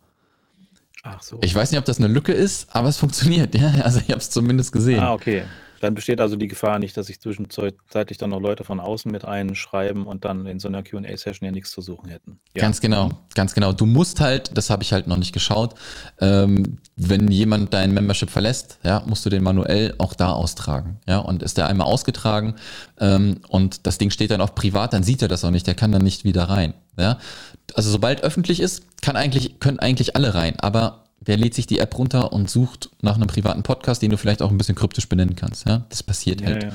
Ach 1.02 1.22
so. 1.22 1.38
Ich 1.42 1.54
weiß 1.54 1.70
nicht, 1.70 1.78
ob 1.78 1.84
das 1.84 1.98
eine 1.98 2.08
Lücke 2.08 2.32
ist, 2.32 2.68
aber 2.74 2.88
es 2.88 2.96
funktioniert. 2.96 3.54
Ja? 3.58 3.72
Also 3.82 3.98
ich 3.98 4.10
habe 4.10 4.18
es 4.18 4.30
zumindest 4.30 4.72
gesehen. 4.72 5.00
Ah, 5.00 5.12
okay. 5.12 5.42
Dann 5.80 5.94
besteht 5.94 6.20
also 6.20 6.36
die 6.36 6.48
Gefahr 6.48 6.78
nicht, 6.78 6.96
dass 6.96 7.06
sich 7.06 7.20
zwischenzeitlich 7.20 8.18
dann 8.18 8.30
noch 8.30 8.40
Leute 8.40 8.64
von 8.64 8.80
außen 8.80 9.10
mit 9.10 9.24
einschreiben 9.24 10.06
und 10.06 10.24
dann 10.24 10.46
in 10.46 10.58
so 10.58 10.68
einer 10.68 10.82
QA-Session 10.82 11.46
ja 11.46 11.52
nichts 11.52 11.70
zu 11.70 11.80
suchen 11.80 12.08
hätten. 12.08 12.40
Ja. 12.54 12.62
Ganz 12.62 12.80
genau, 12.80 13.10
ganz 13.34 13.54
genau. 13.54 13.72
Du 13.72 13.86
musst 13.86 14.20
halt, 14.20 14.56
das 14.56 14.70
habe 14.70 14.82
ich 14.82 14.92
halt 14.92 15.06
noch 15.06 15.16
nicht 15.16 15.32
geschaut, 15.32 15.74
ähm, 16.20 16.78
wenn 16.96 17.30
jemand 17.30 17.74
dein 17.74 17.94
Membership 17.94 18.30
verlässt, 18.30 18.78
ja, 18.82 19.02
musst 19.06 19.24
du 19.24 19.30
den 19.30 19.42
manuell 19.42 19.94
auch 19.98 20.14
da 20.14 20.32
austragen. 20.32 20.98
Ja, 21.06 21.18
und 21.18 21.42
ist 21.42 21.58
der 21.58 21.68
einmal 21.68 21.86
ausgetragen 21.86 22.56
ähm, 22.98 23.40
und 23.48 23.86
das 23.86 23.98
Ding 23.98 24.10
steht 24.10 24.30
dann 24.30 24.40
auf 24.40 24.54
privat, 24.54 24.92
dann 24.92 25.04
sieht 25.04 25.22
er 25.22 25.28
das 25.28 25.44
auch 25.44 25.50
nicht, 25.50 25.66
der 25.66 25.74
kann 25.74 25.92
dann 25.92 26.02
nicht 26.02 26.24
wieder 26.24 26.44
rein. 26.44 26.74
Ja, 26.98 27.18
also 27.74 27.90
sobald 27.90 28.22
öffentlich 28.22 28.60
ist, 28.60 28.82
kann 29.02 29.16
eigentlich, 29.16 29.60
können 29.60 29.78
eigentlich 29.78 30.16
alle 30.16 30.34
rein, 30.34 30.58
aber 30.60 31.04
wer 31.20 31.36
lädt 31.36 31.54
sich 31.54 31.66
die 31.66 31.78
App 31.78 31.96
runter 31.98 32.32
und 32.32 32.48
sucht 32.50 32.90
nach 33.02 33.16
einem 33.16 33.26
privaten 33.26 33.62
Podcast, 33.62 34.02
den 34.02 34.10
du 34.10 34.16
vielleicht 34.16 34.42
auch 34.42 34.50
ein 34.50 34.58
bisschen 34.58 34.74
kryptisch 34.74 35.08
benennen 35.08 35.36
kannst, 35.36 35.66
ja? 35.66 35.84
Das 35.88 36.02
passiert 36.02 36.40
ja, 36.40 36.46
halt 36.48 36.62
ja. 36.64 36.70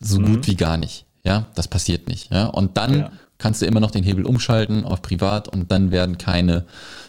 so 0.00 0.20
mhm. 0.20 0.26
gut 0.26 0.46
wie 0.46 0.56
gar 0.56 0.76
nicht, 0.76 1.04
ja? 1.24 1.46
Das 1.54 1.68
passiert 1.68 2.08
nicht, 2.08 2.30
ja? 2.30 2.46
Und 2.46 2.76
dann 2.76 2.98
ja. 3.00 3.12
kannst 3.38 3.62
du 3.62 3.66
immer 3.66 3.80
noch 3.80 3.90
den 3.90 4.04
Hebel 4.04 4.24
umschalten 4.24 4.84
auf 4.84 5.02
privat 5.02 5.48
und 5.48 5.70
dann 5.72 5.90
werden 5.90 6.18
keine 6.18 6.64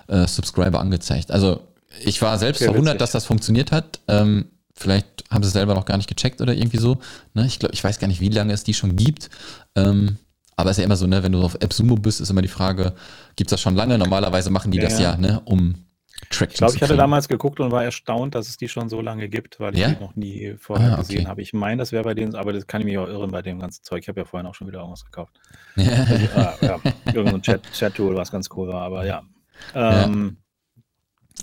äh, 0.08 0.28
Subscriber 0.28 0.80
angezeigt. 0.80 1.32
Also 1.32 1.62
ich 2.04 2.22
war 2.22 2.38
selbst 2.38 2.64
verwundert, 2.64 3.02
dass 3.02 3.12
das 3.12 3.26
funktioniert 3.26 3.72
hat. 3.72 4.00
Ähm, 4.08 4.46
vielleicht 4.76 5.26
haben 5.30 5.44
sie 5.44 5.48
es 5.48 5.54
selber 5.54 5.76
noch 5.76 5.86
gar 5.86 5.98
nicht 5.98 6.10
gecheckt 6.10 6.42
oder 6.42 6.54
irgendwie 6.54 6.78
so. 6.78 7.00
Ne? 7.34 7.46
Ich 7.46 7.60
glaube, 7.60 7.74
ich 7.74 7.84
weiß 7.84 8.00
gar 8.00 8.08
nicht, 8.08 8.22
wie 8.22 8.30
lange 8.30 8.54
es 8.54 8.64
die 8.64 8.74
schon 8.74 8.96
gibt. 8.96 9.30
Ähm, 9.76 10.18
aber 10.60 10.72
es 10.72 10.78
ist 10.78 10.82
ja 10.82 10.86
immer 10.86 10.98
so, 10.98 11.08
ne, 11.08 11.24
wenn 11.24 11.32
du 11.32 11.42
auf 11.42 11.56
AppSumo 11.56 11.96
bist, 11.96 12.20
ist 12.20 12.30
immer 12.30 12.42
die 12.42 12.50
Frage, 12.50 12.94
gibt 13.38 13.50
es 13.50 13.52
das 13.52 13.62
schon 13.62 13.76
lange? 13.76 13.98
Normalerweise 13.98 14.50
machen 14.50 14.72
die 14.72 14.78
ja, 14.78 14.84
das 14.84 15.00
ja, 15.00 15.16
ne, 15.16 15.42
um 15.46 15.86
Traction 16.30 16.50
Ich 16.50 16.58
glaube, 16.58 16.76
ich 16.76 16.82
hatte 16.82 16.98
damals 16.98 17.30
geguckt 17.30 17.62
und 17.62 17.72
war 17.72 17.86
erstaunt, 17.86 18.36
dass 18.36 18.50
es 18.50 18.58
die 18.58 18.68
schon 18.68 18.90
so 18.90 19.00
lange 19.00 19.30
gibt, 19.30 19.62
weil 19.62 19.74
ich 19.74 19.80
ja? 19.80 19.92
die 19.92 20.04
noch 20.04 20.18
nie 20.18 20.56
vorher 20.60 20.94
ah, 20.94 20.96
gesehen 20.98 21.30
habe. 21.30 21.42
Ich 21.42 21.54
meine, 21.54 21.78
das 21.78 21.94
wäre 21.94 22.04
bei 22.04 22.14
denen, 22.14 22.36
aber 22.36 22.52
das 22.52 22.68
kann 22.68 22.82
ich 22.82 22.86
mich 22.86 22.98
auch 22.98 23.08
irren 23.08 23.32
bei 23.32 23.42
dem 23.42 23.60
ganzen 23.60 23.86
Zeug. 23.86 24.02
Ich 24.02 24.10
habe 24.10 24.20
ja 24.20 24.26
vorhin 24.26 24.48
auch 24.48 24.54
schon 24.54 24.68
wieder 24.68 24.80
irgendwas 24.80 25.06
gekauft. 25.06 25.40
also, 25.78 25.92
ah, 26.36 26.54
ja, 26.60 26.80
irgendein 27.14 27.42
Chat-Tool, 27.42 28.10
Chat 28.12 28.18
was 28.18 28.32
ganz 28.32 28.50
cool 28.56 28.68
war, 28.68 28.82
aber 28.82 29.06
ja. 29.06 29.24
Ähm, 29.74 30.38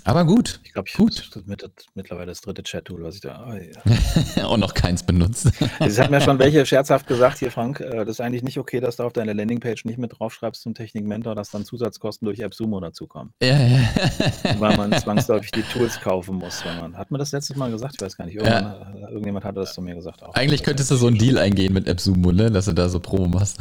aber 0.07 0.23
gut. 0.23 0.61
Ich 0.63 0.71
glaube, 0.71 0.87
ich 0.87 0.95
gut. 0.95 1.29
Mit, 1.45 1.69
mittlerweile 1.93 2.27
das 2.27 2.39
dritte 2.39 2.63
Chat-Tool, 2.63 3.03
was 3.03 3.15
ich 3.15 3.21
da. 3.21 3.45
Oh, 3.45 4.39
ja. 4.39 4.47
und 4.47 4.61
noch 4.61 4.73
keins 4.73 5.03
benutzt. 5.03 5.51
Es 5.79 5.99
hat 5.99 6.09
mir 6.11 6.21
schon 6.21 6.39
welche 6.39 6.65
scherzhaft 6.65 7.07
gesagt, 7.07 7.39
hier, 7.39 7.51
Frank, 7.51 7.81
äh, 7.81 8.05
das 8.05 8.15
ist 8.15 8.21
eigentlich 8.21 8.43
nicht 8.43 8.57
okay, 8.57 8.79
dass 8.79 8.95
du 8.95 9.03
auf 9.03 9.13
deine 9.13 9.33
Landingpage 9.33 9.85
nicht 9.85 9.97
mit 9.97 10.17
draufschreibst 10.17 10.61
zum 10.61 10.73
Technik-Mentor, 10.73 11.35
dass 11.35 11.51
dann 11.51 11.65
Zusatzkosten 11.65 12.25
durch 12.25 12.43
AppSumo 12.43 12.79
dazukommen. 12.79 13.33
Ja, 13.41 13.57
ja. 13.57 13.79
Weil 14.59 14.77
man 14.77 14.93
zwangsläufig 14.93 15.51
die 15.51 15.61
Tools 15.63 15.99
kaufen 15.99 16.35
muss. 16.35 16.63
Wenn 16.65 16.77
man, 16.79 16.97
hat 16.97 17.11
man 17.11 17.19
das 17.19 17.33
letztes 17.33 17.57
Mal 17.57 17.69
gesagt? 17.69 17.95
Ich 17.97 18.01
weiß 18.01 18.15
gar 18.15 18.25
nicht. 18.25 18.41
Ja. 18.41 18.87
Äh, 18.95 19.01
irgendjemand 19.09 19.43
hatte 19.43 19.59
das 19.59 19.73
zu 19.73 19.81
mir 19.81 19.95
gesagt. 19.95 20.23
Auch. 20.23 20.33
Eigentlich 20.35 20.63
könntest 20.63 20.89
du 20.89 20.95
so 20.95 21.07
einen 21.07 21.17
Deal 21.17 21.37
eingehen 21.37 21.73
mit 21.73 21.89
AppSumo, 21.89 22.31
ne? 22.31 22.49
dass 22.49 22.65
du 22.65 22.73
da 22.73 22.87
so 22.87 22.99
Promo 22.99 23.27
machst. 23.27 23.59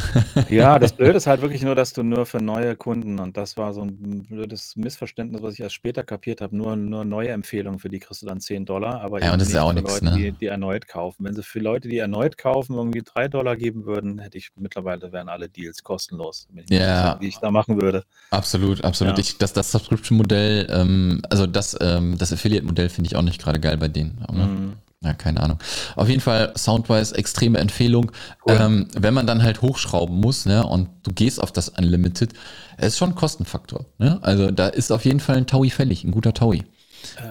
ja, 0.49 0.79
das 0.79 0.93
Blöde 0.93 1.17
ist 1.17 1.27
halt 1.27 1.43
wirklich 1.43 1.63
nur, 1.63 1.75
dass 1.75 1.93
du 1.93 2.05
nur 2.05 2.25
für 2.25 2.39
neue 2.39 2.77
Kunden, 2.77 3.19
und 3.19 3.37
das 3.37 3.57
war 3.57 3.73
so 3.73 3.83
ein 3.83 4.27
blödes 4.29 4.77
Missverständnis, 4.77 5.43
was 5.43 5.55
ich 5.55 5.61
erst 5.61 5.75
später 5.75 6.05
kapiert 6.05 6.36
habe, 6.40 6.57
nur, 6.57 6.77
nur 6.77 7.05
neue 7.05 7.29
Empfehlungen, 7.29 7.79
für 7.79 7.88
die 7.88 7.99
kriegst 7.99 8.22
du 8.22 8.27
dann 8.27 8.40
10 8.40 8.64
Dollar, 8.64 9.01
aber 9.01 9.22
ja, 9.22 9.33
und 9.33 9.40
das 9.40 9.49
ist 9.49 9.55
ja 9.55 9.62
auch 9.62 9.72
nichts, 9.72 10.01
Leute, 10.01 10.05
ne? 10.05 10.16
die, 10.16 10.33
die 10.33 10.46
erneut 10.46 10.88
kaufen. 10.88 11.25
Wenn 11.25 11.35
sie 11.35 11.42
für 11.42 11.61
Leute, 11.61 11.88
die 11.88 11.99
erneut 11.99 12.38
kaufen, 12.38 12.75
irgendwie 12.77 13.03
3 13.03 13.29
Dollar 13.29 13.57
geben 13.57 13.87
würden, 13.87 14.18
hätte 14.18 14.38
ich 14.38 14.51
mittlerweile 14.57 15.12
wären 15.12 15.29
alle 15.29 15.49
Deals 15.49 15.83
kostenlos, 15.83 16.49
ja. 16.68 17.14
die 17.16 17.29
ich 17.29 17.38
da 17.38 17.51
machen 17.51 17.81
würde. 17.81 18.05
Absolut, 18.31 18.85
absolut. 18.85 19.16
Ja. 19.16 19.20
Ich, 19.20 19.38
das, 19.38 19.53
das 19.53 19.72
Subscription-Modell, 19.72 20.66
ähm, 20.70 21.22
also 21.31 21.46
das, 21.46 21.77
ähm, 21.81 22.16
das 22.18 22.33
Affiliate-Modell 22.33 22.88
finde 22.88 23.09
ich 23.09 23.16
auch 23.16 23.22
nicht 23.22 23.40
gerade 23.40 23.61
geil 23.61 23.77
bei 23.77 23.88
denen. 23.88 24.25
Ne? 24.33 24.46
Mhm. 24.46 24.72
Ja, 25.07 25.14
keine 25.14 25.40
Ahnung. 25.40 25.59
Auf 25.95 26.09
jeden 26.09 26.21
Fall 26.21 26.53
Soundwise 26.57 27.14
extreme 27.16 27.59
Empfehlung. 27.59 28.11
Cool. 28.45 28.59
Ähm, 28.61 28.88
wenn 28.99 29.14
man 29.14 29.27
dann 29.27 29.42
halt 29.42 29.62
hochschrauben 29.62 30.16
muss, 30.16 30.47
ne, 30.47 30.66
und 30.66 30.88
du 31.05 31.12
gehst 31.12 31.40
auf 31.40 31.53
das 31.53 31.69
Unlimited, 31.69 32.33
ist 32.79 32.99
schon 32.99 33.11
ein 33.11 33.14
Kostenfaktor. 33.14 33.87
Ne? 33.99 34.19
Also 34.23 34.51
da 34.51 34.66
ist 34.66 34.90
auf 34.90 35.05
jeden 35.05 35.21
Fall 35.21 35.37
ein 35.37 35.47
Taui 35.47 35.71
fällig, 35.71 36.03
ein 36.03 36.11
guter 36.11 36.35
Taui 36.35 36.64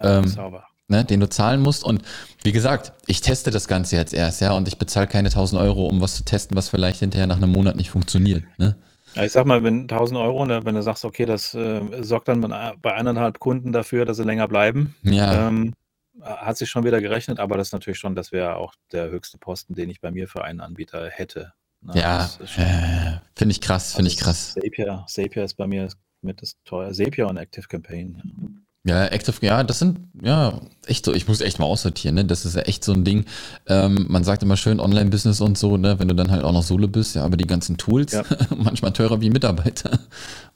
ähm, 0.03 0.27
sauber. 0.27 0.63
Ne, 0.87 1.03
den 1.03 1.19
du 1.19 1.27
zahlen 1.27 1.61
musst. 1.61 1.83
Und 1.83 2.03
wie 2.43 2.51
gesagt, 2.51 2.93
ich 3.07 3.19
teste 3.21 3.49
das 3.49 3.67
Ganze 3.67 3.95
jetzt 3.95 4.13
erst, 4.13 4.39
ja, 4.41 4.51
und 4.51 4.67
ich 4.67 4.77
bezahle 4.77 5.07
keine 5.07 5.29
1000 5.29 5.59
Euro, 5.59 5.87
um 5.87 5.99
was 5.99 6.15
zu 6.15 6.23
testen, 6.23 6.55
was 6.55 6.69
vielleicht 6.69 6.99
hinterher 6.99 7.25
nach 7.25 7.37
einem 7.37 7.51
Monat 7.51 7.75
nicht 7.75 7.89
funktioniert. 7.89 8.43
Ne? 8.59 8.75
Ja, 9.15 9.23
ich 9.23 9.31
sag 9.31 9.47
mal, 9.47 9.63
wenn 9.63 9.81
1000 9.81 10.19
Euro, 10.19 10.45
ne, 10.45 10.63
wenn 10.63 10.75
du 10.75 10.83
sagst, 10.83 11.03
okay, 11.03 11.25
das 11.25 11.55
äh, 11.55 11.81
sorgt 12.01 12.27
dann 12.27 12.41
bei 12.81 12.93
eineinhalb 12.93 13.39
Kunden 13.39 13.71
dafür, 13.71 14.05
dass 14.05 14.17
sie 14.17 14.23
länger 14.23 14.47
bleiben, 14.47 14.93
ja. 15.01 15.47
ähm, 15.47 15.73
hat 16.21 16.57
sich 16.57 16.69
schon 16.69 16.83
wieder 16.83 17.01
gerechnet, 17.01 17.39
aber 17.39 17.57
das 17.57 17.69
ist 17.69 17.73
natürlich 17.73 17.99
schon, 17.99 18.15
das 18.15 18.31
wäre 18.31 18.55
auch 18.55 18.73
der 18.91 19.09
höchste 19.09 19.37
Posten, 19.37 19.75
den 19.75 19.89
ich 19.89 20.01
bei 20.01 20.11
mir 20.11 20.27
für 20.27 20.43
einen 20.43 20.61
Anbieter 20.61 21.09
hätte. 21.09 21.53
Ne? 21.81 21.93
Ja, 21.95 22.25
äh, 22.55 23.19
finde 23.35 23.51
ich 23.51 23.61
krass, 23.61 23.93
finde 23.93 24.09
also 24.09 24.15
ich 24.15 24.23
krass. 24.23 24.53
Zapier, 24.53 25.03
Zapier 25.07 25.43
ist 25.43 25.55
bei 25.55 25.67
mir 25.67 25.89
mit 26.21 26.41
das 26.41 26.55
teuer. 26.65 26.91
Zapier 26.91 27.27
und 27.27 27.37
Active 27.37 27.67
Campaign. 27.67 28.65
Ja, 28.87 29.07
Active, 29.07 29.43
ja, 29.43 29.63
das 29.63 29.79
sind, 29.79 29.97
ja, 30.21 30.61
echt 30.85 31.05
so, 31.05 31.13
ich 31.13 31.27
muss 31.27 31.41
echt 31.41 31.57
mal 31.57 31.65
aussortieren, 31.65 32.15
ne? 32.15 32.25
Das 32.25 32.45
ist 32.45 32.55
ja 32.55 32.61
echt 32.61 32.83
so 32.83 32.93
ein 32.93 33.03
Ding. 33.03 33.25
Ähm, 33.65 34.05
man 34.09 34.23
sagt 34.23 34.43
immer 34.43 34.57
schön 34.57 34.79
Online-Business 34.79 35.41
und 35.41 35.57
so, 35.57 35.75
ne? 35.75 35.97
Wenn 35.97 36.07
du 36.07 36.13
dann 36.13 36.29
halt 36.29 36.43
auch 36.43 36.51
noch 36.51 36.61
Solo 36.61 36.87
bist, 36.87 37.15
ja, 37.15 37.23
aber 37.23 37.35
die 37.35 37.47
ganzen 37.47 37.77
Tools, 37.77 38.11
ja. 38.11 38.23
manchmal 38.55 38.93
teurer 38.93 39.21
wie 39.21 39.29
Mitarbeiter. 39.29 39.99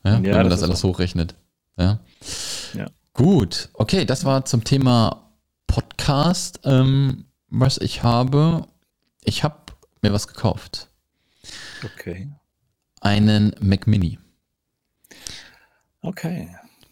Ja, 0.06 0.12
ja 0.12 0.24
wenn 0.24 0.32
man 0.32 0.50
das, 0.50 0.62
das 0.62 0.70
alles 0.70 0.80
so. 0.80 0.88
hochrechnet. 0.88 1.36
Ja. 1.78 2.00
ja. 2.74 2.86
Gut, 3.12 3.68
okay, 3.74 4.06
das 4.06 4.24
war 4.24 4.46
zum 4.46 4.64
Thema 4.64 5.29
Podcast. 5.70 6.62
Ähm, 6.64 7.26
was 7.50 7.78
ich 7.78 8.04
habe, 8.04 8.68
ich 9.24 9.44
habe 9.44 9.56
mir 10.02 10.12
was 10.12 10.28
gekauft. 10.28 10.90
Okay. 11.84 12.28
Einen 13.02 13.56
Mac 13.62 13.88
Mini. 13.88 14.18
Okay. 16.02 16.50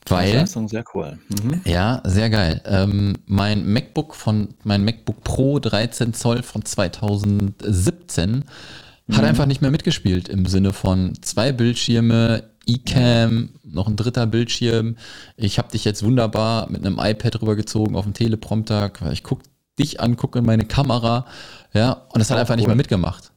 Weil, 0.08 0.36
Leistung 0.36 0.70
sehr 0.70 0.86
cool. 0.94 1.20
Mhm. 1.28 1.62
Ja, 1.66 2.02
sehr 2.06 2.30
geil. 2.30 2.62
Ähm, 2.66 3.18
mein 3.26 3.68
MacBook 3.68 4.16
von, 4.16 4.50
mein 4.64 4.86
MacBook 4.86 5.22
Pro 5.24 5.60
13 5.60 6.14
Zoll 6.14 6.44
von 6.44 6.64
2017 6.64 8.32
mhm. 8.32 9.18
hat 9.18 9.26
einfach 9.26 9.48
nicht 9.48 9.62
mehr 9.62 9.72
mitgespielt 9.72 10.30
im 10.30 10.46
Sinne 10.46 10.72
von 10.72 11.14
zwei 11.22 11.52
Bildschirme, 11.52 12.44
eCam, 12.68 13.50
noch 13.64 13.88
ein 13.88 13.96
dritter 13.96 14.28
Bildschirm. 14.28 14.98
Ich 15.36 15.58
habe 15.58 15.72
dich 15.72 15.86
jetzt 15.86 16.04
wunderbar 16.04 16.70
mit 16.70 16.86
einem 16.86 17.00
iPad 17.00 17.42
rübergezogen 17.42 17.96
auf 17.96 18.06
dem 18.06 18.14
Teleprompter. 18.14 18.92
Ich 19.12 19.24
gucke 19.24 19.44
dich 19.80 20.00
an, 20.00 20.18
gucke 20.18 20.40
in 20.40 20.46
meine 20.46 20.66
Kamera. 20.66 21.26
Ja, 21.74 22.06
und 22.14 22.22
es 22.22 22.30
hat 22.30 22.38
einfach 22.38 22.56
nicht 22.56 22.68
mehr 22.68 22.76
mitgemacht. 22.76 23.32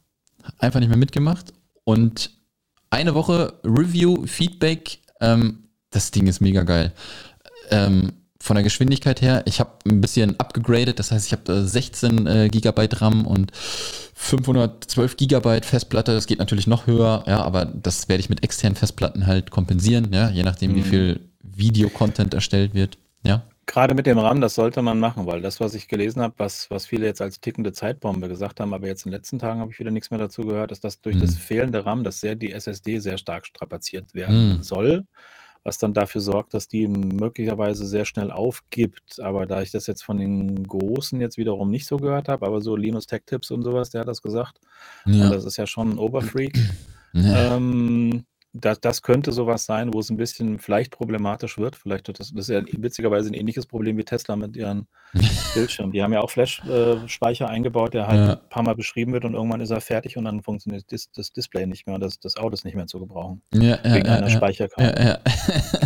Einfach 0.59 0.81
nicht 0.81 0.88
mehr 0.88 0.99
mitgemacht. 0.99 1.53
Und 1.85 2.31
eine 2.90 3.14
Woche 3.14 3.55
Review, 3.64 4.27
Feedback, 4.27 4.99
ähm, 5.21 5.64
das 5.90 6.11
Ding 6.11 6.27
ist 6.27 6.40
mega 6.40 6.62
geil. 6.62 6.93
Ähm, 7.71 8.12
von 8.42 8.55
der 8.55 8.62
Geschwindigkeit 8.62 9.20
her, 9.20 9.42
ich 9.44 9.61
habe 9.61 9.70
ein 9.87 10.00
bisschen 10.00 10.40
abgegradet, 10.40 10.98
das 10.98 11.12
heißt, 11.12 11.26
ich 11.26 11.33
habe 11.33 11.66
16 11.66 12.26
äh, 12.26 12.48
Gigabyte 12.50 13.03
RAM 13.03 13.26
und 13.26 13.53
512 14.14 15.16
Gigabyte 15.18 15.66
Festplatte, 15.66 16.14
das 16.14 16.26
geht 16.26 16.38
natürlich 16.38 16.66
noch 16.66 16.87
höher, 16.87 17.22
ja, 17.26 17.42
aber 17.42 17.66
das 17.66 18.09
werde 18.09 18.20
ich 18.20 18.31
mit 18.31 18.42
externen 18.42 18.76
Festplatten 18.76 19.26
halt 19.26 19.50
kompensieren, 19.50 20.12
ja, 20.12 20.31
je 20.31 20.42
nachdem, 20.42 20.72
mhm. 20.72 20.76
wie 20.76 20.83
viel 20.83 21.20
Videocontent 21.42 22.33
erstellt 22.33 22.74
wird, 22.74 22.96
ja. 23.22 23.42
Gerade 23.66 23.94
mit 23.94 24.07
dem 24.07 24.18
RAM, 24.18 24.40
das 24.40 24.55
sollte 24.55 24.81
man 24.83 24.98
machen, 24.98 25.26
weil 25.26 25.42
das, 25.42 25.61
was 25.61 25.74
ich 25.74 25.87
gelesen 25.87 26.22
habe, 26.22 26.35
was, 26.38 26.70
was 26.70 26.87
viele 26.87 27.07
jetzt 27.07 27.20
als 27.20 27.40
tickende 27.40 27.72
Zeitbombe 27.72 28.29
gesagt 28.29 28.59
haben, 28.59 28.72
aber 28.72 28.87
jetzt 28.87 29.05
in 29.05 29.11
den 29.11 29.18
letzten 29.18 29.38
Tagen 29.38 29.61
habe 29.61 29.70
ich 29.70 29.79
wieder 29.79 29.92
nichts 29.92 30.11
mehr 30.11 30.18
dazu 30.18 30.42
gehört, 30.42 30.72
ist, 30.72 30.83
dass 30.83 31.00
durch 31.03 31.16
mhm. 31.16 31.20
das 31.20 31.37
fehlende 31.37 31.85
RAM, 31.85 32.03
dass 32.03 32.20
sehr 32.20 32.35
die 32.35 32.53
SSD 32.53 32.98
sehr 32.98 33.18
stark 33.18 33.46
strapaziert 33.46 34.14
werden 34.14 34.57
mhm. 34.57 34.62
soll 34.62 35.05
was 35.62 35.79
dann 35.79 35.92
dafür 35.92 36.20
sorgt, 36.20 36.55
dass 36.55 36.68
die 36.68 36.87
möglicherweise 36.88 37.87
sehr 37.87 38.05
schnell 38.05 38.31
aufgibt. 38.31 39.20
Aber 39.20 39.46
da 39.46 39.62
ich 39.62 39.70
das 39.70 39.87
jetzt 39.87 40.03
von 40.03 40.18
den 40.18 40.64
Großen 40.66 41.20
jetzt 41.20 41.37
wiederum 41.37 41.70
nicht 41.70 41.87
so 41.87 41.99
gehört 41.99 42.29
habe, 42.29 42.46
aber 42.46 42.61
so 42.61 42.77
Linus 42.77 43.07
Tech 43.07 43.23
Tips 43.27 43.51
und 43.51 43.62
sowas, 43.62 43.90
der 43.90 44.03
hat 44.03 44.09
das 44.09 44.23
gesagt. 44.23 44.61
Ja. 45.07 45.29
das 45.29 45.44
ist 45.44 45.57
ja 45.57 45.66
schon 45.66 45.90
ein 45.90 45.99
Oberfreak. 45.99 46.59
Ja. 47.12 47.57
Ähm, 47.57 48.25
das, 48.53 48.81
das 48.81 49.03
könnte 49.03 49.31
sowas 49.31 49.65
sein, 49.65 49.95
wo 49.95 50.01
es 50.01 50.11
ein 50.11 50.17
bisschen 50.17 50.59
vielleicht 50.59 50.91
problematisch 50.91 51.57
wird. 51.57 51.77
Vielleicht 51.77 52.09
wird 52.09 52.19
das, 52.19 52.33
das 52.33 52.49
ist 52.49 52.55
ja 52.55 52.63
witzigerweise 52.83 53.31
ein 53.31 53.35
ähnliches 53.35 53.67
Problem 53.67 53.97
wie 53.97 54.05
Tesla 54.05 54.35
mit 54.35 54.57
ihren 54.57 54.89
Bildschirmen. 55.55 55.93
Die 55.93 56.03
haben 56.03 56.13
ja 56.13 56.21
auch 56.21 56.31
Flash-Speicher 56.31 57.49
eingebaut, 57.49 57.95
der 57.95 58.09
halt 58.09 58.29
ja. 58.29 58.33
ein 58.35 58.49
paar 58.49 58.65
Mal 58.65 58.75
beschrieben 58.75 59.13
wird 59.13 59.25
und 59.25 59.35
irgendwann 59.35 59.61
ist 59.61 59.71
er 59.71 59.81
fertig 59.81 60.17
und 60.17 60.25
dann 60.25 60.43
funktioniert 60.43 60.91
das, 60.91 61.11
das 61.13 61.33
Display 61.33 61.67
nicht 61.67 61.87
mehr 61.87 61.95
und 61.95 62.01
das, 62.01 62.19
das 62.19 62.37
Auto 62.37 62.55
ist 62.55 62.65
nicht 62.65 62.75
mehr 62.75 62.87
zu 62.87 62.99
gebrauchen. 62.99 63.43
Ja, 63.55 63.79
ja, 63.85 63.95
wegen 63.95 64.09
einer 64.09 64.31
Speicherkarte. 64.31 65.21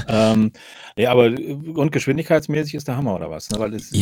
Ja, 0.09 0.33
ähm, 0.33 0.53
ja, 0.97 1.11
aber 1.11 1.27
und 1.27 1.93
geschwindigkeitsmäßig 1.93 2.75
ist 2.75 2.89
der 2.89 2.97
Hammer 2.97 3.15
oder 3.15 3.31
was? 3.31 3.51
Ne? 3.51 3.59
Weil 3.59 3.75
es 3.75 3.93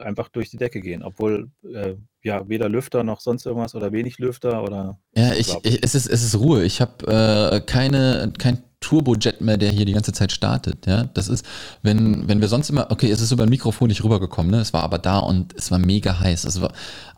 einfach 0.00 0.28
durch 0.30 0.48
die 0.50 0.56
Decke 0.56 0.80
gehen, 0.80 1.02
obwohl 1.02 1.50
äh, 1.74 1.94
ja, 2.22 2.48
weder 2.48 2.68
Lüfter 2.68 3.02
noch 3.02 3.20
sonst 3.20 3.46
irgendwas 3.46 3.74
oder 3.74 3.92
wenig 3.92 4.18
Lüfter 4.18 4.62
oder. 4.62 4.98
Ja, 5.16 5.32
ich, 5.32 5.54
ich, 5.62 5.82
es, 5.82 5.94
ist, 5.94 6.06
es 6.06 6.22
ist 6.22 6.38
Ruhe. 6.38 6.64
Ich 6.64 6.80
habe 6.80 7.06
äh, 7.06 7.60
keine, 7.60 8.32
kein 8.38 8.62
Turbojet 8.80 9.42
mehr, 9.42 9.58
der 9.58 9.70
hier 9.70 9.84
die 9.84 9.92
ganze 9.92 10.12
Zeit 10.12 10.32
startet. 10.32 10.86
Ja, 10.86 11.04
das 11.04 11.28
ist, 11.28 11.44
wenn, 11.82 12.28
wenn 12.28 12.40
wir 12.40 12.48
sonst 12.48 12.70
immer, 12.70 12.90
okay, 12.90 13.10
es 13.10 13.20
ist 13.20 13.30
über 13.30 13.44
ein 13.44 13.48
Mikrofon 13.50 13.88
nicht 13.88 14.02
rübergekommen, 14.02 14.50
ne? 14.50 14.60
Es 14.60 14.72
war 14.72 14.82
aber 14.82 14.98
da 14.98 15.18
und 15.18 15.54
es 15.54 15.70
war 15.70 15.78
mega 15.78 16.18
heiß. 16.18 16.44
Es 16.44 16.60
war 16.60 16.72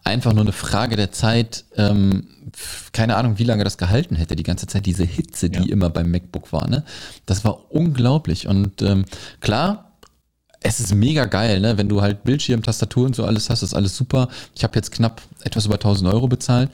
einfach 0.04 0.32
nur 0.32 0.42
eine 0.42 0.52
Frage 0.52 0.96
der 0.96 1.12
Zeit. 1.12 1.64
Ähm, 1.76 2.26
keine 2.92 3.16
Ahnung, 3.16 3.38
wie 3.38 3.44
lange 3.44 3.64
das 3.64 3.78
gehalten 3.78 4.16
hätte, 4.16 4.36
die 4.36 4.42
ganze 4.42 4.66
Zeit 4.66 4.86
diese 4.86 5.04
Hitze, 5.04 5.50
die 5.50 5.68
ja. 5.68 5.72
immer 5.72 5.88
beim 5.88 6.10
MacBook 6.10 6.52
war. 6.52 6.68
Ne? 6.68 6.84
Das 7.26 7.44
war 7.44 7.72
unglaublich. 7.72 8.48
Und 8.48 8.82
ähm, 8.82 9.04
klar, 9.40 9.91
es 10.64 10.80
ist 10.80 10.94
mega 10.94 11.24
geil, 11.24 11.60
ne? 11.60 11.78
wenn 11.78 11.88
du 11.88 12.02
halt 12.02 12.24
Bildschirm, 12.24 12.62
Tastatur 12.62 13.06
und 13.06 13.16
so 13.16 13.24
alles 13.24 13.50
hast, 13.50 13.62
ist 13.62 13.74
alles 13.74 13.96
super. 13.96 14.28
Ich 14.54 14.64
habe 14.64 14.74
jetzt 14.76 14.92
knapp 14.92 15.22
etwas 15.42 15.66
über 15.66 15.74
1000 15.74 16.12
Euro 16.12 16.28
bezahlt. 16.28 16.70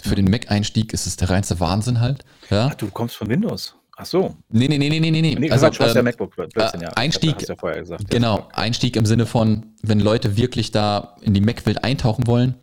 Für 0.00 0.14
den 0.14 0.26
Mac-Einstieg 0.30 0.92
ist 0.92 1.06
es 1.06 1.16
der 1.16 1.30
reinste 1.30 1.58
Wahnsinn 1.60 2.00
halt. 2.00 2.24
Ja? 2.50 2.68
Ach, 2.70 2.74
du 2.74 2.88
kommst 2.88 3.16
von 3.16 3.28
Windows. 3.28 3.74
Ach 3.96 4.06
so. 4.06 4.36
Nee, 4.48 4.68
nee, 4.68 4.78
nee, 4.78 4.88
nee, 4.88 5.00
nee, 5.00 5.10
nee. 5.10 5.36
nee 5.36 5.50
also, 5.50 5.68
du 5.70 5.80
hast 5.80 5.94
ja 5.94 5.98
ähm, 5.98 6.04
MacBook 6.04 6.32
14, 6.34 6.80
ja. 6.80 6.88
Einstieg, 6.90 7.48
ja 7.48 7.56
vorher 7.56 7.80
gesagt. 7.80 8.08
Genau, 8.08 8.46
Einstieg 8.52 8.94
im 8.94 9.04
Sinne 9.04 9.26
von, 9.26 9.66
wenn 9.82 9.98
Leute 9.98 10.36
wirklich 10.36 10.70
da 10.70 11.16
in 11.20 11.34
die 11.34 11.40
Mac-Welt 11.40 11.82
eintauchen 11.82 12.28
wollen, 12.28 12.54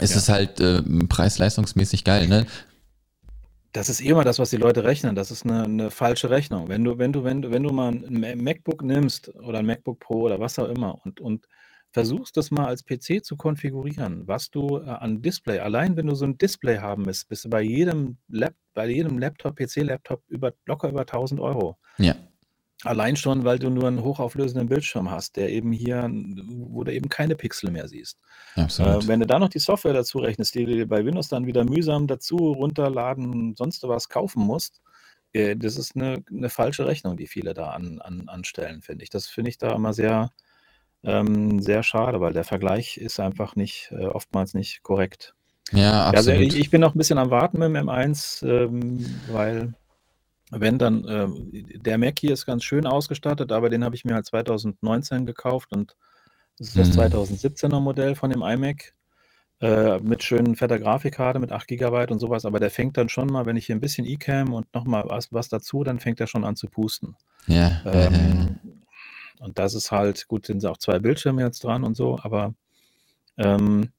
ist 0.00 0.12
ja. 0.12 0.16
es 0.16 0.28
halt 0.30 0.60
äh, 0.60 0.80
preis-leistungsmäßig 0.82 2.04
geil, 2.04 2.26
ne? 2.26 2.46
Das 3.72 3.88
ist 3.88 4.00
immer 4.00 4.22
das, 4.22 4.38
was 4.38 4.50
die 4.50 4.58
Leute 4.58 4.84
rechnen. 4.84 5.14
Das 5.14 5.30
ist 5.30 5.44
eine, 5.44 5.64
eine 5.64 5.90
falsche 5.90 6.28
Rechnung. 6.28 6.68
Wenn 6.68 6.84
du, 6.84 6.98
wenn 6.98 7.12
du, 7.12 7.24
wenn 7.24 7.40
du, 7.40 7.50
wenn 7.50 7.62
du 7.62 7.72
mal 7.72 7.92
ein 7.92 8.42
MacBook 8.42 8.82
nimmst 8.82 9.34
oder 9.36 9.60
ein 9.60 9.66
MacBook 9.66 9.98
Pro 9.98 10.22
oder 10.22 10.38
was 10.38 10.58
auch 10.58 10.68
immer 10.68 11.00
und, 11.04 11.20
und 11.20 11.46
versuchst 11.92 12.36
das 12.36 12.50
mal 12.50 12.66
als 12.66 12.84
PC 12.84 13.24
zu 13.24 13.36
konfigurieren, 13.36 14.26
was 14.26 14.50
du 14.50 14.78
äh, 14.78 14.88
an 14.88 15.22
Display, 15.22 15.58
allein 15.58 15.96
wenn 15.96 16.06
du 16.06 16.14
so 16.14 16.24
ein 16.24 16.38
Display 16.38 16.78
haben 16.78 17.06
willst, 17.06 17.28
bist 17.28 17.44
du 17.44 17.50
bei 17.50 17.62
jedem 17.62 18.18
Lab, 18.28 18.54
bei 18.74 18.88
jedem 18.88 19.18
Laptop, 19.18 19.56
PC-Laptop 19.56 20.22
über, 20.28 20.52
locker 20.66 20.88
über 20.88 21.00
1000 21.00 21.40
Euro. 21.40 21.78
Ja. 21.98 22.14
Allein 22.84 23.16
schon, 23.16 23.44
weil 23.44 23.58
du 23.58 23.70
nur 23.70 23.86
einen 23.86 24.02
hochauflösenden 24.02 24.68
Bildschirm 24.68 25.10
hast, 25.10 25.36
der 25.36 25.50
eben 25.50 25.72
hier, 25.72 26.10
wo 26.10 26.82
du 26.84 26.92
eben 26.92 27.08
keine 27.08 27.36
Pixel 27.36 27.70
mehr 27.70 27.88
siehst. 27.88 28.18
Äh, 29.04 29.06
wenn 29.06 29.20
du 29.20 29.26
da 29.26 29.38
noch 29.38 29.48
die 29.48 29.60
Software 29.60 29.92
dazu 29.92 30.18
rechnest, 30.18 30.54
die 30.54 30.64
du 30.64 30.72
dir 30.72 30.88
bei 30.88 31.04
Windows 31.04 31.28
dann 31.28 31.46
wieder 31.46 31.64
mühsam 31.64 32.06
dazu 32.06 32.36
runterladen, 32.36 33.54
sonst 33.56 33.82
was 33.86 34.08
kaufen 34.08 34.42
musst, 34.42 34.80
äh, 35.32 35.56
das 35.56 35.76
ist 35.76 35.96
eine, 35.96 36.24
eine 36.30 36.50
falsche 36.50 36.86
Rechnung, 36.86 37.16
die 37.16 37.26
viele 37.26 37.54
da 37.54 37.70
an, 37.70 38.00
an, 38.00 38.28
anstellen, 38.28 38.82
finde 38.82 39.04
ich. 39.04 39.10
Das 39.10 39.26
finde 39.26 39.50
ich 39.50 39.58
da 39.58 39.74
immer 39.74 39.92
sehr, 39.92 40.30
ähm, 41.04 41.60
sehr 41.60 41.82
schade, 41.82 42.20
weil 42.20 42.32
der 42.32 42.44
Vergleich 42.44 42.96
ist 42.96 43.20
einfach 43.20 43.56
nicht, 43.56 43.92
äh, 43.92 44.06
oftmals 44.06 44.54
nicht 44.54 44.82
korrekt. 44.82 45.34
Ja, 45.72 46.10
Also 46.10 46.32
ich, 46.32 46.58
ich 46.58 46.70
bin 46.70 46.80
noch 46.80 46.94
ein 46.94 46.98
bisschen 46.98 47.18
am 47.18 47.30
Warten 47.30 47.58
mit 47.58 47.68
dem 47.68 47.88
M1, 47.88 48.46
ähm, 48.46 49.06
weil 49.30 49.74
wenn 50.54 50.78
dann, 50.78 51.04
äh, 51.06 51.28
der 51.78 51.98
Mac 51.98 52.18
hier 52.18 52.32
ist 52.32 52.44
ganz 52.46 52.62
schön 52.62 52.86
ausgestattet, 52.86 53.52
aber 53.52 53.70
den 53.70 53.84
habe 53.84 53.94
ich 53.94 54.04
mir 54.04 54.14
halt 54.14 54.26
2019 54.26 55.24
gekauft 55.24 55.72
und 55.72 55.96
das 56.58 56.68
ist 56.68 56.78
das 56.78 56.88
Mhm. 56.90 57.00
2017er 57.00 57.80
Modell 57.80 58.14
von 58.14 58.30
dem 58.30 58.42
iMac 58.42 58.94
äh, 59.62 59.98
mit 60.00 60.22
schönen 60.22 60.54
fetter 60.54 60.78
Grafikkarte 60.78 61.38
mit 61.38 61.52
8 61.52 61.66
GB 61.68 62.12
und 62.12 62.18
sowas. 62.18 62.44
aber 62.44 62.60
der 62.60 62.70
fängt 62.70 62.98
dann 62.98 63.08
schon 63.08 63.28
mal, 63.28 63.46
wenn 63.46 63.56
ich 63.56 63.66
hier 63.66 63.76
ein 63.76 63.80
bisschen 63.80 64.04
eCam 64.04 64.52
und 64.52 64.72
noch 64.74 64.84
mal 64.84 65.04
was 65.06 65.32
was 65.32 65.48
dazu, 65.48 65.84
dann 65.84 66.00
fängt 66.00 66.20
er 66.20 66.26
schon 66.26 66.44
an 66.44 66.56
zu 66.56 66.68
pusten. 66.68 67.16
Ja, 67.46 67.80
Ähm, 67.86 68.58
und 69.40 69.58
das 69.58 69.74
ist 69.74 69.90
halt 69.90 70.28
gut, 70.28 70.46
sind 70.46 70.64
auch 70.66 70.76
zwei 70.76 70.98
Bildschirme 70.98 71.42
jetzt 71.42 71.64
dran 71.64 71.82
und 71.82 71.96
so, 71.96 72.18
aber 72.22 72.54
ähm, 73.38 73.90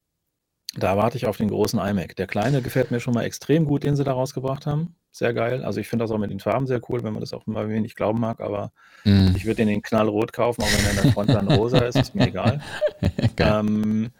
da 0.75 0.97
warte 0.97 1.17
ich 1.17 1.25
auf 1.25 1.37
den 1.37 1.49
großen 1.49 1.79
iMac. 1.79 2.15
Der 2.15 2.27
kleine 2.27 2.61
gefällt 2.61 2.91
mir 2.91 2.99
schon 2.99 3.13
mal 3.15 3.23
extrem 3.23 3.65
gut, 3.65 3.83
den 3.83 3.95
sie 3.95 4.03
da 4.03 4.13
rausgebracht 4.13 4.67
haben 4.67 4.95
sehr 5.13 5.33
geil. 5.33 5.63
Also 5.63 5.79
ich 5.79 5.87
finde 5.87 6.03
das 6.03 6.11
auch 6.11 6.17
mit 6.17 6.31
den 6.31 6.39
Farben 6.39 6.65
sehr 6.65 6.81
cool, 6.89 7.03
wenn 7.03 7.13
man 7.13 7.21
das 7.21 7.33
auch 7.33 7.45
mal 7.45 7.69
wenig 7.69 7.95
glauben 7.95 8.19
mag, 8.19 8.41
aber 8.41 8.71
mm. 9.03 9.35
ich 9.35 9.45
würde 9.45 9.57
den 9.57 9.69
in 9.69 9.81
knallrot 9.81 10.33
kaufen, 10.33 10.63
auch 10.63 10.73
wenn 10.73 10.85
er 10.85 10.91
in 10.91 11.03
der 11.03 11.11
Front 11.11 11.29
dann 11.29 11.47
rosa 11.47 11.79
ist, 11.79 11.97
ist 11.97 12.15
mir 12.15 12.27
egal. 12.27 12.61
ähm, 13.37 14.11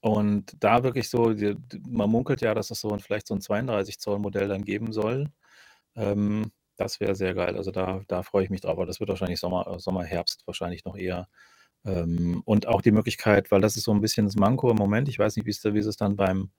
und 0.00 0.56
da 0.58 0.82
wirklich 0.82 1.08
so, 1.08 1.32
die, 1.32 1.56
man 1.88 2.10
munkelt 2.10 2.40
ja, 2.40 2.54
dass 2.54 2.72
es 2.72 2.80
so 2.80 2.90
ein, 2.90 2.98
vielleicht 2.98 3.28
so 3.28 3.34
ein 3.34 3.40
32 3.40 4.00
Zoll 4.00 4.18
Modell 4.18 4.48
dann 4.48 4.64
geben 4.64 4.92
soll. 4.92 5.30
Ähm, 5.94 6.50
das 6.76 6.98
wäre 6.98 7.14
sehr 7.14 7.34
geil. 7.34 7.56
Also 7.56 7.70
da, 7.70 8.00
da 8.08 8.24
freue 8.24 8.42
ich 8.42 8.50
mich 8.50 8.62
drauf. 8.62 8.72
Aber 8.72 8.86
das 8.86 8.98
wird 8.98 9.10
wahrscheinlich 9.10 9.38
Sommer, 9.38 9.78
Sommer, 9.78 10.02
Herbst 10.02 10.42
wahrscheinlich 10.46 10.84
noch 10.84 10.96
eher. 10.96 11.28
Ähm, 11.84 12.42
und 12.44 12.66
auch 12.66 12.82
die 12.82 12.90
Möglichkeit, 12.90 13.52
weil 13.52 13.60
das 13.60 13.76
ist 13.76 13.84
so 13.84 13.92
ein 13.92 14.00
bisschen 14.00 14.26
das 14.26 14.34
Manko 14.34 14.70
im 14.70 14.76
Moment. 14.76 15.08
Ich 15.08 15.20
weiß 15.20 15.36
nicht, 15.36 15.46
wie 15.46 15.78
es 15.78 15.96
dann 15.96 16.16
beim 16.16 16.50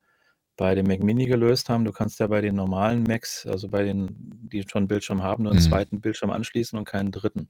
bei 0.58 0.76
dem 0.76 0.86
Mac 0.88 1.01
Mini 1.04 1.26
gelöst 1.26 1.70
haben. 1.70 1.86
Du 1.86 1.91
kannst 1.91 2.20
ja 2.20 2.28
bei 2.28 2.41
den 2.41 2.56
normalen 2.56 3.04
Macs, 3.04 3.45
also 3.47 3.70
bei 3.70 3.84
den, 3.84 4.10
die 4.51 4.64
schon 4.68 4.88
Bildschirm 4.88 5.24
haben, 5.24 5.43
nur 5.43 5.51
einen 5.54 5.62
Mhm. 5.62 5.70
zweiten 5.70 6.01
Bildschirm 6.01 6.32
anschließen 6.32 6.78
und 6.78 6.86
keinen 6.86 7.12
dritten. 7.12 7.49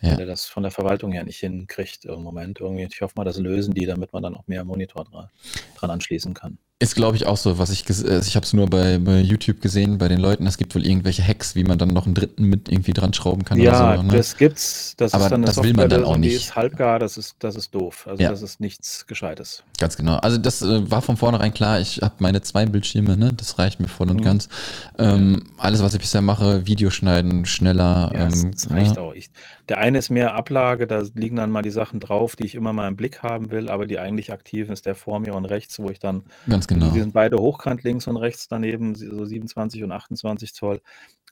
Ja. 0.00 0.12
Wenn 0.12 0.20
er 0.20 0.26
das 0.26 0.46
von 0.46 0.62
der 0.62 0.72
Verwaltung 0.72 1.12
her 1.12 1.24
nicht 1.24 1.40
hinkriegt 1.40 2.04
im 2.04 2.22
Moment 2.22 2.60
irgendwie. 2.60 2.86
Ich 2.90 3.00
hoffe 3.00 3.14
mal, 3.16 3.24
das 3.24 3.38
lösen 3.38 3.74
die, 3.74 3.86
damit 3.86 4.12
man 4.12 4.22
dann 4.22 4.36
auch 4.36 4.46
mehr 4.46 4.64
Monitor 4.64 5.04
dran, 5.04 5.28
dran 5.76 5.90
anschließen 5.90 6.34
kann. 6.34 6.58
Ist, 6.78 6.94
glaube 6.94 7.16
ich, 7.16 7.24
auch 7.24 7.38
so, 7.38 7.56
was 7.58 7.70
ich, 7.70 7.88
äh, 7.88 8.18
ich 8.18 8.36
habe 8.36 8.44
es 8.44 8.52
nur 8.52 8.66
bei, 8.68 8.98
bei 8.98 9.20
YouTube 9.20 9.62
gesehen, 9.62 9.96
bei 9.96 10.08
den 10.08 10.20
Leuten, 10.20 10.46
es 10.46 10.58
gibt 10.58 10.74
wohl 10.74 10.84
irgendwelche 10.84 11.26
Hacks, 11.26 11.54
wie 11.54 11.64
man 11.64 11.78
dann 11.78 11.88
noch 11.88 12.04
einen 12.04 12.14
dritten 12.14 12.44
mit 12.44 12.68
irgendwie 12.68 12.92
dran 12.92 13.14
schrauben 13.14 13.46
kann 13.46 13.58
ja, 13.58 13.94
oder 13.94 13.96
so. 13.96 14.02
Ne? 14.02 14.12
das 14.14 14.36
gibt's. 14.36 14.94
Das 14.98 15.14
Aber 15.14 15.24
ist 15.24 15.30
dann 15.30 15.42
das 15.42 15.62
will 15.62 15.72
man 15.72 15.88
dann 15.88 16.04
auch 16.04 16.18
nicht. 16.18 16.32
Die 16.32 16.36
ist 16.36 16.54
halbgar, 16.54 16.98
das 16.98 17.16
ist, 17.16 17.36
das 17.38 17.56
ist 17.56 17.74
doof. 17.74 18.06
Also 18.06 18.22
ja. 18.22 18.28
das 18.28 18.42
ist 18.42 18.60
nichts 18.60 19.06
Gescheites. 19.06 19.62
Ganz 19.78 19.96
genau. 19.96 20.16
Also 20.16 20.36
das 20.36 20.60
äh, 20.60 20.90
war 20.90 21.00
von 21.00 21.16
vornherein 21.16 21.54
klar, 21.54 21.80
ich 21.80 22.02
habe 22.02 22.16
meine 22.18 22.42
zwei 22.42 22.66
Bildschirme, 22.66 23.16
ne? 23.16 23.32
das 23.32 23.58
reicht 23.58 23.80
mir 23.80 23.88
voll 23.88 24.10
und 24.10 24.20
mhm. 24.20 24.24
ganz. 24.24 24.50
Ähm, 24.98 25.44
alles, 25.56 25.82
was 25.82 25.94
ich 25.94 26.00
bisher 26.00 26.20
mache, 26.20 26.66
Videoschneiden, 26.66 27.46
schneller. 27.46 28.10
Ja, 28.12 28.26
ähm, 28.26 28.50
das 28.52 28.70
reicht 28.70 28.96
ja. 28.96 29.02
auch. 29.02 29.14
Ich, 29.14 29.30
der 29.68 29.78
eine 29.78 29.98
ist 29.98 30.10
mehr 30.10 30.34
Ablage, 30.34 30.86
da 30.86 31.02
liegen 31.14 31.36
dann 31.36 31.50
mal 31.50 31.62
die 31.62 31.70
Sachen 31.70 32.00
drauf, 32.00 32.36
die 32.36 32.44
ich 32.44 32.54
immer 32.54 32.72
mal 32.72 32.88
im 32.88 32.96
Blick 32.96 33.22
haben 33.22 33.50
will, 33.50 33.68
aber 33.68 33.86
die 33.86 33.98
eigentlich 33.98 34.32
aktiven 34.32 34.72
ist 34.72 34.86
der 34.86 34.94
vor 34.94 35.18
mir 35.20 35.34
und 35.34 35.44
rechts, 35.44 35.78
wo 35.78 35.90
ich 35.90 35.98
dann, 35.98 36.24
Ganz 36.48 36.66
genau. 36.66 36.90
die 36.90 37.00
sind 37.00 37.12
beide 37.12 37.38
hochkant 37.38 37.82
links 37.82 38.06
und 38.06 38.16
rechts 38.16 38.48
daneben, 38.48 38.94
so 38.94 39.24
27 39.24 39.82
und 39.82 39.92
28 39.92 40.54
Zoll. 40.54 40.80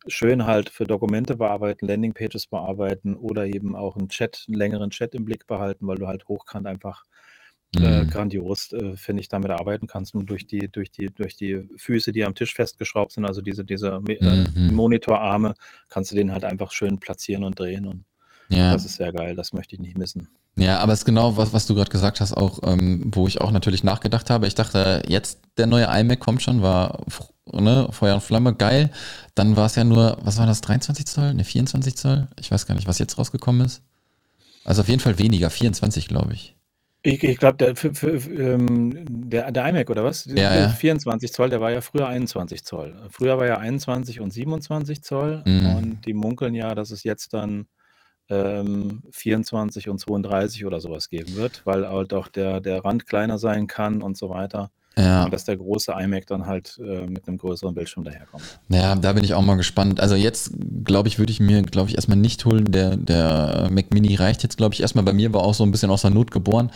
Schön 0.06 0.46
halt 0.46 0.68
für 0.68 0.84
Dokumente 0.84 1.36
bearbeiten, 1.36 1.86
Landingpages 1.86 2.46
bearbeiten 2.48 3.14
oder 3.14 3.46
eben 3.46 3.74
auch 3.74 3.96
einen 3.96 4.08
Chat, 4.08 4.44
einen 4.48 4.58
längeren 4.58 4.90
Chat 4.90 5.14
im 5.14 5.24
Blick 5.24 5.46
behalten, 5.46 5.86
weil 5.86 5.96
du 5.96 6.06
halt 6.06 6.28
hochkant 6.28 6.66
einfach 6.66 7.04
äh, 7.76 8.02
mhm. 8.02 8.10
grandios, 8.10 8.72
äh, 8.72 8.96
finde 8.96 9.20
ich, 9.20 9.28
damit 9.28 9.50
arbeiten 9.50 9.86
kannst. 9.86 10.14
Und 10.14 10.26
durch 10.26 10.46
die, 10.46 10.68
durch 10.70 10.90
die, 10.90 11.06
durch 11.06 11.36
die 11.36 11.68
Füße, 11.76 12.12
die 12.12 12.24
am 12.24 12.34
Tisch 12.34 12.54
festgeschraubt 12.54 13.12
sind, 13.12 13.24
also 13.24 13.40
diese, 13.40 13.64
diese 13.64 14.00
äh, 14.08 14.50
mhm. 14.54 14.74
Monitorarme, 14.74 15.54
kannst 15.88 16.12
du 16.12 16.16
den 16.16 16.32
halt 16.32 16.44
einfach 16.44 16.72
schön 16.72 16.98
platzieren 16.98 17.44
und 17.44 17.58
drehen. 17.58 17.86
Und 17.86 18.04
ja. 18.48 18.72
das 18.72 18.84
ist 18.84 18.96
sehr 18.96 19.12
geil, 19.12 19.34
das 19.36 19.52
möchte 19.52 19.74
ich 19.74 19.80
nicht 19.80 19.98
missen. 19.98 20.28
Ja, 20.56 20.78
aber 20.78 20.92
es 20.92 21.00
ist 21.00 21.04
genau, 21.04 21.36
was, 21.36 21.52
was 21.52 21.66
du 21.66 21.74
gerade 21.74 21.90
gesagt 21.90 22.20
hast, 22.20 22.32
auch, 22.32 22.60
ähm, 22.62 23.10
wo 23.12 23.26
ich 23.26 23.40
auch 23.40 23.50
natürlich 23.50 23.82
nachgedacht 23.82 24.30
habe. 24.30 24.46
Ich 24.46 24.54
dachte, 24.54 25.02
jetzt 25.08 25.40
der 25.56 25.66
neue 25.66 25.86
iMac 25.86 26.20
kommt 26.20 26.42
schon, 26.42 26.62
war 26.62 27.04
ne, 27.52 27.88
Feuer 27.90 28.14
und 28.14 28.22
Flamme, 28.22 28.54
geil. 28.54 28.90
Dann 29.34 29.56
war 29.56 29.66
es 29.66 29.74
ja 29.74 29.84
nur, 29.84 30.18
was 30.22 30.38
war 30.38 30.46
das, 30.46 30.60
23 30.60 31.06
Zoll? 31.06 31.34
Ne, 31.34 31.44
24 31.44 31.96
Zoll? 31.96 32.28
Ich 32.38 32.50
weiß 32.50 32.66
gar 32.66 32.76
nicht, 32.76 32.86
was 32.86 32.98
jetzt 32.98 33.18
rausgekommen 33.18 33.66
ist. 33.66 33.82
Also 34.64 34.82
auf 34.82 34.88
jeden 34.88 35.00
Fall 35.00 35.18
weniger, 35.18 35.50
24, 35.50 36.06
glaube 36.06 36.34
ich. 36.34 36.54
Ich, 37.06 37.22
ich 37.22 37.36
glaube, 37.36 37.58
der, 37.58 37.74
ähm, 38.04 39.04
der, 39.28 39.52
der 39.52 39.68
iMac 39.68 39.90
oder 39.90 40.04
was? 40.04 40.24
Ja, 40.24 40.54
ja. 40.56 40.68
24 40.70 41.32
Zoll, 41.32 41.50
der 41.50 41.60
war 41.60 41.70
ja 41.70 41.82
früher 41.82 42.08
21 42.08 42.64
Zoll. 42.64 42.94
Früher 43.10 43.36
war 43.36 43.46
ja 43.46 43.58
21 43.58 44.20
und 44.20 44.32
27 44.32 45.02
Zoll 45.02 45.42
mhm. 45.44 45.76
und 45.76 46.06
die 46.06 46.14
munkeln 46.14 46.54
ja, 46.54 46.74
dass 46.74 46.90
es 46.90 47.02
jetzt 47.02 47.34
dann 47.34 47.66
ähm, 48.28 49.02
24 49.10 49.88
und 49.88 49.98
32 49.98 50.64
oder 50.66 50.80
sowas 50.80 51.08
geben 51.08 51.36
wird, 51.36 51.64
weil 51.66 51.88
halt 51.88 52.12
auch 52.14 52.28
der, 52.28 52.60
der 52.60 52.84
Rand 52.84 53.06
kleiner 53.06 53.38
sein 53.38 53.66
kann 53.66 54.02
und 54.02 54.16
so 54.16 54.30
weiter. 54.30 54.70
Ja. 54.96 55.24
Und 55.24 55.32
dass 55.32 55.44
der 55.44 55.56
große 55.56 55.92
iMac 55.92 56.26
dann 56.26 56.46
halt 56.46 56.78
äh, 56.78 57.06
mit 57.06 57.26
einem 57.26 57.38
größeren 57.38 57.74
Bildschirm 57.74 58.04
daherkommt. 58.04 58.44
Ja, 58.68 58.94
da 58.94 59.12
bin 59.12 59.24
ich 59.24 59.34
auch 59.34 59.42
mal 59.42 59.56
gespannt. 59.56 60.00
Also 60.00 60.14
jetzt, 60.14 60.52
glaube 60.84 61.08
ich, 61.08 61.18
würde 61.18 61.32
ich 61.32 61.40
mir, 61.40 61.62
glaube 61.62 61.90
ich, 61.90 61.96
erstmal 61.96 62.18
nicht 62.18 62.44
holen. 62.44 62.70
Der, 62.70 62.96
der 62.96 63.68
Mac 63.70 63.92
Mini 63.92 64.14
reicht 64.14 64.42
jetzt, 64.42 64.56
glaube 64.56 64.74
ich, 64.74 64.80
erstmal 64.80 65.04
bei 65.04 65.12
mir, 65.12 65.32
war 65.32 65.42
auch 65.42 65.54
so 65.54 65.64
ein 65.64 65.72
bisschen 65.72 65.90
aus 65.90 66.02
der 66.02 66.10
Not 66.10 66.30
geboren. 66.30 66.70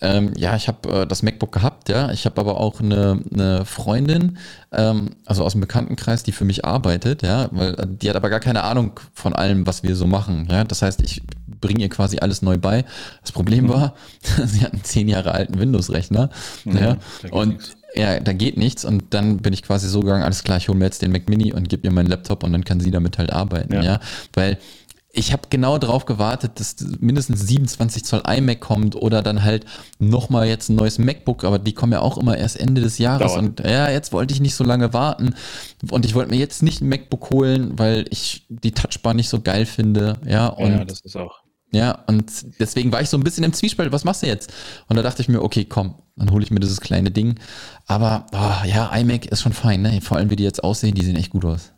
Ähm, 0.00 0.32
ja, 0.36 0.54
ich 0.56 0.68
habe 0.68 1.02
äh, 1.02 1.06
das 1.06 1.22
MacBook 1.22 1.52
gehabt, 1.52 1.88
ja. 1.88 2.10
Ich 2.12 2.24
habe 2.24 2.40
aber 2.40 2.60
auch 2.60 2.80
eine, 2.80 3.20
eine 3.32 3.64
Freundin, 3.64 4.38
ähm, 4.72 5.10
also 5.24 5.44
aus 5.44 5.52
dem 5.52 5.60
Bekanntenkreis, 5.60 6.22
die 6.22 6.32
für 6.32 6.44
mich 6.44 6.64
arbeitet, 6.64 7.22
ja, 7.22 7.48
weil 7.50 7.74
äh, 7.74 7.86
die 7.86 8.08
hat 8.08 8.16
aber 8.16 8.30
gar 8.30 8.40
keine 8.40 8.62
Ahnung 8.62 9.00
von 9.12 9.32
allem, 9.32 9.66
was 9.66 9.82
wir 9.82 9.96
so 9.96 10.06
machen. 10.06 10.48
Ja, 10.50 10.64
das 10.64 10.82
heißt, 10.82 11.02
ich 11.02 11.22
bringe 11.60 11.80
ihr 11.80 11.88
quasi 11.88 12.18
alles 12.18 12.42
neu 12.42 12.58
bei. 12.58 12.84
Das 13.22 13.32
Problem 13.32 13.64
mhm. 13.64 13.70
war, 13.70 13.94
sie 14.44 14.60
hat 14.60 14.72
einen 14.72 14.84
zehn 14.84 15.08
Jahre 15.08 15.32
alten 15.32 15.58
Windows-Rechner. 15.58 16.30
Mhm, 16.64 16.76
ja, 16.76 16.96
und. 17.30 17.57
Ja, 17.94 18.20
da 18.20 18.32
geht 18.32 18.56
nichts. 18.56 18.84
Und 18.84 19.04
dann 19.10 19.38
bin 19.38 19.52
ich 19.52 19.62
quasi 19.62 19.88
so 19.88 20.00
gegangen, 20.00 20.22
alles 20.22 20.44
klar, 20.44 20.58
ich 20.58 20.68
hole 20.68 20.78
mir 20.78 20.84
jetzt 20.84 21.02
den 21.02 21.12
Mac 21.12 21.28
Mini 21.28 21.52
und 21.52 21.68
gebe 21.68 21.84
ihr 21.84 21.92
meinen 21.92 22.08
Laptop 22.08 22.44
und 22.44 22.52
dann 22.52 22.64
kann 22.64 22.80
sie 22.80 22.90
damit 22.90 23.18
halt 23.18 23.32
arbeiten, 23.32 23.74
ja. 23.74 23.82
ja? 23.82 24.00
Weil 24.34 24.58
ich 25.10 25.32
habe 25.32 25.42
genau 25.50 25.78
darauf 25.78 26.04
gewartet, 26.04 26.60
dass 26.60 26.76
mindestens 27.00 27.40
27 27.46 28.04
Zoll 28.04 28.22
iMac 28.28 28.60
kommt 28.60 28.94
oder 28.94 29.22
dann 29.22 29.42
halt 29.42 29.64
nochmal 29.98 30.46
jetzt 30.46 30.68
ein 30.68 30.76
neues 30.76 30.98
MacBook, 30.98 31.44
aber 31.44 31.58
die 31.58 31.72
kommen 31.72 31.92
ja 31.92 32.00
auch 32.00 32.18
immer 32.18 32.36
erst 32.36 32.60
Ende 32.60 32.82
des 32.82 32.98
Jahres. 32.98 33.32
Dauert. 33.32 33.60
Und 33.60 33.60
ja, 33.60 33.90
jetzt 33.90 34.12
wollte 34.12 34.34
ich 34.34 34.40
nicht 34.40 34.54
so 34.54 34.64
lange 34.64 34.92
warten. 34.92 35.34
Und 35.90 36.04
ich 36.04 36.14
wollte 36.14 36.30
mir 36.30 36.38
jetzt 36.38 36.62
nicht 36.62 36.82
ein 36.82 36.88
MacBook 36.88 37.30
holen, 37.30 37.78
weil 37.78 38.04
ich 38.10 38.46
die 38.48 38.72
Touchbar 38.72 39.14
nicht 39.14 39.28
so 39.28 39.40
geil 39.40 39.66
finde. 39.66 40.18
Ja, 40.26 40.48
und 40.48 40.70
ja, 40.72 40.84
das 40.84 41.00
ist 41.00 41.16
auch. 41.16 41.40
Ja, 41.70 42.04
und 42.06 42.58
deswegen 42.58 42.92
war 42.92 43.02
ich 43.02 43.10
so 43.10 43.18
ein 43.18 43.24
bisschen 43.24 43.44
im 43.44 43.52
Zwiespalt, 43.52 43.92
was 43.92 44.04
machst 44.04 44.22
du 44.22 44.26
jetzt? 44.26 44.52
Und 44.88 44.96
da 44.96 45.02
dachte 45.02 45.20
ich 45.20 45.28
mir, 45.28 45.42
okay, 45.42 45.66
komm, 45.66 45.96
dann 46.16 46.30
hole 46.30 46.42
ich 46.42 46.50
mir 46.50 46.60
dieses 46.60 46.80
kleine 46.80 47.10
Ding. 47.10 47.38
Aber 47.86 48.26
oh, 48.32 48.66
ja, 48.66 48.94
iMac 48.96 49.26
ist 49.26 49.42
schon 49.42 49.52
fein, 49.52 49.82
ne? 49.82 50.00
Vor 50.00 50.16
allem, 50.16 50.30
wie 50.30 50.36
die 50.36 50.44
jetzt 50.44 50.64
aussehen, 50.64 50.94
die 50.94 51.04
sehen 51.04 51.16
echt 51.16 51.30
gut 51.30 51.44
aus. 51.44 51.72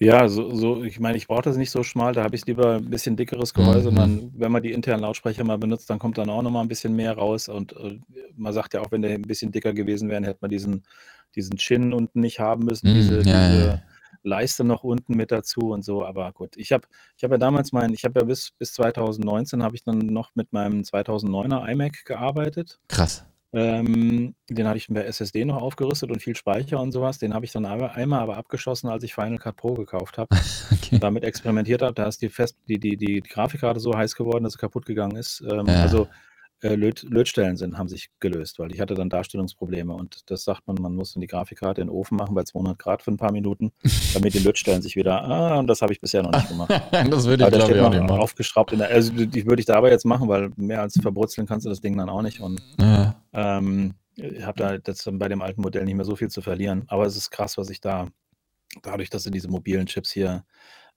Ja, 0.00 0.28
so, 0.28 0.52
so 0.52 0.82
ich 0.82 0.98
meine, 0.98 1.16
ich 1.16 1.28
brauche 1.28 1.42
das 1.42 1.56
nicht 1.56 1.70
so 1.70 1.84
schmal, 1.84 2.12
da 2.12 2.24
habe 2.24 2.34
ich 2.34 2.44
lieber 2.46 2.76
ein 2.76 2.90
bisschen 2.90 3.14
dickeres 3.14 3.54
Gehäuse 3.54 3.90
und 3.90 3.94
dann, 3.94 4.14
mhm. 4.14 4.32
wenn 4.34 4.50
man 4.50 4.60
die 4.60 4.72
internen 4.72 5.02
Lautsprecher 5.02 5.44
mal 5.44 5.58
benutzt, 5.58 5.88
dann 5.90 6.00
kommt 6.00 6.18
dann 6.18 6.28
auch 6.28 6.42
noch 6.42 6.50
mal 6.50 6.60
ein 6.60 6.66
bisschen 6.66 6.96
mehr 6.96 7.16
raus 7.16 7.48
und 7.48 7.72
äh, 7.76 8.00
man 8.36 8.52
sagt 8.52 8.74
ja 8.74 8.80
auch, 8.80 8.90
wenn 8.90 9.02
der 9.02 9.12
ein 9.12 9.22
bisschen 9.22 9.52
dicker 9.52 9.72
gewesen 9.72 10.08
wäre, 10.08 10.24
hätte 10.24 10.38
man 10.40 10.50
diesen, 10.50 10.82
diesen 11.36 11.56
Chin 11.56 11.92
unten 11.92 12.18
nicht 12.18 12.40
haben 12.40 12.64
müssen, 12.64 12.90
Mhm, 12.90 12.94
diese, 12.94 13.14
ja, 13.18 13.22
diese 13.22 13.66
ja. 13.66 13.82
Leiste 14.22 14.64
noch 14.64 14.84
unten 14.84 15.16
mit 15.16 15.30
dazu 15.32 15.70
und 15.72 15.84
so. 15.84 16.04
Aber 16.04 16.32
gut, 16.32 16.56
ich 16.56 16.72
habe 16.72 16.86
ich 17.16 17.24
hab 17.24 17.30
ja 17.30 17.38
damals 17.38 17.72
mein, 17.72 17.92
ich 17.92 18.04
habe 18.04 18.20
ja 18.20 18.26
bis, 18.26 18.52
bis 18.58 18.72
2019 18.74 19.62
habe 19.62 19.74
ich 19.74 19.84
dann 19.84 19.98
noch 19.98 20.30
mit 20.34 20.52
meinem 20.52 20.82
2009er 20.82 21.68
iMac 21.70 22.04
gearbeitet. 22.04 22.78
Krass. 22.88 23.24
Ähm, 23.54 24.34
den 24.48 24.66
hatte 24.66 24.78
ich 24.78 24.88
bei 24.88 25.02
SSD 25.02 25.44
noch 25.44 25.60
aufgerüstet 25.60 26.10
und 26.10 26.22
viel 26.22 26.34
Speicher 26.34 26.80
und 26.80 26.90
sowas. 26.90 27.18
Den 27.18 27.34
habe 27.34 27.44
ich 27.44 27.52
dann 27.52 27.66
aber 27.66 27.92
einmal 27.92 28.20
aber 28.20 28.38
abgeschossen, 28.38 28.88
als 28.88 29.04
ich 29.04 29.14
Final 29.14 29.36
Cut 29.36 29.56
Pro 29.56 29.74
gekauft 29.74 30.18
habe. 30.18 30.34
Okay. 30.72 30.98
Damit 30.98 31.22
experimentiert 31.22 31.80
habe. 31.82 31.94
Da 31.94 32.06
ist 32.06 32.20
die 32.22 32.28
fest 32.28 32.56
die 32.68 32.78
die 32.78 32.96
die 32.96 33.20
Grafikkarte 33.20 33.78
so 33.78 33.96
heiß 33.96 34.14
geworden, 34.16 34.44
dass 34.44 34.54
sie 34.54 34.58
kaputt 34.58 34.84
gegangen 34.84 35.16
ist. 35.16 35.40
Ähm, 35.48 35.66
Ja. 35.66 35.82
also 35.82 36.08
äh, 36.62 36.76
Löt 36.76 37.02
Lötstellen 37.02 37.56
sind, 37.56 37.76
haben 37.76 37.88
sich 37.88 38.08
gelöst, 38.20 38.58
weil 38.58 38.72
ich 38.72 38.80
hatte 38.80 38.94
dann 38.94 39.10
Darstellungsprobleme 39.10 39.92
und 39.92 40.30
das 40.30 40.44
sagt 40.44 40.66
man, 40.66 40.76
man 40.80 40.94
muss 40.94 41.12
dann 41.12 41.20
die 41.20 41.26
Grafikkarte 41.26 41.80
in 41.80 41.88
den 41.88 41.94
Ofen 41.94 42.16
machen 42.16 42.34
bei 42.34 42.44
200 42.44 42.78
Grad 42.78 43.02
für 43.02 43.10
ein 43.10 43.16
paar 43.16 43.32
Minuten, 43.32 43.72
damit 44.14 44.34
die 44.34 44.38
Lötstellen 44.38 44.80
sich 44.80 44.94
wieder, 44.94 45.22
ah, 45.24 45.58
und 45.58 45.66
das 45.66 45.82
habe 45.82 45.92
ich 45.92 46.00
bisher 46.00 46.22
noch 46.22 46.32
nicht 46.32 46.48
gemacht. 46.48 46.70
das 46.92 47.26
würde 47.26 47.44
ich, 47.44 47.50
glaube 47.50 47.74
ich, 47.74 47.80
auch 47.80 47.90
nicht 47.90 48.02
machen. 48.02 48.20
Aufgeschraubt 48.20 48.72
in 48.72 48.78
der, 48.78 48.90
also 48.90 49.12
die 49.12 49.46
würde 49.46 49.60
ich 49.60 49.66
da 49.66 49.74
aber 49.74 49.90
jetzt 49.90 50.04
machen, 50.04 50.28
weil 50.28 50.50
mehr 50.56 50.80
als 50.80 51.00
verbrutzeln 51.00 51.46
kannst 51.46 51.66
du 51.66 51.70
das 51.70 51.80
Ding 51.80 51.96
dann 51.96 52.08
auch 52.08 52.22
nicht 52.22 52.40
und 52.40 52.62
ja. 52.78 53.20
ähm, 53.32 53.94
ich 54.14 54.44
habe 54.44 54.58
da 54.58 54.74
jetzt 54.74 55.08
bei 55.18 55.28
dem 55.28 55.42
alten 55.42 55.62
Modell 55.62 55.84
nicht 55.84 55.96
mehr 55.96 56.04
so 56.04 56.16
viel 56.16 56.28
zu 56.28 56.42
verlieren, 56.42 56.84
aber 56.86 57.06
es 57.06 57.16
ist 57.16 57.30
krass, 57.30 57.58
was 57.58 57.70
ich 57.70 57.80
da, 57.80 58.08
dadurch, 58.82 59.10
dass 59.10 59.24
sie 59.24 59.30
diese 59.30 59.48
mobilen 59.48 59.86
Chips 59.86 60.12
hier 60.12 60.44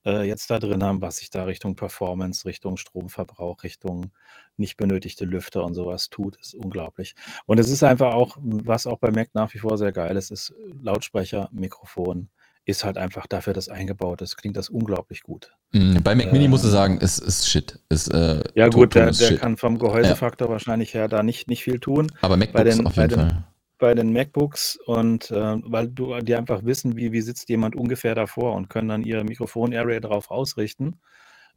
äh, 0.06 0.22
jetzt 0.22 0.48
da 0.50 0.58
drin 0.58 0.82
haben, 0.82 1.02
was 1.02 1.18
sich 1.18 1.30
da 1.30 1.44
Richtung 1.44 1.74
Performance, 1.74 2.46
Richtung 2.46 2.76
Stromverbrauch, 2.76 3.64
Richtung 3.64 4.12
nicht 4.56 4.76
benötigte 4.76 5.24
Lüfter 5.24 5.64
und 5.64 5.74
sowas 5.74 6.08
tut, 6.08 6.36
ist 6.36 6.54
unglaublich. 6.54 7.14
Und 7.44 7.58
es 7.58 7.68
ist 7.68 7.82
einfach 7.82 8.14
auch, 8.14 8.38
was 8.40 8.86
auch 8.86 8.98
bei 8.98 9.10
Mac 9.10 9.30
nach 9.34 9.52
wie 9.52 9.58
vor 9.58 9.76
sehr 9.76 9.92
geil 9.92 10.16
ist, 10.16 10.30
ist 10.30 10.54
Lautsprecher, 10.80 11.48
Mikrofon 11.52 12.28
ist 12.64 12.84
halt 12.84 12.98
einfach 12.98 13.26
dafür, 13.26 13.52
dass 13.52 13.68
eingebaut 13.68 14.22
ist, 14.22 14.36
klingt 14.36 14.56
das 14.56 14.68
unglaublich 14.68 15.22
gut. 15.22 15.52
Mhm, 15.72 16.02
bei 16.02 16.14
Mac 16.14 16.32
Mini 16.32 16.46
äh, 16.46 16.48
musst 16.48 16.64
du 16.64 16.68
sagen, 16.68 16.98
ist, 16.98 17.18
ist 17.18 17.48
Shit. 17.48 17.78
Ist, 17.88 18.08
äh, 18.08 18.42
ja 18.54 18.68
gut, 18.68 18.94
der, 18.94 19.12
der 19.12 19.36
kann 19.36 19.56
vom 19.56 19.78
Gehäusefaktor 19.78 20.48
ja. 20.48 20.52
wahrscheinlich 20.52 20.94
her 20.94 21.08
da 21.08 21.22
nicht, 21.22 21.48
nicht 21.48 21.62
viel 21.62 21.78
tun. 21.78 22.10
Aber 22.22 22.36
MacBooks 22.36 22.52
bei 22.52 22.64
den, 22.64 22.86
auf 22.86 22.96
jeden 22.96 23.08
den, 23.08 23.18
Fall 23.18 23.44
bei 23.78 23.94
den 23.94 24.12
MacBooks 24.12 24.76
und 24.86 25.30
äh, 25.30 25.56
weil 25.62 25.88
du 25.88 26.18
die 26.20 26.34
einfach 26.34 26.64
wissen, 26.64 26.96
wie, 26.96 27.12
wie 27.12 27.20
sitzt 27.20 27.48
jemand 27.48 27.76
ungefähr 27.76 28.14
davor 28.14 28.54
und 28.54 28.68
können 28.68 28.88
dann 28.88 29.04
ihre 29.04 29.24
Mikrofon-Area 29.24 30.00
darauf 30.00 30.30
ausrichten. 30.30 30.98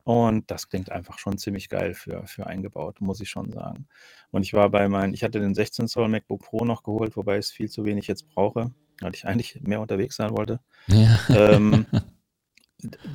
Und 0.03 0.49
das 0.49 0.69
klingt 0.69 0.91
einfach 0.91 1.19
schon 1.19 1.37
ziemlich 1.37 1.69
geil 1.69 1.93
für, 1.93 2.25
für 2.25 2.47
eingebaut, 2.47 2.99
muss 2.99 3.21
ich 3.21 3.29
schon 3.29 3.51
sagen. 3.51 3.87
Und 4.31 4.43
ich 4.43 4.53
war 4.53 4.69
bei 4.69 4.87
meinen, 4.87 5.13
ich 5.13 5.23
hatte 5.23 5.39
den 5.39 5.53
16 5.53 5.87
Zoll 5.87 6.07
MacBook 6.07 6.41
Pro 6.41 6.65
noch 6.65 6.83
geholt, 6.83 7.15
wobei 7.15 7.37
ich 7.37 7.45
es 7.45 7.51
viel 7.51 7.69
zu 7.69 7.85
wenig 7.85 8.07
jetzt 8.07 8.27
brauche, 8.29 8.71
weil 9.01 9.13
ich 9.13 9.25
eigentlich 9.27 9.61
mehr 9.61 9.81
unterwegs 9.81 10.15
sein 10.15 10.31
wollte. 10.31 10.59
Ja. 10.87 11.19
Ähm, 11.29 11.85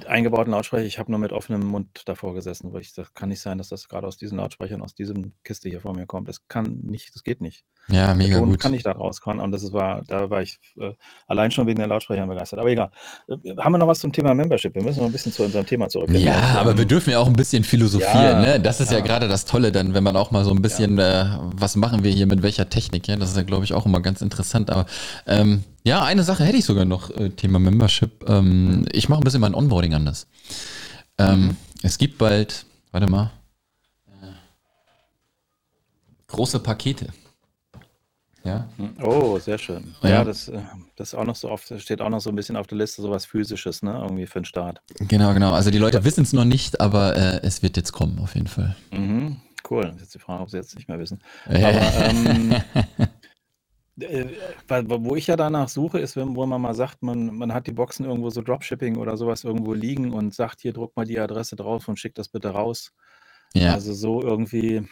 eingebauten 0.07 0.53
Lautsprecher, 0.53 0.85
ich 0.85 0.99
habe 0.99 1.11
nur 1.11 1.19
mit 1.19 1.33
offenem 1.33 1.67
Mund 1.67 2.03
davor 2.07 2.35
gesessen, 2.35 2.73
weil 2.73 2.83
ich 2.83 2.93
das 2.93 3.15
kann 3.15 3.31
nicht 3.31 3.41
sein, 3.41 3.59
dass 3.59 3.69
das 3.69 3.89
gerade 3.89 4.07
aus 4.07 4.19
diesen 4.19 4.37
Lautsprechern, 4.37 4.83
aus 4.83 4.95
diesem 4.95 5.33
Kiste 5.43 5.69
hier 5.71 5.81
vor 5.81 5.95
mir 5.95 6.07
kommt. 6.07 6.29
Das 6.29 6.47
kann 6.49 6.81
nicht, 6.83 7.15
das 7.15 7.23
geht 7.23 7.41
nicht. 7.41 7.65
Ja, 7.89 8.15
mega 8.15 8.39
gut. 8.39 8.61
kann 8.61 8.75
ich 8.75 8.83
da 8.83 8.93
rauskommen 8.93 9.41
und 9.43 9.53
das 9.53 9.73
war, 9.73 10.03
da 10.07 10.31
war 10.31 10.43
ich 10.43 10.59
äh, 10.79 10.93
allein 11.27 11.51
schon 11.51 11.67
wegen 11.67 11.81
den 11.81 11.89
Lautsprechern 11.89 12.29
begeistert. 12.29 12.59
Aber 12.59 12.71
egal. 12.71 12.91
Äh, 13.29 13.57
haben 13.59 13.73
wir 13.73 13.79
noch 13.79 13.89
was 13.89 14.01
zum 14.01 14.12
Thema 14.12 14.35
Membership? 14.35 14.75
Wir 14.75 14.83
müssen 14.83 15.01
noch 15.01 15.07
ein 15.07 15.12
bisschen 15.12 15.33
zu 15.33 15.43
unserem 15.43 15.67
Thema 15.67 15.89
zurück. 15.89 16.11
Ja, 16.11 16.37
ähm, 16.37 16.57
aber 16.57 16.77
wir 16.77 16.85
dürfen 16.85 17.11
ja 17.11 17.19
auch 17.19 17.27
ein 17.27 17.35
bisschen 17.35 17.65
philosophieren. 17.65 18.15
Ja, 18.15 18.41
ne? 18.41 18.61
Das 18.61 18.81
ist 18.81 18.91
ja, 18.91 18.99
ja 18.99 19.05
gerade 19.05 19.29
das 19.29 19.45
Tolle, 19.45 19.73
dann, 19.73 19.95
wenn 19.95 20.05
man 20.05 20.17
auch 20.17 20.31
mal 20.31 20.45
so 20.45 20.51
ein 20.51 20.62
bisschen, 20.62 20.99
ja. 20.99 21.37
äh, 21.37 21.39
was 21.55 21.77
machen 21.77 22.05
wir 22.05 22.11
hier 22.11 22.27
mit 22.27 22.43
welcher 22.43 22.69
Technik? 22.69 23.09
Ja, 23.09 23.17
das 23.17 23.31
ist 23.31 23.37
ja, 23.37 23.43
glaube 23.43 23.65
ich, 23.65 23.73
auch 23.73 23.87
immer 23.87 24.01
ganz 24.01 24.21
interessant. 24.21 24.71
Aber 24.71 24.87
ähm, 25.27 25.65
ja, 25.85 26.03
eine 26.03 26.24
Sache 26.24 26.45
hätte 26.45 26.59
ich 26.59 26.64
sogar 26.64 26.85
noch, 26.85 27.11
äh, 27.11 27.30
Thema 27.30 27.59
Membership. 27.59 28.28
Ähm, 28.28 28.87
ich 28.93 29.09
mache 29.09 29.20
ein 29.20 29.24
bisschen 29.24 29.41
mein 29.41 29.55
Onboarding 29.55 29.95
anders. 29.95 30.26
Ähm, 31.18 31.41
mhm. 31.41 31.57
Es 31.82 31.99
gibt 31.99 32.18
bald 32.18 32.66
warte 32.95 33.11
mal. 33.11 33.30
Große 36.28 36.61
Pakete. 36.61 37.09
Ja. 38.45 38.68
Oh, 39.03 39.39
sehr 39.39 39.59
schön. 39.59 39.95
Ja, 40.03 40.11
ja 40.11 40.24
das, 40.24 40.49
äh, 40.49 40.61
das 40.97 41.14
auch 41.14 41.24
noch 41.24 41.35
so 41.35 41.51
oft, 41.51 41.72
steht 41.80 42.01
auch 42.01 42.11
noch 42.11 42.20
so 42.20 42.30
ein 42.30 42.37
bisschen 42.37 42.57
auf 42.57 42.66
der 42.66 42.78
Liste, 42.78 43.03
sowas 43.03 43.26
physisches, 43.26 43.82
ne? 43.82 43.99
Irgendwie 44.03 44.26
für 44.26 44.41
den 44.41 44.45
Start. 44.45 44.80
Genau, 44.99 45.32
genau. 45.32 45.53
Also 45.53 45.70
die 45.70 45.78
Leute 45.78 46.05
wissen 46.05 46.22
es 46.22 46.32
noch 46.32 46.45
nicht, 46.45 46.80
aber 46.80 47.16
äh, 47.16 47.41
es 47.43 47.62
wird 47.62 47.76
jetzt 47.76 47.93
kommen, 47.93 48.18
auf 48.20 48.35
jeden 48.35 48.47
Fall. 48.47 48.76
Mhm. 48.93 49.41
Cool. 49.68 49.95
Jetzt 49.99 50.14
die 50.14 50.18
Frage, 50.18 50.43
ob 50.43 50.51
sie 50.51 50.59
jetzt 50.59 50.74
nicht 50.76 50.89
mehr 50.89 50.99
wissen. 50.99 51.20
Aber 51.47 51.59
ähm, 51.59 52.55
äh, 54.01 54.26
wo 54.86 55.16
ich 55.16 55.26
ja 55.26 55.36
danach 55.36 55.68
suche, 55.68 55.99
ist, 55.99 56.16
wenn, 56.16 56.34
wo 56.36 56.47
man 56.47 56.61
mal 56.61 56.74
sagt, 56.74 57.03
man, 57.03 57.36
man 57.36 57.53
hat 57.53 57.66
die 57.66 57.72
Boxen 57.72 58.07
irgendwo 58.07 58.30
so 58.30 58.42
Dropshipping 58.42 58.97
oder 58.97 59.16
sowas 59.16 59.45
irgendwo 59.45 59.72
liegen 59.72 60.12
und 60.12 60.34
sagt, 60.34 60.61
hier 60.61 60.72
druck 60.72 60.97
mal 60.97 61.05
die 61.05 61.18
Adresse 61.18 61.57
drauf 61.57 61.88
und 61.88 61.99
schick 61.99 62.14
das 62.14 62.28
bitte 62.28 62.49
raus. 62.51 62.92
Ja. 63.55 63.72
Also 63.72 63.92
so 63.92 64.20
irgendwie, 64.20 64.88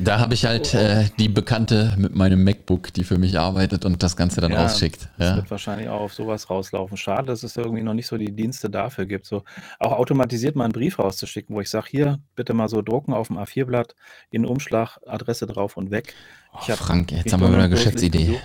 da 0.00 0.18
habe 0.18 0.34
ich 0.34 0.44
halt 0.44 0.74
äh, 0.74 1.08
die 1.18 1.28
Bekannte 1.28 1.94
mit 1.98 2.14
meinem 2.14 2.42
MacBook, 2.44 2.92
die 2.92 3.04
für 3.04 3.18
mich 3.18 3.38
arbeitet 3.38 3.84
und 3.84 4.02
das 4.02 4.16
Ganze 4.16 4.40
dann 4.40 4.52
ja, 4.52 4.62
rausschickt. 4.62 5.08
Das 5.18 5.30
ja. 5.30 5.36
wird 5.36 5.50
wahrscheinlich 5.50 5.88
auch 5.88 6.00
auf 6.00 6.14
sowas 6.14 6.48
rauslaufen. 6.48 6.96
Schade, 6.96 7.26
dass 7.26 7.42
es 7.42 7.56
irgendwie 7.56 7.82
noch 7.82 7.94
nicht 7.94 8.06
so 8.06 8.16
die 8.16 8.32
Dienste 8.32 8.70
dafür 8.70 9.06
gibt. 9.06 9.26
So 9.26 9.44
auch 9.78 9.92
automatisiert 9.92 10.56
mal 10.56 10.64
einen 10.64 10.72
Brief 10.72 10.98
rauszuschicken, 10.98 11.54
wo 11.54 11.60
ich 11.60 11.70
sage, 11.70 11.86
hier, 11.90 12.18
bitte 12.34 12.54
mal 12.54 12.68
so 12.68 12.82
drucken 12.82 13.12
auf 13.12 13.28
dem 13.28 13.38
A4-Blatt, 13.38 13.94
in 14.30 14.46
Umschlag, 14.46 14.98
Adresse 15.06 15.46
drauf 15.46 15.76
und 15.76 15.90
weg. 15.90 16.14
Oh, 16.52 16.72
Frank, 16.74 17.12
jetzt 17.12 17.32
haben 17.32 17.40
wir 17.40 17.48
wieder 17.48 17.58
eine 17.58 17.68
Geschäftsidee. 17.68 18.40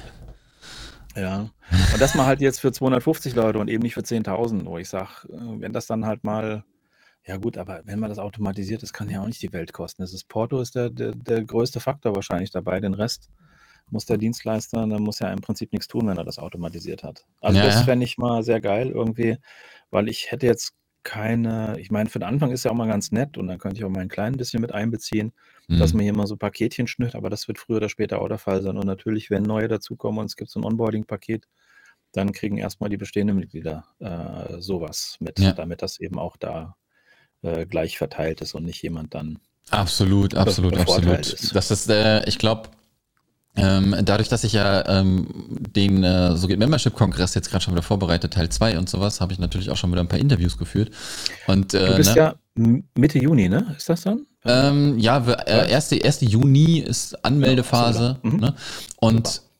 Ja, 1.15 1.49
und 1.93 1.99
das 1.99 2.15
mal 2.15 2.25
halt 2.25 2.39
jetzt 2.39 2.59
für 2.61 2.71
250 2.71 3.35
Leute 3.35 3.59
und 3.59 3.69
eben 3.69 3.83
nicht 3.83 3.93
für 3.93 4.01
10.000, 4.01 4.65
wo 4.65 4.77
ich 4.77 4.87
sage, 4.87 5.27
äh, 5.29 5.59
wenn 5.59 5.73
das 5.73 5.85
dann 5.85 6.05
halt 6.05 6.23
mal 6.23 6.63
ja 7.25 7.37
gut, 7.37 7.57
aber 7.57 7.81
wenn 7.85 7.99
man 7.99 8.09
das 8.09 8.19
automatisiert, 8.19 8.81
das 8.81 8.93
kann 8.93 9.09
ja 9.09 9.21
auch 9.21 9.27
nicht 9.27 9.41
die 9.41 9.53
Welt 9.53 9.73
kosten. 9.73 10.01
Das 10.01 10.13
ist 10.13 10.27
Porto 10.27 10.59
ist 10.59 10.75
der, 10.75 10.89
der, 10.89 11.11
der 11.11 11.43
größte 11.43 11.79
Faktor 11.79 12.15
wahrscheinlich 12.15 12.51
dabei. 12.51 12.79
Den 12.79 12.93
Rest 12.93 13.29
muss 13.89 14.05
der 14.05 14.17
Dienstleister, 14.17 14.87
dann 14.87 15.03
muss 15.03 15.21
er 15.21 15.31
im 15.31 15.41
Prinzip 15.41 15.71
nichts 15.71 15.87
tun, 15.87 16.07
wenn 16.07 16.17
er 16.17 16.23
das 16.23 16.39
automatisiert 16.39 17.03
hat. 17.03 17.25
Also 17.41 17.59
ja, 17.59 17.65
das 17.65 17.83
fände 17.83 18.05
ich 18.05 18.17
mal 18.17 18.41
sehr 18.43 18.61
geil 18.61 18.89
irgendwie, 18.89 19.37
weil 19.91 20.09
ich 20.09 20.31
hätte 20.31 20.47
jetzt 20.47 20.73
keine, 21.03 21.79
ich 21.79 21.91
meine, 21.91 22.09
für 22.09 22.19
den 22.19 22.27
Anfang 22.27 22.51
ist 22.51 22.63
ja 22.63 22.71
auch 22.71 22.75
mal 22.75 22.87
ganz 22.87 23.11
nett 23.11 23.37
und 23.37 23.47
dann 23.47 23.57
könnte 23.57 23.77
ich 23.77 23.83
auch 23.83 23.89
mal 23.89 24.01
ein 24.01 24.07
klein 24.07 24.33
bisschen 24.33 24.61
mit 24.61 24.71
einbeziehen, 24.71 25.33
mhm. 25.67 25.79
dass 25.79 25.93
man 25.93 26.03
hier 26.03 26.15
mal 26.15 26.27
so 26.27 26.37
Paketchen 26.37 26.87
schnürt, 26.87 27.15
aber 27.15 27.29
das 27.29 27.47
wird 27.47 27.57
früher 27.57 27.77
oder 27.77 27.89
später 27.89 28.21
auch 28.21 28.27
der 28.27 28.37
Fall 28.37 28.61
sein. 28.61 28.77
Und 28.77 28.85
natürlich, 28.85 29.29
wenn 29.29 29.43
neue 29.43 29.67
dazukommen 29.67 30.19
und 30.19 30.25
es 30.27 30.35
gibt 30.35 30.51
so 30.51 30.59
ein 30.59 30.65
Onboarding-Paket, 30.65 31.47
dann 32.11 32.33
kriegen 32.33 32.57
erstmal 32.57 32.89
die 32.89 32.97
bestehenden 32.97 33.37
Mitglieder 33.37 33.85
äh, 33.99 34.61
sowas 34.61 35.17
mit, 35.19 35.39
ja. 35.39 35.53
damit 35.53 35.81
das 35.81 35.99
eben 35.99 36.19
auch 36.19 36.37
da 36.37 36.75
äh, 37.41 37.65
gleich 37.65 37.97
verteilt 37.97 38.41
ist 38.41 38.53
und 38.53 38.65
nicht 38.65 38.81
jemand 38.81 39.13
dann. 39.13 39.39
Absolut, 39.69 40.35
absolut, 40.35 40.77
absolut. 40.77 41.19
Ist. 41.19 41.55
Das 41.55 41.71
ist, 41.71 41.89
äh, 41.89 42.27
ich 42.27 42.37
glaube, 42.37 42.69
ähm, 43.55 43.95
dadurch, 44.03 44.29
dass 44.29 44.43
ich 44.43 44.53
ja 44.53 44.87
ähm, 44.87 45.27
den 45.75 46.03
äh, 46.03 46.35
so 46.37 46.47
geht 46.47 46.57
Membership-Kongress 46.59 47.35
jetzt 47.35 47.49
gerade 47.49 47.63
schon 47.63 47.73
wieder 47.73 47.83
vorbereitet, 47.83 48.33
Teil 48.33 48.49
2 48.49 48.77
und 48.77 48.89
sowas, 48.89 49.19
habe 49.19 49.33
ich 49.33 49.39
natürlich 49.39 49.69
auch 49.69 49.77
schon 49.77 49.91
wieder 49.91 50.01
ein 50.01 50.07
paar 50.07 50.19
Interviews 50.19 50.57
geführt. 50.57 50.91
Und, 51.47 51.73
äh, 51.73 51.87
du 51.87 51.95
bist 51.97 52.15
ne? 52.15 52.17
ja 52.17 52.35
Mitte 52.95 53.19
Juni, 53.19 53.49
ne? 53.49 53.73
Ist 53.77 53.89
das 53.89 54.01
dann? 54.01 54.25
Ähm, 54.45 54.97
ja, 54.99 55.17
äh, 55.45 55.69
erste, 55.69 55.97
erste 55.97 56.25
Juni 56.25 56.79
ist 56.79 57.23
Anmeldephase. 57.25 58.19
Ja, 58.23 58.29
mhm. 58.29 58.39
ne? 58.39 58.55
Und 58.99 59.27
Super 59.27 59.50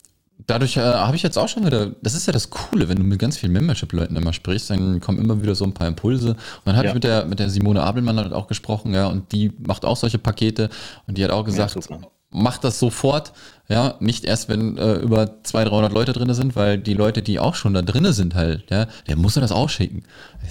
dadurch 0.46 0.76
äh, 0.76 0.80
habe 0.80 1.16
ich 1.16 1.22
jetzt 1.22 1.36
auch 1.36 1.48
schon 1.48 1.64
wieder, 1.64 1.90
das 2.02 2.14
ist 2.14 2.26
ja 2.26 2.32
das 2.32 2.50
Coole, 2.50 2.88
wenn 2.88 2.96
du 2.96 3.04
mit 3.04 3.18
ganz 3.18 3.36
vielen 3.36 3.52
Membership-Leuten 3.52 4.16
immer 4.16 4.32
sprichst, 4.32 4.70
dann 4.70 5.00
kommen 5.00 5.18
immer 5.18 5.42
wieder 5.42 5.54
so 5.54 5.64
ein 5.64 5.74
paar 5.74 5.88
Impulse. 5.88 6.30
Und 6.30 6.38
dann 6.64 6.76
habe 6.76 6.86
ja. 6.86 6.90
ich 6.90 6.94
mit 6.94 7.04
der, 7.04 7.24
mit 7.24 7.38
der 7.38 7.50
Simone 7.50 7.82
Abelmann 7.82 8.18
halt 8.18 8.32
auch 8.32 8.46
gesprochen, 8.46 8.94
ja, 8.94 9.06
und 9.06 9.32
die 9.32 9.52
macht 9.66 9.84
auch 9.84 9.96
solche 9.96 10.18
Pakete 10.18 10.68
und 11.06 11.18
die 11.18 11.24
hat 11.24 11.30
auch 11.30 11.44
gesagt, 11.44 11.74
ja, 11.74 11.98
mach 12.30 12.58
das 12.58 12.78
sofort, 12.78 13.32
ja, 13.68 13.94
nicht 14.00 14.24
erst, 14.24 14.48
wenn 14.48 14.78
äh, 14.78 14.94
über 14.94 15.42
200, 15.42 15.72
300 15.72 15.92
Leute 15.92 16.12
drin 16.12 16.32
sind, 16.34 16.56
weil 16.56 16.78
die 16.78 16.94
Leute, 16.94 17.22
die 17.22 17.38
auch 17.38 17.54
schon 17.54 17.74
da 17.74 17.82
drin 17.82 18.10
sind 18.12 18.34
halt, 18.34 18.70
ja, 18.70 18.86
der 19.06 19.16
muss 19.16 19.34
ja 19.34 19.42
das 19.42 19.52
auch 19.52 19.68
schicken. 19.68 20.02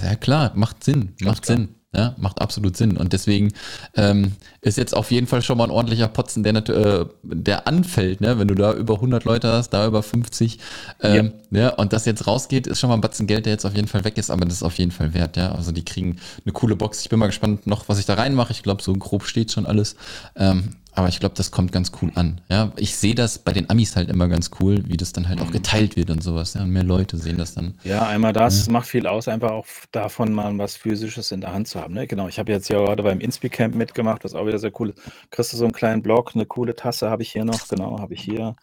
Ja 0.04 0.16
klar, 0.16 0.52
macht 0.56 0.84
Sinn, 0.84 1.14
macht 1.22 1.46
Sinn. 1.46 1.76
Ja, 1.94 2.16
macht 2.18 2.40
absolut 2.40 2.78
Sinn. 2.78 2.96
Und 2.96 3.12
deswegen 3.12 3.52
ähm, 3.96 4.32
ist 4.62 4.78
jetzt 4.78 4.96
auf 4.96 5.12
jeden 5.12 5.28
Fall 5.28 5.42
schon 5.42 5.58
mal 5.58 5.66
ein 5.66 5.72
ordentlicher 5.72 6.08
Potzen, 6.08 6.42
der, 6.42 6.56
äh, 6.70 7.06
der 7.22 7.68
anfällt, 7.68 8.22
ne? 8.22 8.40
wenn 8.40 8.48
du 8.48 8.56
da 8.56 8.74
über 8.74 8.94
100 8.96 9.26
Leute 9.26 9.52
hast, 9.52 9.72
da 9.72 9.86
über 9.86 10.02
50. 10.02 10.58
Ähm, 11.02 11.34
ja. 11.52 11.60
ja. 11.60 11.70
Und 11.76 11.92
das 11.92 12.06
jetzt 12.06 12.28
rausgeht, 12.28 12.66
ist 12.66 12.80
schon 12.80 12.90
mal 12.90 12.96
ein 12.96 13.02
Batzen 13.02 13.28
Geld, 13.28 13.46
der 13.46 13.52
jetzt 13.52 13.66
auf 13.66 13.76
jeden 13.76 13.90
Fall 13.90 14.06
weg 14.06 14.18
ist, 14.18 14.32
aber 14.32 14.46
das 14.46 14.56
ist 14.56 14.64
auf 14.64 14.78
jeden 14.78 14.92
Fall 14.92 15.14
wert. 15.14 15.36
Ja, 15.36 15.52
Also 15.52 15.74
die 15.74 15.84
kriegen 15.84 16.16
eine 16.46 16.54
coole 16.54 16.78
Box. 16.78 17.02
Ich 17.02 17.10
bin 17.10 17.20
mal 17.20 17.28
gespannt 17.28 17.68
noch, 17.68 17.90
was 17.90 18.00
ich 18.00 18.06
da 18.06 18.14
reinmache. 18.14 18.54
Ich 18.54 18.64
glaube, 18.64 18.82
so 18.82 18.94
grob 18.94 19.26
steht 19.26 19.52
schon 19.52 19.66
alles. 19.66 19.98
Ähm, 20.38 20.78
aber 20.94 21.08
ich 21.08 21.20
glaube, 21.20 21.36
das 21.36 21.52
kommt 21.52 21.72
ganz 21.72 21.92
cool 22.02 22.12
an. 22.16 22.42
Ja, 22.50 22.72
ich 22.76 22.96
sehe 22.96 23.16
das 23.16 23.40
bei 23.40 23.54
den 23.54 23.70
Amis 23.70 23.96
halt 23.96 24.10
immer 24.10 24.28
ganz 24.28 24.52
cool, 24.60 24.84
wie 24.88 24.98
das 24.98 25.14
dann 25.14 25.30
halt 25.30 25.42
auch 25.42 25.48
mhm. 25.48 25.54
geteilt 25.54 25.96
wird 25.96 26.10
und 26.10 26.22
sowas. 26.22 26.54
Ja, 26.54 26.64
und 26.64 26.72
mehr 26.72 26.84
Leute 26.84 27.18
sehen 27.18 27.38
das 27.38 27.54
dann. 27.54 27.76
Ja, 27.84 28.08
einmal 28.08 28.34
das 28.34 28.66
ja. 28.66 28.74
macht 28.74 28.88
viel 28.88 29.08
aus, 29.08 29.28
einfach 29.28 29.52
auch 29.52 29.66
davon 29.92 30.34
mal 30.34 30.58
was 30.58 30.76
Physisches 30.76 31.32
in 31.32 31.42
der 31.42 31.54
Hand 31.54 31.68
zu 31.68 31.80
haben. 31.80 31.94
Ne? 31.94 32.08
Genau, 32.08 32.28
ich 32.28 32.40
habe 32.40 32.52
jetzt 32.52 32.70
ja 32.70 32.78
gerade 32.78 33.04
beim 33.04 33.22
Inspi-Camp 33.22 33.76
mitgemacht, 33.76 34.24
was 34.26 34.34
auch 34.34 34.46
wieder 34.46 34.60
sehr 34.60 34.72
cool 34.80 34.90
ist. 34.90 35.00
Kriegst 35.30 35.54
du 35.54 35.58
so 35.58 35.64
einen 35.64 35.74
kleinen 35.74 36.02
Blog, 36.02 36.32
eine 36.34 36.46
coole 36.46 36.76
Tasse 36.76 37.10
habe 37.10 37.24
ich 37.24 37.32
hier 37.32 37.46
noch, 37.46 37.68
genau, 37.70 38.00
habe 38.00 38.14
ich 38.14 38.22
hier. 38.22 38.56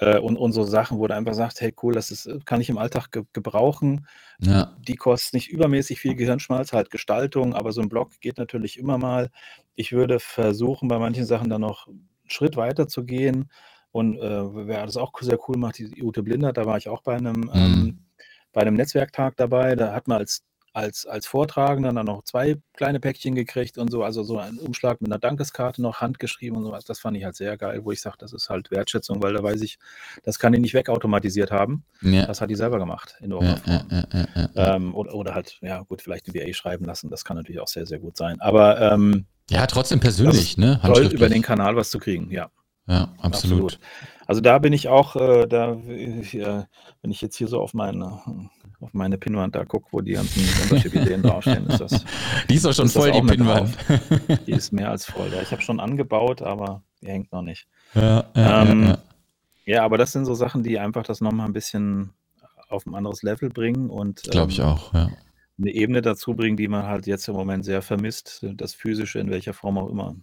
Äh, 0.00 0.18
und, 0.18 0.36
und 0.36 0.52
so 0.52 0.64
Sachen, 0.64 0.98
wo 0.98 1.06
du 1.06 1.14
einfach 1.14 1.34
sagst, 1.34 1.60
hey 1.60 1.74
cool, 1.82 1.92
das 1.92 2.10
ist, 2.10 2.28
kann 2.46 2.60
ich 2.60 2.70
im 2.70 2.78
Alltag 2.78 3.12
ge 3.12 3.24
gebrauchen. 3.32 4.06
Ja. 4.40 4.74
Die 4.80 4.96
kostet 4.96 5.34
nicht 5.34 5.50
übermäßig 5.50 6.00
viel 6.00 6.14
Gehirnschmalz, 6.14 6.72
halt 6.72 6.90
Gestaltung, 6.90 7.54
aber 7.54 7.72
so 7.72 7.82
ein 7.82 7.90
Blog 7.90 8.18
geht 8.20 8.38
natürlich 8.38 8.78
immer 8.78 8.96
mal. 8.96 9.30
Ich 9.74 9.92
würde 9.92 10.18
versuchen, 10.18 10.88
bei 10.88 10.98
manchen 10.98 11.26
Sachen 11.26 11.50
dann 11.50 11.60
noch 11.60 11.86
einen 11.86 12.08
Schritt 12.26 12.56
weiter 12.56 12.88
zu 12.88 13.04
gehen. 13.04 13.50
Und 13.92 14.18
äh, 14.18 14.66
wer 14.66 14.86
das 14.86 14.96
auch 14.96 15.12
sehr 15.20 15.38
cool 15.48 15.58
macht, 15.58 15.78
die 15.78 16.02
Ute 16.02 16.22
Blinder, 16.22 16.52
da 16.52 16.64
war 16.64 16.78
ich 16.78 16.88
auch 16.88 17.02
bei 17.02 17.16
einem, 17.16 17.40
mhm. 17.40 17.50
ähm, 17.52 17.98
bei 18.52 18.62
einem 18.62 18.74
Netzwerktag 18.74 19.36
dabei. 19.36 19.76
Da 19.76 19.92
hat 19.92 20.08
man 20.08 20.18
als 20.18 20.44
als, 20.72 21.06
als 21.06 21.26
Vortragender 21.26 21.92
dann 21.92 22.06
noch 22.06 22.22
zwei 22.22 22.56
kleine 22.74 23.00
Päckchen 23.00 23.34
gekriegt 23.34 23.76
und 23.78 23.90
so, 23.90 24.04
also 24.04 24.22
so 24.22 24.38
ein 24.38 24.58
Umschlag 24.58 25.00
mit 25.00 25.10
einer 25.10 25.18
Dankeskarte 25.18 25.82
noch 25.82 26.00
handgeschrieben 26.00 26.56
und 26.56 26.64
sowas. 26.64 26.84
Das 26.84 27.00
fand 27.00 27.16
ich 27.16 27.24
halt 27.24 27.34
sehr 27.36 27.56
geil, 27.56 27.80
wo 27.84 27.90
ich 27.90 28.00
sage, 28.00 28.16
das 28.18 28.32
ist 28.32 28.48
halt 28.50 28.70
Wertschätzung, 28.70 29.22
weil 29.22 29.32
da 29.32 29.42
weiß 29.42 29.62
ich, 29.62 29.78
das 30.22 30.38
kann 30.38 30.54
ich 30.54 30.60
nicht 30.60 30.74
wegautomatisiert 30.74 31.50
haben. 31.50 31.84
Ja. 32.02 32.26
Das 32.26 32.40
hat 32.40 32.50
die 32.50 32.54
selber 32.54 32.78
gemacht 32.78 33.16
in 33.20 33.32
irgendeiner 33.32 33.60
ja, 33.66 33.78
Form. 33.78 34.50
Ja, 34.54 34.76
ähm, 34.76 34.94
oder, 34.94 35.14
oder 35.14 35.34
halt, 35.34 35.58
ja 35.60 35.82
gut, 35.82 36.02
vielleicht 36.02 36.28
ein 36.28 36.34
VA 36.34 36.52
schreiben 36.52 36.84
lassen, 36.84 37.10
das 37.10 37.24
kann 37.24 37.36
natürlich 37.36 37.60
auch 37.60 37.68
sehr, 37.68 37.86
sehr 37.86 37.98
gut 37.98 38.16
sein. 38.16 38.40
Aber 38.40 38.80
ähm, 38.80 39.26
ja, 39.50 39.66
trotzdem 39.66 39.98
persönlich, 39.98 40.56
ne? 40.56 40.80
Toll, 40.84 41.06
über 41.06 41.28
den 41.28 41.42
Kanal 41.42 41.74
was 41.74 41.90
zu 41.90 41.98
kriegen, 41.98 42.30
ja. 42.30 42.50
Ja, 42.86 43.12
absolut. 43.18 43.74
absolut. 43.74 43.78
Also 44.26 44.40
da 44.40 44.58
bin 44.58 44.72
ich 44.72 44.88
auch, 44.88 45.16
äh, 45.16 45.46
da, 45.46 45.72
äh, 45.72 46.64
wenn 47.02 47.10
ich 47.10 47.20
jetzt 47.20 47.36
hier 47.36 47.48
so 47.48 47.60
auf 47.60 47.74
meine 47.74 48.20
auf 48.80 48.94
meine 48.94 49.18
Pinwand 49.18 49.54
da 49.54 49.64
gucke, 49.64 49.88
wo 49.90 50.00
die 50.00 50.12
ganzen 50.12 50.42
Membership-Ideen 50.42 51.22
draufstehen, 51.22 51.66
ist 51.66 51.80
das. 51.80 52.04
Die 52.48 52.54
ist 52.54 52.64
doch 52.64 52.72
schon 52.72 52.88
voll, 52.88 53.12
die 53.12 53.20
Pinwand. 53.20 53.76
Die 54.46 54.52
ist 54.52 54.72
mehr 54.72 54.90
als 54.90 55.04
voll. 55.04 55.30
Ja, 55.32 55.42
ich 55.42 55.50
habe 55.52 55.62
schon 55.62 55.80
angebaut, 55.80 56.42
aber 56.42 56.82
die 57.02 57.08
hängt 57.08 57.32
noch 57.32 57.42
nicht. 57.42 57.68
Ja, 57.94 58.24
ja, 58.34 58.62
ähm, 58.62 58.84
ja, 58.84 58.98
ja, 59.66 59.84
aber 59.84 59.98
das 59.98 60.12
sind 60.12 60.24
so 60.24 60.34
Sachen, 60.34 60.62
die 60.62 60.78
einfach 60.78 61.04
das 61.04 61.20
nochmal 61.20 61.46
ein 61.46 61.52
bisschen 61.52 62.10
auf 62.68 62.86
ein 62.86 62.94
anderes 62.94 63.22
Level 63.22 63.50
bringen 63.50 63.90
und 63.90 64.22
glaube 64.22 64.52
ich 64.52 64.60
ähm, 64.60 64.66
auch, 64.66 64.94
ja. 64.94 65.10
eine 65.58 65.70
Ebene 65.70 66.02
dazu 66.02 66.34
bringen, 66.34 66.56
die 66.56 66.68
man 66.68 66.86
halt 66.86 67.06
jetzt 67.06 67.28
im 67.28 67.34
Moment 67.34 67.64
sehr 67.64 67.82
vermisst, 67.82 68.46
das 68.54 68.74
Physische 68.74 69.18
in 69.18 69.30
welcher 69.30 69.52
Form 69.52 69.76
auch 69.78 69.88
immer. 69.88 70.14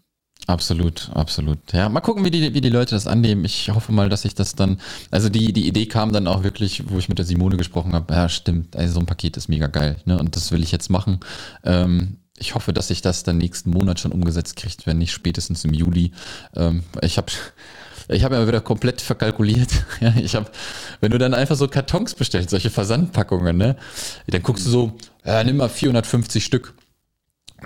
Absolut, 0.48 1.10
absolut. 1.14 1.60
Ja, 1.74 1.90
mal 1.90 2.00
gucken, 2.00 2.24
wie 2.24 2.32
die, 2.32 2.54
wie 2.54 2.62
die 2.62 2.70
Leute 2.70 2.96
das 2.96 3.06
annehmen. 3.06 3.44
Ich 3.44 3.70
hoffe 3.70 3.92
mal, 3.92 4.08
dass 4.08 4.24
ich 4.24 4.34
das 4.34 4.56
dann, 4.56 4.80
also 5.12 5.28
die, 5.28 5.52
die 5.52 5.68
Idee 5.68 5.88
kam 5.88 6.14
dann 6.14 6.26
auch 6.26 6.44
wirklich, 6.44 6.90
wo 6.90 6.98
ich 6.98 7.10
mit 7.10 7.18
der 7.18 7.26
Simone 7.26 7.58
gesprochen 7.58 7.92
habe, 7.94 8.14
ja, 8.14 8.30
stimmt, 8.30 8.74
also 8.78 8.94
so 8.94 9.00
ein 9.02 9.06
Paket 9.06 9.36
ist 9.36 9.50
mega 9.50 9.68
geil, 9.68 9.98
ne? 10.06 10.18
Und 10.18 10.38
das 10.38 10.54
will 10.54 10.64
ich 10.64 10.72
jetzt 10.72 10.90
machen. 10.90 11.20
Ähm, 11.66 12.16
ich 12.38 12.56
hoffe, 12.56 12.72
dass 12.72 12.90
ich 12.92 13.02
das 13.02 13.24
dann 13.24 13.38
nächsten 13.38 13.72
Monat 13.72 14.00
schon 14.00 14.14
umgesetzt 14.14 14.56
kriegt, 14.56 14.88
wenn 14.88 15.00
nicht 15.00 15.12
spätestens 15.12 15.66
im 15.66 15.74
Juli. 15.74 16.14
Ähm, 16.56 16.84
ich 17.02 17.18
habe 17.18 17.32
ich 18.10 18.24
habe 18.24 18.36
ja 18.36 18.48
wieder 18.48 18.62
komplett 18.62 19.02
verkalkuliert. 19.02 19.70
Ja, 20.00 20.14
ich 20.16 20.36
habe, 20.36 20.50
wenn 21.02 21.12
du 21.12 21.18
dann 21.18 21.34
einfach 21.34 21.58
so 21.58 21.68
Kartons 21.68 22.16
bestellst, 22.16 22.52
solche 22.52 22.70
Versandpackungen, 22.70 23.58
ne, 23.58 23.76
dann 24.28 24.44
guckst 24.44 24.66
du 24.66 24.70
so, 24.70 24.98
ja, 25.26 25.44
nimm 25.44 25.58
mal 25.58 25.68
450 25.68 26.46
Stück. 26.46 26.74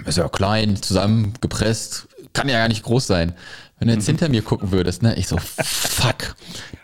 Ist 0.06 0.18
ja 0.18 0.30
klein, 0.30 0.82
zusammengepresst, 0.82 2.08
kann 2.34 2.50
ja 2.50 2.58
gar 2.58 2.68
nicht 2.68 2.84
groß 2.84 3.08
sein. 3.08 3.34
Wenn 3.80 3.88
du 3.88 3.96
jetzt 3.96 4.04
mhm. 4.04 4.12
hinter 4.12 4.30
mir 4.30 4.44
gucken 4.44 4.72
würdest, 4.72 5.02
ne? 5.02 5.16
Ich 5.18 5.28
so, 5.28 5.38
fuck. 5.40 6.36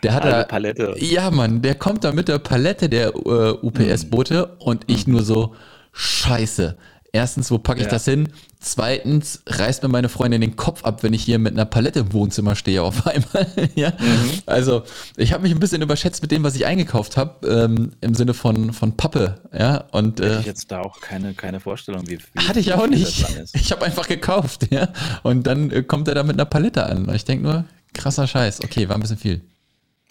Der 0.02 0.14
hat 0.14 0.24
da. 0.24 0.44
Palette. 0.44 0.96
Ja, 0.98 1.30
Mann, 1.30 1.62
der 1.62 1.76
kommt 1.76 2.02
da 2.02 2.12
mit 2.12 2.26
der 2.26 2.38
Palette 2.38 2.88
der 2.88 3.14
äh, 3.14 3.50
UPS-Bote 3.62 4.56
und 4.58 4.84
ich 4.88 5.06
mhm. 5.06 5.14
nur 5.14 5.22
so, 5.22 5.54
scheiße. 5.92 6.76
Erstens, 7.12 7.50
wo 7.50 7.58
packe 7.58 7.80
ich 7.80 7.86
ja. 7.86 7.90
das 7.90 8.04
hin? 8.04 8.28
Zweitens, 8.60 9.42
reißt 9.46 9.82
mir 9.82 9.88
meine 9.88 10.10
Freundin 10.10 10.42
den 10.42 10.56
Kopf 10.56 10.84
ab, 10.84 11.02
wenn 11.02 11.14
ich 11.14 11.22
hier 11.22 11.38
mit 11.38 11.54
einer 11.54 11.64
Palette 11.64 12.00
im 12.00 12.12
Wohnzimmer 12.12 12.54
stehe 12.54 12.82
auf 12.82 13.06
einmal. 13.06 13.46
ja? 13.74 13.90
Mhm. 13.90 14.30
Also, 14.44 14.82
ich 15.16 15.32
habe 15.32 15.42
mich 15.42 15.52
ein 15.52 15.60
bisschen 15.60 15.80
überschätzt 15.80 16.20
mit 16.20 16.30
dem, 16.30 16.42
was 16.42 16.54
ich 16.54 16.66
eingekauft 16.66 17.16
habe, 17.16 17.46
ähm, 17.48 17.92
im 18.02 18.14
Sinne 18.14 18.34
von, 18.34 18.74
von 18.74 18.96
Pappe. 18.96 19.40
Ja? 19.56 19.84
Und, 19.92 20.20
äh, 20.20 20.40
ich 20.40 20.46
jetzt 20.46 20.70
da 20.70 20.80
auch 20.80 21.00
keine, 21.00 21.32
keine 21.32 21.60
Vorstellung, 21.60 22.02
wie, 22.08 22.18
wie 22.18 22.46
Hatte 22.46 22.60
ich 22.60 22.72
auch 22.74 22.86
nicht. 22.86 23.26
Ich 23.54 23.72
habe 23.72 23.84
einfach 23.84 24.08
gekauft, 24.08 24.68
ja. 24.70 24.88
Und 25.22 25.46
dann 25.46 25.70
äh, 25.70 25.82
kommt 25.82 26.08
er 26.08 26.14
da 26.14 26.22
mit 26.22 26.36
einer 26.36 26.44
Palette 26.44 26.84
an. 26.84 27.08
Ich 27.14 27.24
denke 27.24 27.44
nur, 27.44 27.64
krasser 27.94 28.26
Scheiß. 28.26 28.62
Okay, 28.62 28.88
war 28.88 28.96
ein 28.96 29.00
bisschen 29.00 29.16
viel. 29.16 29.42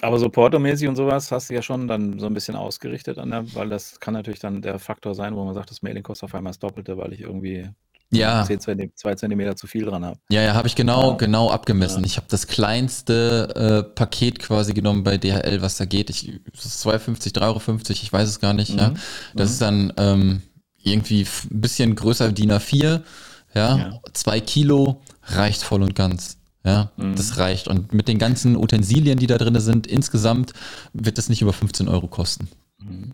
Aber 0.02 0.20
so 0.20 0.30
Porto-mäßig 0.30 0.88
und 0.88 0.96
sowas 0.96 1.32
hast 1.32 1.50
du 1.50 1.56
ja 1.56 1.62
schon 1.62 1.88
dann 1.88 2.20
so 2.20 2.28
ein 2.28 2.34
bisschen 2.34 2.56
ausgerichtet, 2.56 3.18
an 3.18 3.32
der, 3.32 3.56
weil 3.56 3.70
das 3.70 4.00
kann 4.00 4.14
natürlich 4.14 4.40
dann 4.40 4.62
der 4.62 4.78
Faktor 4.78 5.16
sein, 5.16 5.36
wo 5.36 5.44
man 5.44 5.56
sagt, 5.56 5.72
das 5.72 5.82
Mailing 5.82 6.04
kostet 6.04 6.26
auf 6.26 6.36
einmal 6.36 6.52
das 6.52 6.60
Doppelte, 6.60 6.98
weil 6.98 7.14
ich 7.14 7.22
irgendwie 7.22 7.70
ja. 8.12 8.44
10 8.46 8.60
Zentimeter, 8.60 8.96
2 8.96 9.16
Zentimeter 9.16 9.56
zu 9.56 9.68
viel 9.68 9.86
dran 9.86 10.06
habe. 10.06 10.20
Ja, 10.30 10.42
ja, 10.42 10.54
habe 10.54 10.68
ich 10.68 10.76
genau, 10.76 11.12
ja. 11.12 11.18
genau 11.18 11.50
abgemessen. 11.50 12.02
Ja. 12.02 12.06
Ich 12.06 12.18
habe 12.18 12.28
das 12.30 12.48
kleinste 12.48 13.84
äh, 13.90 13.96
Paket 13.96 14.40
quasi 14.40 14.74
genommen 14.74 15.04
bei 15.04 15.18
DHL, 15.18 15.62
was 15.62 15.78
da 15.78 15.86
geht. 15.86 16.10
Ich, 16.10 16.32
das 16.54 16.66
ist 16.66 16.86
2,50, 16.86 17.36
3,50 17.36 17.42
Euro, 17.42 17.60
ich 17.90 18.14
weiß 18.14 18.30
es 18.30 18.40
gar 18.40 18.54
nicht. 18.54 18.74
Mhm. 18.74 18.80
Ja. 18.80 18.94
Das 19.36 19.50
mhm. 19.50 19.54
ist 19.54 19.62
dann 19.62 19.94
ähm, 19.98 20.42
irgendwie 20.82 21.28
ein 21.52 21.62
bisschen 21.62 21.96
größer 21.96 22.32
DIN 22.32 22.52
A4, 22.52 23.02
ja, 23.54 23.78
ja. 23.78 24.00
zwei 24.14 24.40
Kilo 24.40 25.02
reicht 25.24 25.64
voll 25.64 25.82
und 25.82 25.96
ganz. 25.96 26.37
Ja, 26.68 26.92
mhm. 26.98 27.16
das 27.16 27.38
reicht. 27.38 27.70
Und 27.70 27.94
mit 27.94 28.10
den 28.10 28.20
ganzen 28.20 28.58
Utensilien, 28.58 29.18
die 29.18 29.28
da 29.28 29.38
drin 29.38 29.58
sind, 29.62 29.88
insgesamt 29.88 30.52
wird 30.92 31.18
das 31.18 31.30
nicht 31.30 31.42
über 31.42 31.54
15 31.54 31.88
Euro 31.88 32.08
kosten. 32.08 32.50
Mhm. 32.80 33.14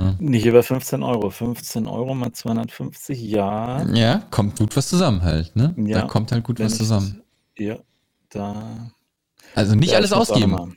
Ja. 0.00 0.16
Nicht 0.18 0.44
über 0.44 0.64
15 0.64 1.04
Euro. 1.04 1.30
15 1.30 1.86
Euro 1.86 2.16
mal 2.16 2.32
250, 2.32 3.22
ja. 3.22 3.86
Ja, 3.94 4.24
kommt 4.32 4.58
gut 4.58 4.76
was 4.76 4.88
zusammen 4.88 5.22
halt, 5.22 5.54
ne? 5.54 5.72
Ja, 5.78 6.00
da 6.00 6.06
kommt 6.08 6.32
halt 6.32 6.42
gut 6.42 6.58
was 6.58 6.76
zusammen. 6.76 7.22
Ja, 7.56 7.78
da 8.30 8.90
also 9.54 9.74
nicht 9.74 9.92
ja, 9.92 9.98
alles 9.98 10.12
ausgeben. 10.12 10.76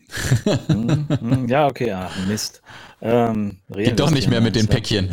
hm, 0.68 1.08
hm, 1.20 1.48
ja, 1.50 1.68
okay, 1.68 1.92
ach, 1.92 2.16
Mist. 2.28 2.62
Ähm, 3.02 3.58
Geht 3.70 4.00
doch 4.00 4.12
nicht 4.12 4.30
mehr 4.30 4.42
mit 4.42 4.56
den 4.56 4.68
Päckchen. 4.68 5.10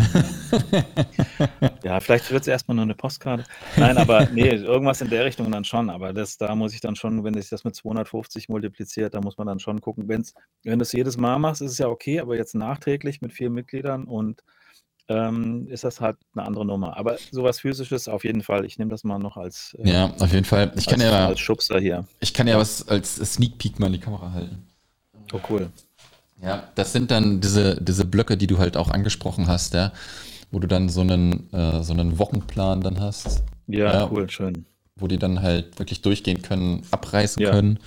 ja, 1.85 2.01
vielleicht 2.01 2.31
wird 2.33 2.43
es 2.43 2.49
erstmal 2.49 2.75
nur 2.75 2.83
eine 2.83 2.95
Postkarte. 2.95 3.45
Nein, 3.77 3.97
aber 3.97 4.27
nee, 4.33 4.49
irgendwas 4.49 5.01
in 5.01 5.11
der 5.11 5.25
Richtung 5.25 5.51
dann 5.53 5.65
schon. 5.65 5.89
Aber 5.89 6.13
das, 6.13 6.37
da 6.37 6.55
muss 6.55 6.75
ich 6.75 6.81
dann 6.81 6.97
schon, 6.97 7.23
wenn 7.23 7.35
sich 7.35 7.49
das 7.49 7.65
mit 7.65 7.77
250 7.77 8.49
multipliziert, 8.49 9.15
da 9.15 9.21
muss 9.21 9.39
man 9.39 9.47
dann 9.47 9.61
schon 9.61 9.81
gucken. 9.81 10.09
Wenn's, 10.09 10.35
wenn 10.65 10.79
du 10.79 10.83
es 10.83 10.93
jedes 10.93 11.17
Mal 11.17 11.39
machst, 11.39 11.63
ist 11.63 11.73
es 11.73 11.79
ja 11.79 11.89
okay, 11.89 12.19
aber 12.19 12.37
jetzt 12.37 12.55
nachträglich 12.55 13.21
mit 13.21 13.33
vier 13.33 13.51
Mitgliedern 13.51 14.05
und 14.05 14.43
ähm, 15.09 15.69
ist 15.69 15.85
das 15.85 16.01
halt 16.01 16.17
eine 16.35 16.45
andere 16.45 16.67
Nummer. 16.67 16.97
Aber 16.97 17.17
sowas 17.31 17.61
Physisches 17.61 18.09
auf 18.09 18.25
jeden 18.25 18.43
Fall. 18.43 18.65
Ich 18.65 18.79
nehme 18.79 18.91
das 18.91 19.05
mal 19.05 19.19
noch 19.19 19.37
als 19.37 19.77
äh, 19.79 19.89
ja, 19.89 20.13
auf 20.19 20.33
jeden 20.33 20.45
Fall. 20.45 20.73
Ich 20.77 20.87
kann 20.87 21.01
als, 21.01 21.11
ja 21.11 21.27
als 21.29 21.41
Schubser 21.41 21.79
hier. 21.79 22.05
Ich 22.19 22.35
kann 22.35 22.49
ja 22.49 22.59
was 22.59 22.89
als 22.89 23.15
Sneak 23.15 23.59
Peek 23.59 23.79
mal 23.79 23.87
in 23.87 23.93
die 23.93 24.01
Kamera 24.01 24.33
halten. 24.33 24.67
Oh 25.33 25.41
cool. 25.49 25.71
Ja, 26.43 26.65
das 26.75 26.93
sind 26.93 27.11
dann 27.11 27.41
diese 27.41 27.81
diese 27.81 28.05
Blöcke, 28.05 28.37
die 28.37 28.47
du 28.47 28.59
halt 28.59 28.77
auch 28.77 28.91
angesprochen 28.91 29.47
hast, 29.47 29.75
ja, 29.75 29.93
wo 30.51 30.59
du 30.59 30.69
dann 30.69 30.89
so 30.89 31.01
einen 31.01 31.53
äh, 31.53 31.83
so 31.83 31.93
einen 31.93 32.19
Wochenplan 32.19 32.81
dann 32.83 33.01
hast. 33.01 33.43
Ja, 33.67 33.93
ja, 33.93 34.11
cool, 34.11 34.29
schön. 34.29 34.67
Wo 34.97 35.09
die 35.09 35.19
dann 35.19 35.43
halt 35.43 35.79
wirklich 35.79 36.03
durchgehen 36.03 36.43
können, 36.43 36.83
abreißen 36.91 37.43
ja. 37.43 37.51
können 37.51 37.79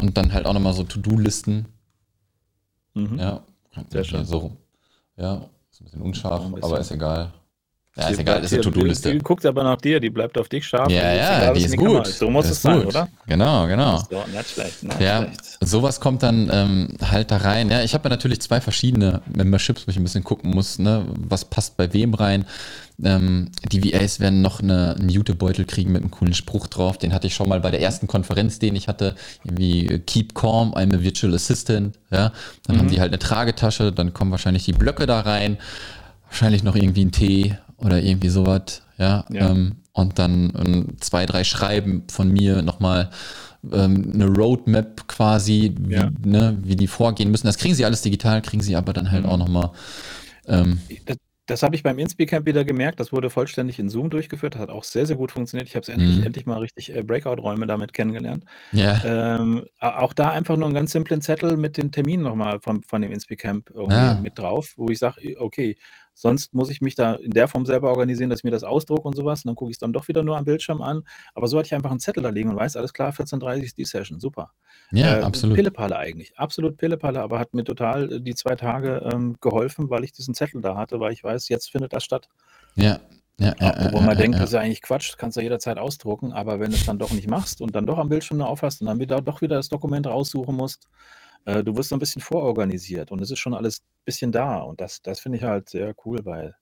und 0.00 0.16
dann 0.16 0.32
halt 0.32 0.46
auch 0.46 0.52
nochmal 0.52 0.72
so 0.72 0.84
To-Do-Listen. 0.84 1.66
Mhm. 2.94 3.18
Ja, 3.18 3.42
sehr 3.90 4.04
schön. 4.04 4.24
So, 4.24 4.52
ja, 5.16 5.48
ist 5.70 5.80
ein 5.80 5.84
bisschen 5.84 6.02
unscharf, 6.02 6.44
ein 6.44 6.52
bisschen. 6.52 6.64
aber 6.64 6.80
ist 6.80 6.90
egal. 6.90 7.32
Ja, 7.96 8.08
ist 8.08 8.18
egal, 8.18 8.44
ist 8.44 8.52
eine 8.52 8.62
To-Do-Liste. 8.62 9.12
Die, 9.12 9.18
guckt 9.20 9.46
aber 9.46 9.64
nach 9.64 9.78
dir, 9.78 10.00
die 10.00 10.10
bleibt 10.10 10.36
auf 10.36 10.50
dich 10.50 10.66
scharf. 10.66 10.90
Ja, 10.90 11.14
ja, 11.14 11.52
die 11.54 11.64
ist 11.64 11.78
gut. 11.78 12.06
So 12.06 12.28
muss 12.28 12.50
es 12.50 12.60
sein, 12.60 12.84
oder? 12.84 13.08
Genau, 13.26 13.66
genau. 13.66 13.96
So, 14.10 14.22
nicht 14.30 14.50
schlecht, 14.50 14.82
nicht 14.82 15.00
ja, 15.00 15.22
schlecht. 15.22 15.58
sowas 15.60 15.98
kommt 15.98 16.22
dann 16.22 16.50
ähm, 16.52 16.88
halt 17.02 17.30
da 17.30 17.38
rein. 17.38 17.70
Ja, 17.70 17.82
ich 17.82 17.94
habe 17.94 18.04
ja 18.04 18.10
natürlich 18.10 18.42
zwei 18.42 18.60
verschiedene 18.60 19.22
Memberships, 19.34 19.86
wo 19.86 19.90
ich 19.90 19.96
ein 19.96 20.02
bisschen 20.02 20.24
gucken 20.24 20.50
muss, 20.50 20.78
ne, 20.78 21.06
was 21.16 21.46
passt 21.46 21.78
bei 21.78 21.90
wem 21.94 22.12
rein. 22.12 22.44
Ähm, 23.02 23.50
die 23.72 23.82
VAs 23.82 24.20
werden 24.20 24.42
noch 24.42 24.60
eine, 24.60 24.96
einen 24.96 25.08
Jutebeutel 25.08 25.64
kriegen 25.64 25.92
mit 25.92 26.02
einem 26.02 26.10
coolen 26.10 26.34
Spruch 26.34 26.66
drauf. 26.66 26.98
Den 26.98 27.14
hatte 27.14 27.26
ich 27.28 27.34
schon 27.34 27.48
mal 27.48 27.60
bei 27.60 27.70
der 27.70 27.80
ersten 27.80 28.08
Konferenz, 28.08 28.58
den 28.58 28.76
ich 28.76 28.88
hatte. 28.88 29.14
Irgendwie 29.42 30.00
Keep 30.00 30.34
Calm, 30.34 30.74
I'm 30.74 30.94
a 30.94 31.02
Virtual 31.02 31.34
Assistant. 31.34 31.98
Ja, 32.10 32.32
dann 32.66 32.76
mhm. 32.76 32.80
haben 32.80 32.88
die 32.88 33.00
halt 33.00 33.10
eine 33.10 33.18
Tragetasche, 33.18 33.90
dann 33.90 34.12
kommen 34.12 34.32
wahrscheinlich 34.32 34.66
die 34.66 34.72
Blöcke 34.72 35.06
da 35.06 35.20
rein. 35.20 35.56
Wahrscheinlich 36.28 36.62
noch 36.62 36.74
irgendwie 36.74 37.04
ein 37.04 37.12
Tee 37.12 37.56
oder 37.78 38.02
irgendwie 38.02 38.28
sowas, 38.28 38.82
ja. 38.98 39.24
ja. 39.30 39.50
Ähm, 39.50 39.76
und 39.92 40.18
dann 40.18 40.52
ähm, 40.56 40.96
zwei, 41.00 41.24
drei 41.26 41.42
Schreiben 41.42 42.04
von 42.10 42.30
mir 42.30 42.62
nochmal 42.62 43.10
ähm, 43.72 44.12
eine 44.14 44.26
Roadmap 44.26 45.08
quasi, 45.08 45.74
wie, 45.78 45.94
ja. 45.94 46.10
ne, 46.24 46.58
wie 46.62 46.76
die 46.76 46.86
vorgehen 46.86 47.30
müssen. 47.30 47.46
Das 47.46 47.58
kriegen 47.58 47.74
sie 47.74 47.84
alles 47.84 48.02
digital, 48.02 48.42
kriegen 48.42 48.62
sie 48.62 48.76
aber 48.76 48.92
dann 48.92 49.10
halt 49.10 49.24
mhm. 49.24 49.30
auch 49.30 49.38
nochmal. 49.38 49.70
Ähm, 50.46 50.80
das, 51.06 51.16
das 51.46 51.62
habe 51.62 51.76
ich 51.76 51.82
beim 51.82 51.98
InSpeak-Camp 51.98 52.44
wieder 52.44 52.64
gemerkt. 52.64 52.98
Das 52.98 53.12
wurde 53.12 53.30
vollständig 53.30 53.78
in 53.78 53.88
Zoom 53.88 54.10
durchgeführt. 54.10 54.54
Das 54.54 54.62
hat 54.62 54.68
auch 54.68 54.84
sehr, 54.84 55.06
sehr 55.06 55.16
gut 55.16 55.30
funktioniert. 55.30 55.68
Ich 55.68 55.76
habe 55.76 55.82
es 55.82 55.88
endlich, 55.88 56.18
mhm. 56.18 56.24
endlich 56.24 56.44
mal 56.44 56.58
richtig 56.58 56.94
äh, 56.94 57.02
Breakout-Räume 57.02 57.66
damit 57.66 57.92
kennengelernt. 57.92 58.44
Ja. 58.72 59.38
Ähm, 59.38 59.64
auch 59.80 60.12
da 60.12 60.30
einfach 60.30 60.56
nur 60.56 60.66
einen 60.66 60.74
ganz 60.74 60.92
simplen 60.92 61.20
Zettel 61.20 61.56
mit 61.56 61.76
den 61.76 61.92
Terminen 61.92 62.24
nochmal 62.24 62.60
von, 62.60 62.82
von 62.82 63.00
dem 63.00 63.12
InSpeak-Camp 63.12 63.70
ja. 63.88 64.20
mit 64.20 64.38
drauf, 64.38 64.74
wo 64.76 64.88
ich 64.88 64.98
sage, 64.98 65.36
okay, 65.38 65.76
Sonst 66.18 66.54
muss 66.54 66.70
ich 66.70 66.80
mich 66.80 66.94
da 66.94 67.12
in 67.12 67.32
der 67.32 67.46
Form 67.46 67.66
selber 67.66 67.90
organisieren, 67.90 68.30
dass 68.30 68.40
ich 68.40 68.44
mir 68.44 68.50
das 68.50 68.64
ausdrucke 68.64 69.06
und 69.06 69.14
sowas. 69.14 69.44
Und 69.44 69.50
dann 69.50 69.54
gucke 69.54 69.70
ich 69.70 69.74
es 69.74 69.80
dann 69.80 69.92
doch 69.92 70.08
wieder 70.08 70.22
nur 70.22 70.38
am 70.38 70.46
Bildschirm 70.46 70.80
an. 70.80 71.02
Aber 71.34 71.46
so 71.46 71.58
hatte 71.58 71.66
ich 71.66 71.74
einfach 71.74 71.90
einen 71.90 72.00
Zettel 72.00 72.22
da 72.22 72.30
liegen 72.30 72.48
und 72.48 72.56
weiß, 72.56 72.76
alles 72.76 72.94
klar, 72.94 73.12
14.30 73.12 73.62
ist 73.62 73.76
die 73.76 73.84
Session. 73.84 74.18
Super. 74.18 74.52
Ja, 74.92 75.18
äh, 75.18 75.22
absolut. 75.22 75.56
Pillepalle 75.56 75.94
eigentlich. 75.98 76.38
Absolut 76.38 76.78
Pillepalle, 76.78 77.20
aber 77.20 77.38
hat 77.38 77.52
mir 77.52 77.64
total 77.64 78.10
äh, 78.10 78.20
die 78.22 78.34
zwei 78.34 78.56
Tage 78.56 79.06
ähm, 79.12 79.36
geholfen, 79.42 79.90
weil 79.90 80.04
ich 80.04 80.12
diesen 80.12 80.32
Zettel 80.32 80.62
da 80.62 80.74
hatte, 80.74 81.00
weil 81.00 81.12
ich 81.12 81.22
weiß, 81.22 81.50
jetzt 81.50 81.70
findet 81.70 81.92
das 81.92 82.02
statt. 82.02 82.30
Ja, 82.76 82.98
ja, 83.38 83.54
ja, 83.60 83.92
Wo 83.92 83.98
man 83.98 84.10
ja, 84.10 84.14
denkt, 84.14 84.38
das 84.38 84.44
ist 84.44 84.52
ja 84.54 84.60
eigentlich 84.60 84.80
Quatsch, 84.80 85.18
kannst 85.18 85.36
du 85.36 85.42
jederzeit 85.42 85.76
ausdrucken, 85.76 86.32
aber 86.32 86.58
wenn 86.60 86.70
du 86.70 86.76
es 86.76 86.86
dann 86.86 86.98
doch 86.98 87.10
nicht 87.10 87.28
machst 87.28 87.60
und 87.60 87.74
dann 87.74 87.84
doch 87.84 87.98
am 87.98 88.08
Bildschirm 88.08 88.40
aufhast 88.40 88.80
und 88.80 88.86
dann 88.86 88.98
wieder 88.98 89.20
doch 89.20 89.42
wieder 89.42 89.56
das 89.56 89.68
Dokument 89.68 90.06
raussuchen 90.06 90.56
musst, 90.56 90.88
äh, 91.46 91.64
du 91.64 91.76
wirst 91.76 91.88
so 91.88 91.96
ein 91.96 92.00
bisschen 92.00 92.20
vororganisiert 92.20 93.10
und 93.10 93.20
es 93.22 93.30
ist 93.30 93.38
schon 93.38 93.54
alles 93.54 93.80
ein 93.80 94.04
bisschen 94.04 94.32
da. 94.32 94.58
Und 94.58 94.80
das, 94.80 95.00
das 95.00 95.20
finde 95.20 95.38
ich 95.38 95.44
halt 95.44 95.70
sehr 95.70 95.94
cool, 96.04 96.18
weil 96.24 96.54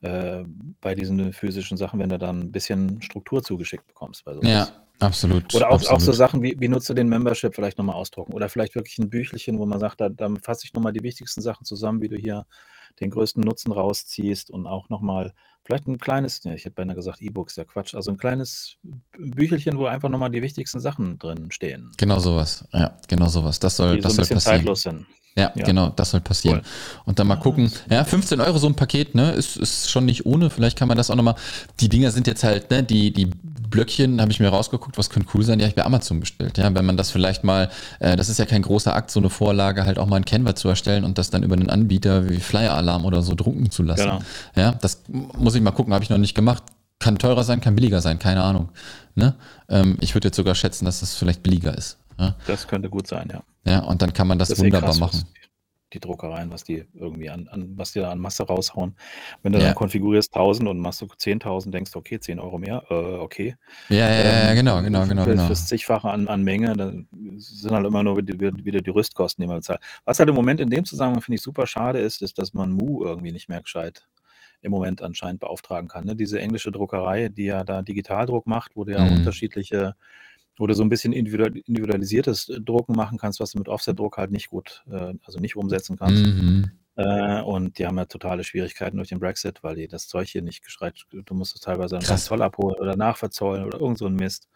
äh, 0.00 0.44
bei 0.80 0.94
diesen 0.94 1.32
physischen 1.32 1.76
Sachen, 1.76 2.00
wenn 2.00 2.08
du 2.08 2.18
dann 2.18 2.40
ein 2.40 2.52
bisschen 2.52 3.00
Struktur 3.02 3.42
zugeschickt 3.42 3.86
bekommst. 3.86 4.24
Bei 4.24 4.34
Ja, 4.42 4.68
absolut. 4.98 5.54
Oder 5.54 5.70
auch, 5.70 5.86
auch 5.88 6.00
so 6.00 6.12
Sachen 6.12 6.42
wie, 6.42 6.56
wie 6.58 6.68
nutzt 6.68 6.88
du 6.88 6.94
den 6.94 7.08
Membership 7.08 7.54
vielleicht 7.54 7.78
nochmal 7.78 7.96
ausdrucken 7.96 8.32
oder 8.32 8.48
vielleicht 8.48 8.74
wirklich 8.74 8.98
ein 8.98 9.10
Büchelchen, 9.10 9.58
wo 9.58 9.66
man 9.66 9.78
sagt, 9.78 10.00
da, 10.00 10.08
da 10.08 10.28
fasse 10.42 10.64
ich 10.64 10.72
nochmal 10.72 10.92
die 10.92 11.02
wichtigsten 11.02 11.42
Sachen 11.42 11.64
zusammen, 11.64 12.00
wie 12.00 12.08
du 12.08 12.16
hier 12.16 12.46
den 13.00 13.10
größten 13.10 13.42
Nutzen 13.42 13.72
rausziehst 13.72 14.50
und 14.50 14.66
auch 14.66 14.88
nochmal 14.88 15.32
vielleicht 15.64 15.86
ein 15.86 15.98
kleines, 15.98 16.42
ja, 16.44 16.52
ich 16.52 16.64
hätte 16.64 16.74
beinahe 16.74 16.96
gesagt 16.96 17.22
E-Books, 17.22 17.56
ja 17.56 17.64
Quatsch, 17.64 17.94
also 17.94 18.10
ein 18.10 18.18
kleines 18.18 18.76
Büchelchen, 19.18 19.78
wo 19.78 19.86
einfach 19.86 20.08
nochmal 20.08 20.30
die 20.30 20.42
wichtigsten 20.42 20.80
Sachen 20.80 21.18
drin 21.18 21.50
stehen. 21.50 21.90
Genau 21.96 22.18
sowas, 22.18 22.64
ja, 22.72 22.96
genau 23.08 23.28
sowas. 23.28 23.58
Das 23.58 23.76
soll, 23.76 23.96
die 23.96 24.02
das 24.02 24.14
so 24.14 24.22
ein 24.22 24.26
soll 24.26 24.36
passieren. 24.36 24.58
zeitlos 24.58 24.82
sind. 24.82 25.06
Ja, 25.36 25.50
ja, 25.56 25.64
genau, 25.64 25.88
das 25.88 26.10
soll 26.10 26.20
passieren. 26.20 26.58
Cool. 26.58 27.02
Und 27.06 27.18
dann 27.18 27.26
mal 27.26 27.36
gucken. 27.36 27.72
Ja, 27.90 28.04
15 28.04 28.40
Euro 28.40 28.56
so 28.58 28.68
ein 28.68 28.76
Paket, 28.76 29.16
ne, 29.16 29.32
ist, 29.32 29.56
ist 29.56 29.90
schon 29.90 30.04
nicht 30.04 30.26
ohne. 30.26 30.48
Vielleicht 30.48 30.78
kann 30.78 30.86
man 30.86 30.96
das 30.96 31.10
auch 31.10 31.16
nochmal. 31.16 31.34
Die 31.80 31.88
Dinger 31.88 32.12
sind 32.12 32.28
jetzt 32.28 32.44
halt, 32.44 32.70
ne, 32.70 32.84
die, 32.84 33.12
die 33.12 33.30
Blöckchen 33.74 34.20
habe 34.20 34.30
ich 34.30 34.38
mir 34.38 34.48
rausgeguckt, 34.48 34.96
was 34.96 35.10
könnte 35.10 35.28
cool 35.34 35.42
sein. 35.42 35.58
Die 35.58 35.64
habe 35.64 35.70
ich 35.70 35.74
bei 35.74 35.84
Amazon 35.84 36.20
bestellt. 36.20 36.58
Ja, 36.58 36.72
wenn 36.72 36.84
man 36.84 36.96
das 36.96 37.10
vielleicht 37.10 37.42
mal, 37.42 37.70
äh, 37.98 38.14
das 38.14 38.28
ist 38.28 38.38
ja 38.38 38.46
kein 38.46 38.62
großer 38.62 38.94
Akt, 38.94 39.10
so 39.10 39.18
eine 39.18 39.30
Vorlage 39.30 39.84
halt 39.84 39.98
auch 39.98 40.06
mal 40.06 40.16
ein 40.16 40.24
Canva 40.24 40.54
zu 40.54 40.68
erstellen 40.68 41.02
und 41.02 41.18
das 41.18 41.30
dann 41.30 41.42
über 41.42 41.56
einen 41.56 41.70
Anbieter 41.70 42.30
wie 42.30 42.38
Flyer 42.38 42.74
Alarm 42.74 43.04
oder 43.04 43.22
so 43.22 43.34
drucken 43.34 43.72
zu 43.72 43.82
lassen. 43.82 44.04
Genau. 44.04 44.18
Ja, 44.54 44.72
das 44.72 45.02
muss 45.08 45.56
ich 45.56 45.60
mal 45.60 45.72
gucken, 45.72 45.92
habe 45.92 46.04
ich 46.04 46.10
noch 46.10 46.18
nicht 46.18 46.34
gemacht. 46.34 46.62
Kann 47.00 47.18
teurer 47.18 47.42
sein, 47.42 47.60
kann 47.60 47.74
billiger 47.74 48.00
sein, 48.00 48.20
keine 48.20 48.42
Ahnung. 48.44 48.68
Ne? 49.16 49.34
Ähm, 49.68 49.96
ich 50.00 50.14
würde 50.14 50.28
jetzt 50.28 50.36
sogar 50.36 50.54
schätzen, 50.54 50.84
dass 50.84 51.00
das 51.00 51.16
vielleicht 51.16 51.42
billiger 51.42 51.76
ist. 51.76 51.98
Ja? 52.18 52.36
Das 52.46 52.68
könnte 52.68 52.88
gut 52.88 53.08
sein, 53.08 53.28
ja. 53.32 53.42
Ja, 53.66 53.80
und 53.80 54.02
dann 54.02 54.12
kann 54.12 54.28
man 54.28 54.38
das, 54.38 54.50
das 54.50 54.60
eh 54.60 54.62
wunderbar 54.62 54.90
krass, 54.90 55.00
machen. 55.00 55.24
Die 55.94 56.00
Druckereien, 56.00 56.50
was 56.50 56.64
die 56.64 56.84
irgendwie 56.92 57.30
an, 57.30 57.46
an, 57.48 57.72
was 57.76 57.92
die 57.92 58.00
da 58.00 58.10
an 58.10 58.18
Masse 58.18 58.42
raushauen. 58.42 58.96
Wenn 59.42 59.52
du 59.52 59.60
ja. 59.60 59.66
dann 59.66 59.74
konfigurierst 59.76 60.34
1000 60.34 60.68
und 60.68 60.80
machst 60.80 61.00
du 61.00 61.06
10.000, 61.06 61.70
denkst 61.70 61.92
du, 61.92 62.00
okay, 62.00 62.18
10 62.18 62.40
Euro 62.40 62.58
mehr, 62.58 62.82
äh, 62.90 62.94
okay. 62.94 63.56
Ja, 63.88 63.96
ja, 63.96 64.06
ähm, 64.10 64.46
ja, 64.48 64.54
genau, 64.54 64.82
genau, 64.82 65.06
genau. 65.06 65.24
Für, 65.24 65.30
genau. 65.30 65.54
Zigfache 65.54 66.10
an, 66.10 66.26
an 66.26 66.42
Menge, 66.42 66.76
dann 66.76 67.06
sind 67.36 67.70
halt 67.70 67.86
immer 67.86 68.02
nur 68.02 68.16
wieder, 68.16 68.52
wieder 68.64 68.80
die 68.80 68.90
Rüstkosten, 68.90 69.42
die 69.42 69.46
man 69.46 69.58
bezahlt. 69.58 69.80
Was 70.04 70.18
halt 70.18 70.28
im 70.28 70.34
Moment 70.34 70.60
in 70.60 70.68
dem 70.68 70.84
Zusammenhang 70.84 71.22
finde 71.22 71.36
ich 71.36 71.42
super 71.42 71.68
schade 71.68 72.00
ist, 72.00 72.22
ist, 72.22 72.38
dass 72.38 72.54
man 72.54 72.72
Mu 72.72 73.04
irgendwie 73.04 73.30
nicht 73.30 73.48
mehr 73.48 73.62
gescheit 73.62 74.08
im 74.62 74.72
Moment 74.72 75.02
anscheinend 75.02 75.40
beauftragen 75.40 75.88
kann. 75.88 76.06
Ne? 76.06 76.16
Diese 76.16 76.40
englische 76.40 76.72
Druckerei, 76.72 77.28
die 77.28 77.44
ja 77.44 77.62
da 77.62 77.82
Digitaldruck 77.82 78.46
macht, 78.46 78.72
wo 78.74 78.84
du 78.84 78.92
ja 78.92 79.04
mhm. 79.04 79.18
unterschiedliche 79.18 79.94
wo 80.56 80.66
du 80.66 80.74
so 80.74 80.82
ein 80.82 80.88
bisschen 80.88 81.12
individualisiertes 81.12 82.48
äh, 82.48 82.60
Drucken 82.60 82.94
machen 82.94 83.18
kannst, 83.18 83.40
was 83.40 83.52
du 83.52 83.58
mit 83.58 83.68
Offset-Druck 83.68 84.16
halt 84.18 84.30
nicht 84.30 84.50
gut, 84.50 84.84
äh, 84.90 85.14
also 85.24 85.40
nicht 85.40 85.56
umsetzen 85.56 85.96
kannst. 85.96 86.24
Mhm. 86.24 86.70
Äh, 86.96 87.42
und 87.42 87.78
die 87.78 87.86
haben 87.86 87.98
ja 87.98 88.04
totale 88.04 88.44
Schwierigkeiten 88.44 88.96
durch 88.96 89.08
den 89.08 89.18
Brexit, 89.18 89.62
weil 89.62 89.74
die 89.74 89.88
das 89.88 90.06
Zeug 90.06 90.28
hier 90.28 90.42
nicht 90.42 90.62
geschreit 90.64 90.94
du 91.10 91.34
musst 91.34 91.56
es 91.56 91.60
teilweise 91.60 91.96
am 91.96 92.02
Zoll 92.02 92.42
abholen 92.42 92.76
oder 92.78 92.96
nachverzollen 92.96 93.64
oder 93.64 93.80
irgend 93.80 93.98
so 93.98 94.06
'n 94.06 94.14
Mist, 94.14 94.48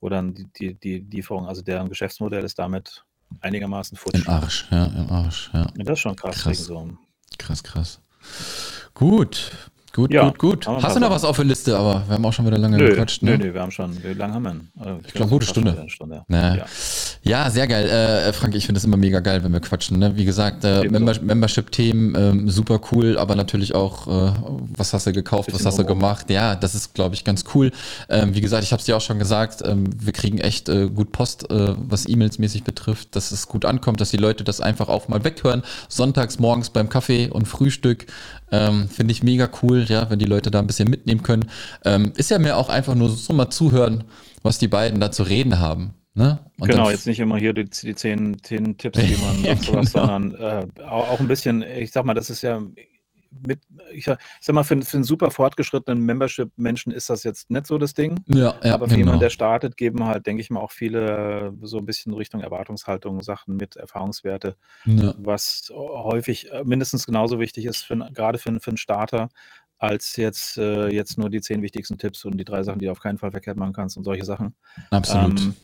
wo 0.00 0.08
dann 0.08 0.34
die 0.34 0.48
die 0.48 0.74
die 0.74 0.98
Lieferung 0.98 1.46
also 1.46 1.62
deren 1.62 1.88
Geschäftsmodell 1.88 2.42
ist 2.44 2.58
damit 2.58 3.04
einigermaßen 3.40 3.96
futsch. 3.96 4.14
Im 4.16 4.28
Arsch, 4.28 4.66
ja, 4.72 4.86
im 4.86 5.08
Arsch, 5.08 5.50
ja. 5.52 5.60
Ja, 5.76 5.84
das 5.84 5.92
ist 5.94 6.00
schon 6.00 6.16
krass 6.16 6.42
Krass. 6.42 6.58
so 6.58 6.88
Krass, 7.38 7.62
krass. 7.62 8.00
Gut, 8.94 9.52
gut, 9.94 10.12
Ja, 10.12 10.28
gut, 10.28 10.38
gut. 10.38 10.66
Hast 10.66 10.96
du 10.96 11.00
noch 11.00 11.10
was 11.10 11.24
auf 11.24 11.36
der 11.36 11.44
Liste? 11.46 11.78
Aber 11.78 12.02
wir 12.06 12.14
haben 12.14 12.24
auch 12.26 12.32
schon 12.32 12.46
wieder 12.46 12.58
lange 12.58 12.76
Nö, 12.76 12.90
gequatscht, 12.90 13.22
nö, 13.22 13.32
ne? 13.32 13.38
nö, 13.46 13.54
wir 13.54 13.60
haben 13.62 13.70
schon 13.70 13.96
wie 14.02 14.12
lange 14.12 14.34
haben 14.34 14.42
wir 14.42 14.50
denn? 14.50 14.68
Äh, 14.84 15.06
Ich 15.06 15.14
glaube, 15.14 15.30
gute 15.30 15.46
Stunde. 15.46 15.84
Stunde. 15.88 16.24
Ja. 16.28 16.56
Ja. 16.56 16.66
Ja, 17.22 17.50
sehr 17.50 17.66
geil. 17.66 17.88
Äh, 17.88 18.32
Frank, 18.34 18.54
ich 18.54 18.66
finde 18.66 18.78
es 18.78 18.84
immer 18.84 18.98
mega 18.98 19.20
geil, 19.20 19.42
wenn 19.42 19.52
wir 19.52 19.60
quatschen. 19.60 19.98
Ne? 19.98 20.14
Wie 20.16 20.24
gesagt, 20.26 20.64
äh. 20.64 20.88
Member 20.88 21.14
Membership-Themen, 21.22 22.14
ähm, 22.16 22.50
super 22.50 22.80
cool, 22.92 23.16
aber 23.16 23.34
natürlich 23.34 23.74
auch, 23.74 24.06
äh, 24.06 24.32
was 24.76 24.92
hast 24.92 25.06
du 25.06 25.12
gekauft, 25.12 25.52
was 25.52 25.64
hast 25.64 25.78
du 25.78 25.84
gemacht? 25.84 26.28
Ja, 26.28 26.54
das 26.54 26.74
ist, 26.74 26.94
glaube 26.94 27.14
ich, 27.14 27.24
ganz 27.24 27.44
cool. 27.54 27.70
Ähm, 28.08 28.34
wie 28.34 28.40
gesagt, 28.40 28.64
ich 28.64 28.72
habe 28.72 28.80
es 28.80 28.86
dir 28.86 28.96
auch 28.96 29.00
schon 29.00 29.18
gesagt, 29.18 29.62
ähm, 29.64 29.84
wir 29.98 30.12
kriegen 30.12 30.38
echt 30.38 30.68
äh, 30.68 30.88
gut 30.88 31.12
Post, 31.12 31.50
äh, 31.50 31.74
was 31.76 32.08
E-Mails 32.08 32.38
mäßig 32.38 32.64
betrifft, 32.64 33.16
dass 33.16 33.32
es 33.32 33.48
gut 33.48 33.64
ankommt, 33.64 34.00
dass 34.00 34.10
die 34.10 34.16
Leute 34.18 34.44
das 34.44 34.60
einfach 34.60 34.88
auch 34.88 35.08
mal 35.08 35.24
weghören. 35.24 35.62
Sonntags 35.88 36.38
morgens 36.38 36.70
beim 36.70 36.88
Kaffee 36.88 37.28
und 37.30 37.46
Frühstück. 37.46 38.06
Ähm, 38.52 38.88
finde 38.88 39.12
ich 39.12 39.22
mega 39.22 39.48
cool, 39.62 39.83
ja, 39.88 40.08
wenn 40.10 40.18
die 40.18 40.24
Leute 40.24 40.50
da 40.50 40.58
ein 40.60 40.66
bisschen 40.66 40.88
mitnehmen 40.90 41.22
können. 41.22 41.50
Ähm, 41.84 42.12
ist 42.16 42.30
ja 42.30 42.38
mir 42.38 42.56
auch 42.56 42.68
einfach 42.68 42.94
nur 42.94 43.08
so 43.10 43.32
mal 43.32 43.50
zuhören, 43.50 44.04
was 44.42 44.58
die 44.58 44.68
beiden 44.68 45.00
da 45.00 45.10
zu 45.10 45.22
reden 45.22 45.58
haben. 45.58 45.94
Ne? 46.14 46.38
Genau, 46.58 46.90
jetzt 46.90 47.06
nicht 47.08 47.18
immer 47.18 47.38
hier 47.38 47.52
die, 47.52 47.64
die 47.64 47.94
zehn, 47.94 48.40
zehn 48.42 48.76
Tipps, 48.78 48.98
die 49.00 49.16
man 49.16 49.42
Ja, 49.44 49.56
was, 49.58 49.66
genau. 49.66 49.82
sondern 50.06 50.34
äh, 50.34 50.66
auch, 50.84 51.08
auch 51.10 51.20
ein 51.20 51.26
bisschen, 51.28 51.62
ich 51.62 51.90
sag 51.90 52.04
mal, 52.04 52.14
das 52.14 52.30
ist 52.30 52.42
ja 52.42 52.62
mit, 53.44 53.58
ich, 53.92 54.04
sag- 54.04 54.20
mal, 54.54 54.62
für, 54.62 54.80
für 54.82 54.96
einen 54.96 55.02
super 55.02 55.32
fortgeschrittenen 55.32 56.04
Membership-Menschen 56.04 56.92
ist 56.92 57.10
das 57.10 57.24
jetzt 57.24 57.50
nicht 57.50 57.66
so 57.66 57.78
das 57.78 57.92
Ding. 57.94 58.20
Ja, 58.28 58.54
ja, 58.62 58.74
Aber 58.74 58.84
für 58.86 58.90
genau. 58.90 58.98
jemanden, 58.98 59.20
der 59.22 59.30
startet, 59.30 59.76
geben 59.76 60.04
halt, 60.04 60.26
denke 60.28 60.40
ich 60.40 60.50
mal, 60.50 60.60
auch 60.60 60.70
viele 60.70 61.52
so 61.62 61.78
ein 61.78 61.84
bisschen 61.84 62.14
Richtung 62.14 62.42
Erwartungshaltung 62.42 63.22
Sachen 63.22 63.56
mit 63.56 63.74
Erfahrungswerte, 63.74 64.54
Ja. 64.84 65.14
was 65.18 65.68
häufig 65.74 66.52
äh, 66.52 66.62
mindestens 66.62 67.06
genauso 67.06 67.40
wichtig 67.40 67.64
ist, 67.64 67.78
für, 67.84 67.96
gerade 68.12 68.38
für, 68.38 68.56
für 68.60 68.70
einen 68.70 68.76
Starter, 68.76 69.30
als 69.78 70.16
jetzt, 70.16 70.56
äh, 70.56 70.88
jetzt 70.88 71.18
nur 71.18 71.30
die 71.30 71.40
zehn 71.40 71.62
wichtigsten 71.62 71.98
Tipps 71.98 72.24
und 72.24 72.38
die 72.38 72.44
drei 72.44 72.62
Sachen, 72.62 72.78
die 72.78 72.86
du 72.86 72.92
auf 72.92 73.00
keinen 73.00 73.18
Fall 73.18 73.30
verkehrt 73.30 73.56
machen 73.56 73.72
kannst 73.72 73.96
und 73.96 74.04
solche 74.04 74.24
Sachen. 74.24 74.54
Absolut. 74.90 75.40
Ähm, 75.40 75.54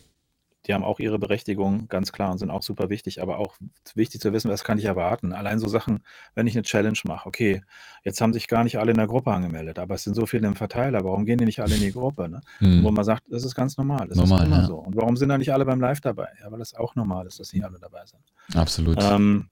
die 0.67 0.75
haben 0.75 0.85
auch 0.85 1.01
ihre 1.01 1.19
Berechtigung, 1.19 1.89
ganz 1.89 2.13
klar, 2.13 2.31
und 2.31 2.39
sind 2.39 2.51
auch 2.51 2.63
super 2.63 2.91
wichtig, 2.91 3.23
aber 3.23 3.39
auch 3.39 3.57
wichtig 3.95 4.21
zu 4.21 4.33
wissen, 4.33 4.51
was 4.51 4.63
kann 4.63 4.79
ich 4.79 4.85
erwarten. 4.85 5.33
Allein 5.33 5.59
so 5.59 5.69
Sachen, 5.69 6.05
wenn 6.35 6.47
ich 6.47 6.55
eine 6.55 6.63
Challenge 6.63 6.99
mache, 7.05 7.27
okay, 7.27 7.63
jetzt 8.05 8.21
haben 8.21 8.35
sich 8.35 8.47
gar 8.47 8.63
nicht 8.63 8.79
alle 8.79 8.91
in 8.91 8.99
der 8.99 9.07
Gruppe 9.07 9.33
angemeldet, 9.33 9.79
aber 9.79 9.95
es 9.95 10.05
sind 10.05 10.15
so 10.15 10.27
viele 10.27 10.47
im 10.47 10.55
Verteiler, 10.55 11.03
warum 11.03 11.25
gehen 11.25 11.39
die 11.39 11.47
nicht 11.47 11.61
alle 11.61 11.75
in 11.75 11.81
die 11.81 11.93
Gruppe? 11.93 12.29
Ne? 12.29 12.41
Hm. 12.59 12.85
Wo 12.85 12.91
man 12.91 13.05
sagt, 13.05 13.25
das 13.31 13.45
ist 13.45 13.55
ganz 13.55 13.79
normal, 13.79 14.07
das 14.09 14.19
Normal, 14.19 14.43
ist 14.43 14.47
immer 14.47 14.61
ja. 14.61 14.67
so. 14.67 14.77
Und 14.77 14.97
warum 14.97 15.17
sind 15.17 15.31
da 15.31 15.39
nicht 15.39 15.53
alle 15.53 15.65
beim 15.65 15.81
Live 15.81 16.01
dabei? 16.03 16.29
Ja, 16.41 16.53
weil 16.53 16.59
das 16.59 16.75
auch 16.75 16.95
normal 16.95 17.27
ist, 17.27 17.41
dass 17.41 17.53
nicht 17.53 17.65
alle 17.65 17.79
dabei 17.79 18.05
sind. 18.05 18.23
Absolut. 18.55 18.99
Ähm, 19.03 19.50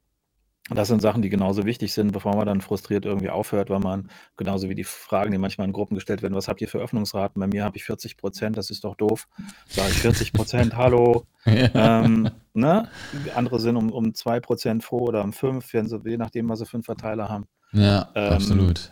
das 0.71 0.89
sind 0.89 1.01
Sachen, 1.01 1.23
die 1.23 1.29
genauso 1.31 1.64
wichtig 1.64 1.93
sind, 1.93 2.12
bevor 2.12 2.37
man 2.37 2.47
dann 2.47 2.61
frustriert 2.61 3.05
irgendwie 3.07 3.31
aufhört, 3.31 3.71
weil 3.71 3.79
man, 3.81 4.11
genauso 4.37 4.69
wie 4.69 4.75
die 4.75 4.85
Fragen, 4.85 5.33
die 5.33 5.39
manchmal 5.39 5.66
in 5.66 5.73
Gruppen 5.73 5.95
gestellt 5.95 6.23
werden, 6.23 6.35
was 6.35 6.49
habt 6.49 6.61
ihr 6.61 6.69
für 6.69 6.79
Öffnungsraten? 6.79 7.41
Bei 7.41 7.47
mir 7.47 7.64
habe 7.64 7.77
ich 7.77 7.85
40 7.85 8.16
Prozent, 8.16 8.57
das 8.57 8.71
ist 8.71 8.85
doch 8.85 8.95
doof. 8.95 9.29
Sage 9.69 9.91
ich 9.91 9.99
40 9.99 10.33
Prozent, 10.33 10.77
hallo. 10.77 11.25
ähm, 11.47 12.31
ne? 12.53 12.89
Andere 13.35 13.61
sind 13.61 13.77
um, 13.77 13.91
um 13.91 14.14
2 14.14 14.41
Prozent 14.41 14.85
froh 14.85 15.07
oder 15.07 15.25
um 15.25 15.33
5, 15.33 15.73
wenn 15.73 15.89
sie, 15.89 16.01
je 16.05 16.16
nachdem, 16.19 16.49
was 16.49 16.59
sie 16.59 16.66
für 16.66 16.75
einen 16.75 16.85
Verteiler 16.85 17.29
haben. 17.29 17.47
ja, 17.73 18.09
ähm, 18.14 18.33
absolut. 18.35 18.91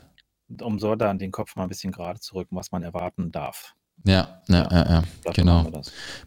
Um 0.63 0.79
so 0.79 0.95
dann 0.95 1.19
den 1.19 1.33
Kopf 1.33 1.57
mal 1.57 1.65
ein 1.65 1.69
bisschen 1.69 1.93
gerade 1.93 2.21
zu 2.21 2.37
rücken, 2.37 2.57
was 2.57 2.71
man 2.73 2.83
erwarten 2.83 3.33
darf. 3.33 3.75
Ja, 4.05 4.41
ja, 4.49 4.57
Ja. 4.57 4.69
ja, 4.71 5.03
ja. 5.25 5.33
Genau. 5.33 5.67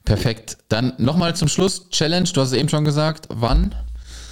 Perfekt. 0.03 0.57
Dann 0.67 0.93
nochmal 0.97 1.35
zum 1.35 1.47
Schluss. 1.47 1.89
Challenge, 1.89 2.27
du 2.33 2.41
hast 2.41 2.49
es 2.51 2.57
eben 2.57 2.67
schon 2.67 2.83
gesagt. 2.83 3.27
Wann? 3.29 3.73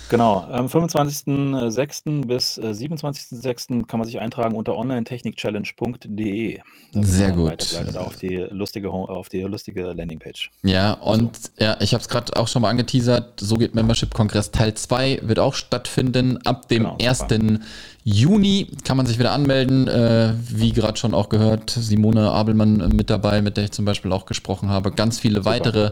Genau, 0.09 0.45
am 0.49 0.67
25.06. 0.67 2.25
bis 2.25 2.57
äh, 2.57 2.67
27.06. 2.67 3.85
kann 3.85 3.99
man 3.99 4.07
sich 4.07 4.19
eintragen 4.19 4.55
unter 4.55 4.75
onlinetechnikchallenge.de. 4.77 6.59
Sehr 6.93 7.31
gut. 7.31 7.75
Auf 7.97 8.15
die 8.15 8.37
lustige, 8.49 8.89
auf 8.89 9.29
die 9.29 9.41
lustige 9.41 9.91
Landingpage. 9.93 10.51
Ja, 10.63 10.93
und 10.93 11.51
ja, 11.59 11.77
ich 11.81 11.93
habe 11.93 12.01
es 12.01 12.09
gerade 12.09 12.35
auch 12.37 12.47
schon 12.47 12.61
mal 12.61 12.69
angeteasert. 12.69 13.39
So 13.39 13.55
geht 13.55 13.75
Membership-Kongress 13.75 14.51
Teil 14.51 14.73
2 14.73 15.21
wird 15.23 15.39
auch 15.39 15.53
stattfinden. 15.53 16.37
Ab 16.45 16.67
dem 16.69 16.83
Genau, 16.83 16.97
super. 16.99 17.35
1. 17.35 17.59
Juni 18.03 18.67
kann 18.85 18.95
man 18.95 19.05
sich 19.05 19.19
wieder 19.19 19.31
anmelden. 19.31 19.87
Äh, 19.87 20.33
wie 20.49 20.71
gerade 20.71 20.97
schon 20.97 21.13
auch 21.13 21.27
gehört, 21.27 21.71
Simone 21.71 22.31
Abelmann 22.31 22.79
äh, 22.79 22.87
mit 22.87 23.09
dabei, 23.09 23.41
mit 23.41 23.57
der 23.57 23.65
ich 23.65 23.71
zum 23.71 23.83
Beispiel 23.83 24.13
auch 24.13 24.25
gesprochen 24.25 24.69
habe. 24.69 24.91
Ganz 24.91 25.19
viele 25.19 25.43
weitere 25.43 25.91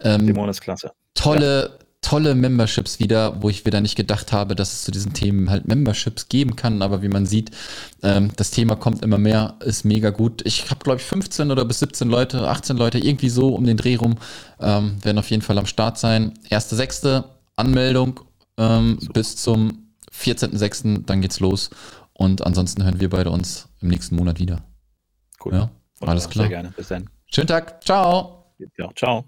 ähm, 0.00 0.26
Simone 0.26 0.50
ist 0.50 0.60
klasse. 0.60 0.92
tolle, 1.14 1.78
tolle 2.06 2.36
Memberships 2.36 3.00
wieder, 3.00 3.42
wo 3.42 3.50
ich 3.50 3.66
wieder 3.66 3.80
nicht 3.80 3.96
gedacht 3.96 4.30
habe, 4.30 4.54
dass 4.54 4.72
es 4.72 4.84
zu 4.84 4.92
diesen 4.92 5.12
Themen 5.12 5.50
halt 5.50 5.66
Memberships 5.66 6.28
geben 6.28 6.54
kann. 6.54 6.80
Aber 6.80 7.02
wie 7.02 7.08
man 7.08 7.26
sieht, 7.26 7.50
ähm, 8.04 8.30
das 8.36 8.52
Thema 8.52 8.76
kommt 8.76 9.02
immer 9.02 9.18
mehr, 9.18 9.56
ist 9.64 9.84
mega 9.84 10.10
gut. 10.10 10.40
Ich 10.46 10.70
habe, 10.70 10.84
glaube 10.84 11.00
ich, 11.00 11.04
15 11.04 11.50
oder 11.50 11.64
bis 11.64 11.80
17 11.80 12.08
Leute, 12.08 12.48
18 12.48 12.76
Leute, 12.76 12.98
irgendwie 12.98 13.28
so 13.28 13.48
um 13.48 13.64
den 13.64 13.76
Dreh 13.76 13.96
rum, 13.96 14.18
ähm, 14.60 15.02
werden 15.02 15.18
auf 15.18 15.30
jeden 15.30 15.42
Fall 15.42 15.58
am 15.58 15.66
Start 15.66 15.98
sein. 15.98 16.34
1.6. 16.48 17.24
Anmeldung 17.56 18.20
ähm, 18.56 18.98
bis 19.12 19.34
zum 19.34 19.88
14.6. 20.12 21.06
Dann 21.06 21.20
geht's 21.20 21.40
los. 21.40 21.70
Und 22.12 22.46
ansonsten 22.46 22.84
hören 22.84 23.00
wir 23.00 23.10
beide 23.10 23.32
uns 23.32 23.68
im 23.80 23.88
nächsten 23.88 24.14
Monat 24.14 24.38
wieder. 24.38 24.62
Cool. 25.44 25.54
Ja, 25.54 25.70
alles 26.00 26.24
Sehr 26.24 26.32
klar. 26.32 26.48
gerne. 26.48 26.72
Bis 26.76 26.86
dann. 26.86 27.10
Schönen 27.26 27.48
Tag. 27.48 27.82
Ciao. 27.82 28.52
Ja, 28.78 28.88
ciao. 28.94 29.24